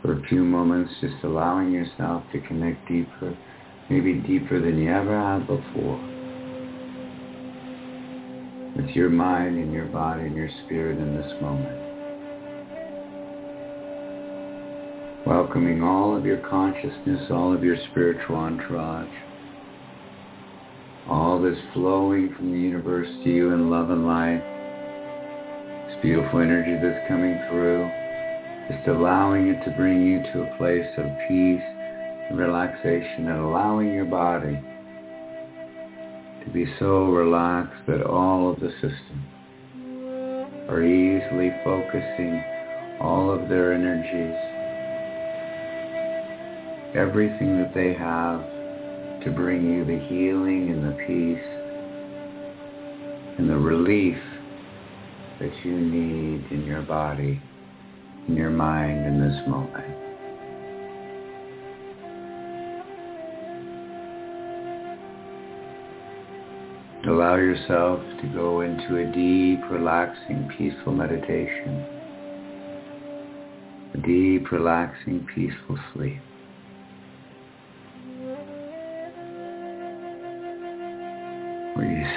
For 0.02 0.18
a 0.18 0.22
few 0.28 0.44
moments, 0.44 0.92
just 1.00 1.22
allowing 1.24 1.72
yourself 1.72 2.24
to 2.32 2.40
connect 2.40 2.88
deeper 2.88 3.36
maybe 3.88 4.14
deeper 4.14 4.60
than 4.60 4.78
you 4.78 4.90
ever 4.92 5.16
have 5.16 5.46
before. 5.46 6.00
With 8.76 8.94
your 8.94 9.10
mind 9.10 9.58
and 9.58 9.72
your 9.72 9.86
body 9.86 10.22
and 10.22 10.36
your 10.36 10.50
spirit 10.64 10.98
in 10.98 11.16
this 11.16 11.32
moment. 11.40 11.85
Welcoming 15.26 15.82
all 15.82 16.16
of 16.16 16.24
your 16.24 16.38
consciousness, 16.48 17.32
all 17.32 17.52
of 17.52 17.64
your 17.64 17.76
spiritual 17.90 18.36
entourage. 18.36 19.10
All 21.10 21.42
this 21.42 21.58
flowing 21.74 22.32
from 22.36 22.52
the 22.52 22.58
universe 22.58 23.08
to 23.24 23.28
you 23.28 23.50
in 23.50 23.68
love 23.68 23.90
and 23.90 24.06
light. 24.06 24.40
This 25.88 25.98
beautiful 26.00 26.38
energy 26.38 26.78
that's 26.80 27.08
coming 27.08 27.36
through. 27.50 27.90
Just 28.70 28.86
allowing 28.86 29.48
it 29.48 29.64
to 29.64 29.76
bring 29.76 30.06
you 30.06 30.22
to 30.32 30.42
a 30.42 30.56
place 30.58 30.86
of 30.96 31.06
peace 31.26 31.66
and 32.30 32.38
relaxation 32.38 33.26
and 33.26 33.40
allowing 33.40 33.92
your 33.92 34.04
body 34.04 34.62
to 36.44 36.50
be 36.52 36.72
so 36.78 37.06
relaxed 37.06 37.82
that 37.88 38.06
all 38.06 38.52
of 38.52 38.60
the 38.60 38.70
systems 38.74 39.26
are 40.70 40.84
easily 40.84 41.50
focusing 41.64 42.44
all 43.00 43.28
of 43.32 43.48
their 43.48 43.72
energies, 43.72 44.55
everything 46.96 47.58
that 47.60 47.74
they 47.74 47.92
have 47.92 48.40
to 49.22 49.30
bring 49.30 49.70
you 49.70 49.84
the 49.84 49.98
healing 50.08 50.70
and 50.70 50.82
the 50.82 50.96
peace 51.06 51.44
and 53.38 53.50
the 53.50 53.56
relief 53.56 54.16
that 55.38 55.52
you 55.62 55.78
need 55.78 56.50
in 56.50 56.64
your 56.64 56.80
body, 56.82 57.40
in 58.28 58.34
your 58.34 58.50
mind 58.50 59.04
in 59.04 59.20
this 59.20 59.46
moment. 59.46 59.84
Allow 67.06 67.36
yourself 67.36 68.00
to 68.22 68.26
go 68.34 68.62
into 68.62 68.96
a 68.96 69.12
deep, 69.12 69.60
relaxing, 69.70 70.50
peaceful 70.56 70.92
meditation. 70.92 71.84
A 73.94 73.98
deep, 73.98 74.50
relaxing, 74.50 75.26
peaceful 75.34 75.78
sleep. 75.94 76.20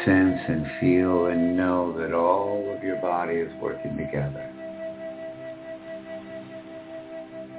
Sense 0.10 0.40
and 0.48 0.66
feel 0.80 1.28
and 1.28 1.56
know 1.56 1.96
that 1.96 2.16
all 2.16 2.76
of 2.76 2.84
your 2.84 2.96
body 2.96 3.36
is 3.36 3.52
working 3.62 3.96
together. 3.96 4.52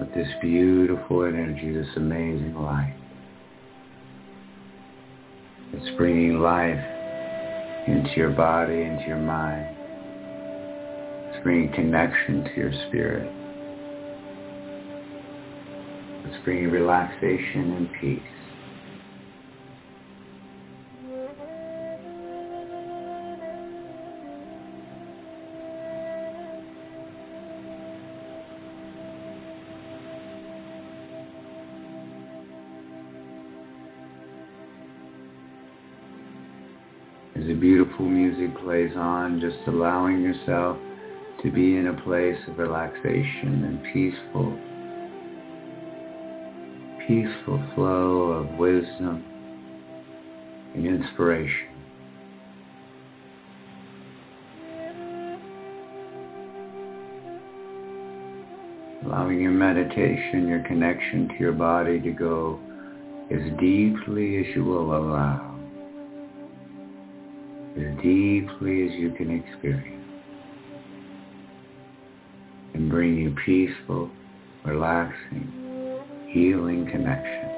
With 0.00 0.12
this 0.14 0.26
beautiful 0.40 1.22
energy, 1.24 1.72
this 1.72 1.86
amazing 1.94 2.56
light. 2.56 2.96
It's 5.74 5.96
bringing 5.96 6.40
life 6.40 6.84
into 7.86 8.10
your 8.16 8.30
body, 8.30 8.82
into 8.82 9.04
your 9.06 9.18
mind. 9.18 9.76
It's 11.28 11.44
bringing 11.44 11.72
connection 11.72 12.42
to 12.42 12.50
your 12.56 12.72
spirit. 12.88 13.32
It's 16.26 16.44
bringing 16.44 16.70
relaxation 16.70 17.74
and 17.76 17.88
peace. 18.00 18.39
On, 38.96 39.40
just 39.40 39.56
allowing 39.66 40.22
yourself 40.22 40.76
to 41.42 41.50
be 41.50 41.76
in 41.76 41.86
a 41.88 42.02
place 42.02 42.36
of 42.48 42.58
relaxation 42.58 43.64
and 43.64 43.82
peaceful, 43.92 44.56
peaceful 47.08 47.62
flow 47.74 48.32
of 48.32 48.58
wisdom 48.58 49.24
and 50.74 50.86
inspiration. 50.86 51.68
Allowing 59.06 59.40
your 59.40 59.50
meditation, 59.50 60.46
your 60.46 60.62
connection 60.64 61.28
to 61.28 61.34
your 61.38 61.52
body 61.52 62.00
to 62.00 62.10
go 62.10 62.60
as 63.30 63.40
deeply 63.58 64.38
as 64.38 64.46
you 64.54 64.64
will 64.64 64.94
allow 64.94 65.49
deeply 68.02 68.86
as 68.86 68.92
you 68.92 69.12
can 69.16 69.30
experience 69.30 70.04
and 72.74 72.88
bring 72.88 73.16
you 73.16 73.34
peaceful, 73.44 74.10
relaxing, 74.64 75.52
healing 76.28 76.88
connection. 76.90 77.48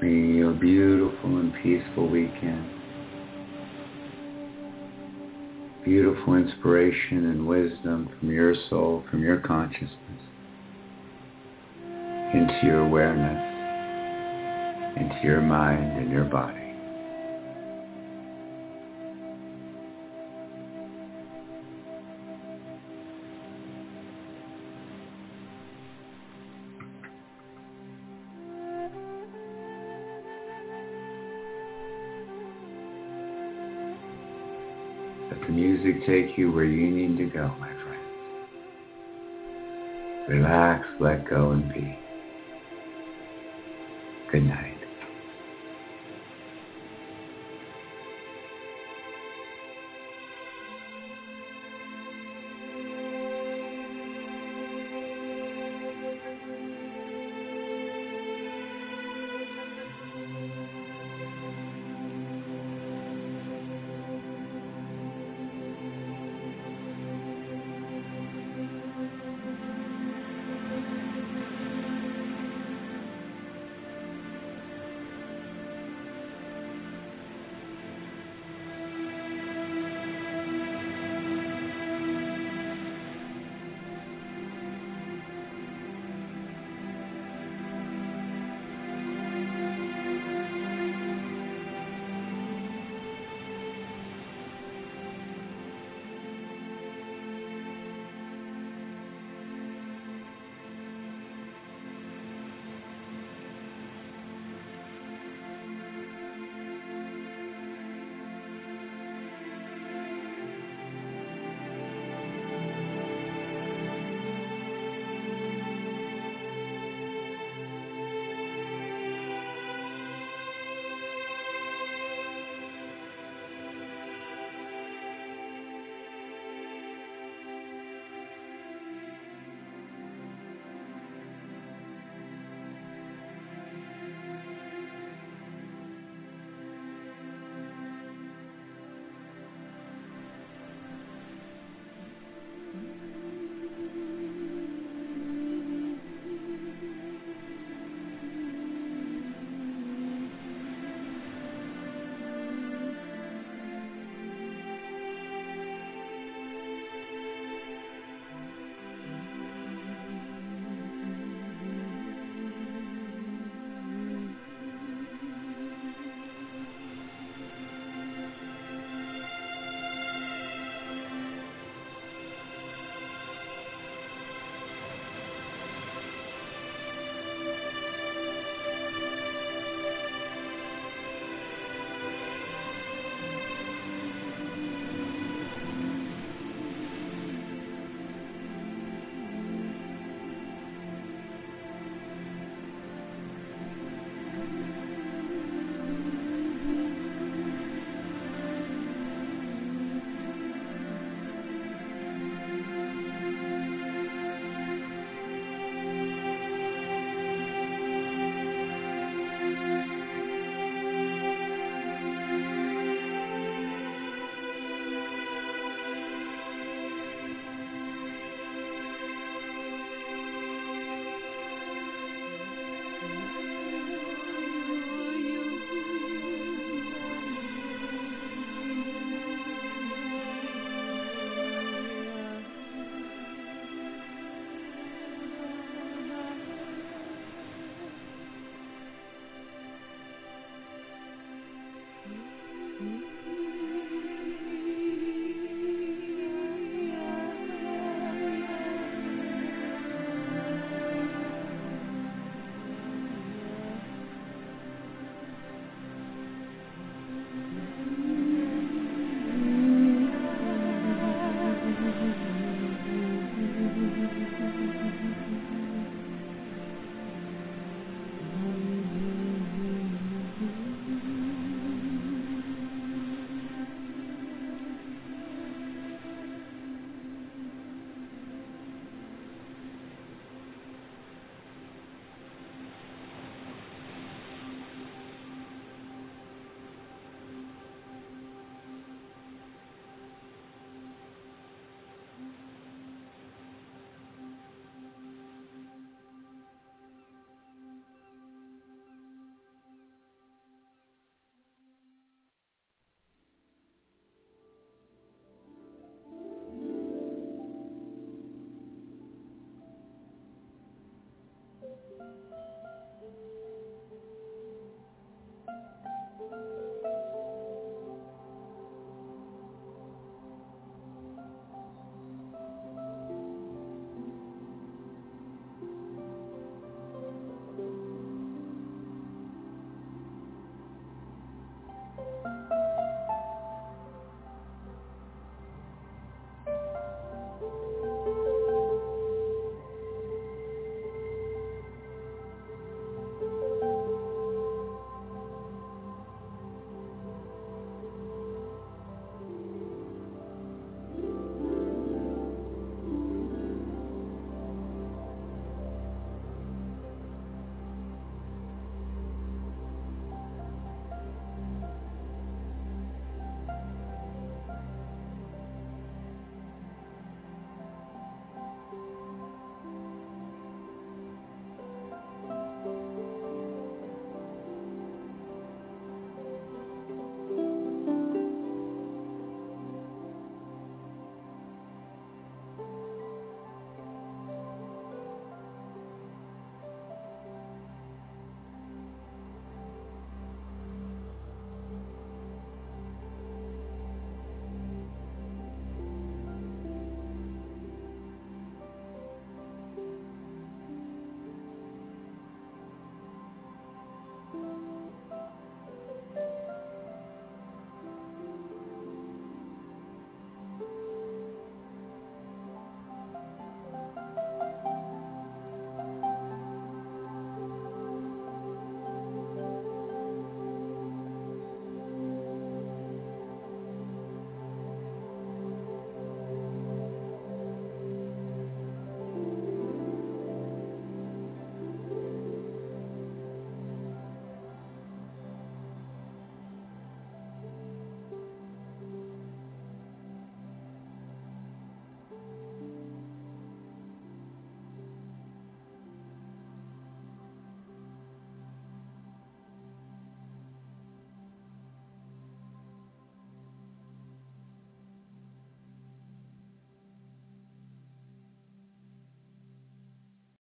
Bringing 0.00 0.34
you 0.34 0.50
a 0.50 0.54
beautiful 0.54 1.38
and 1.38 1.52
peaceful 1.62 2.08
weekend. 2.08 2.68
Beautiful 5.84 6.34
inspiration 6.34 7.26
and 7.26 7.46
wisdom 7.46 8.10
from 8.18 8.30
your 8.30 8.54
soul, 8.68 9.04
from 9.10 9.22
your 9.22 9.40
consciousness 9.40 10.07
into 12.34 12.58
your 12.62 12.80
awareness, 12.80 13.42
into 14.96 15.18
your 15.22 15.40
mind 15.40 15.98
and 15.98 16.10
your 16.10 16.24
body. 16.24 16.54
Let 35.30 35.40
the 35.46 35.48
music 35.48 36.06
take 36.06 36.36
you 36.36 36.52
where 36.52 36.64
you 36.64 36.90
need 36.90 37.16
to 37.16 37.24
go, 37.24 37.48
my 37.58 37.68
friend. 37.68 37.88
Relax, 40.28 40.86
let 41.00 41.28
go, 41.28 41.52
and 41.52 41.72
be. 41.72 41.97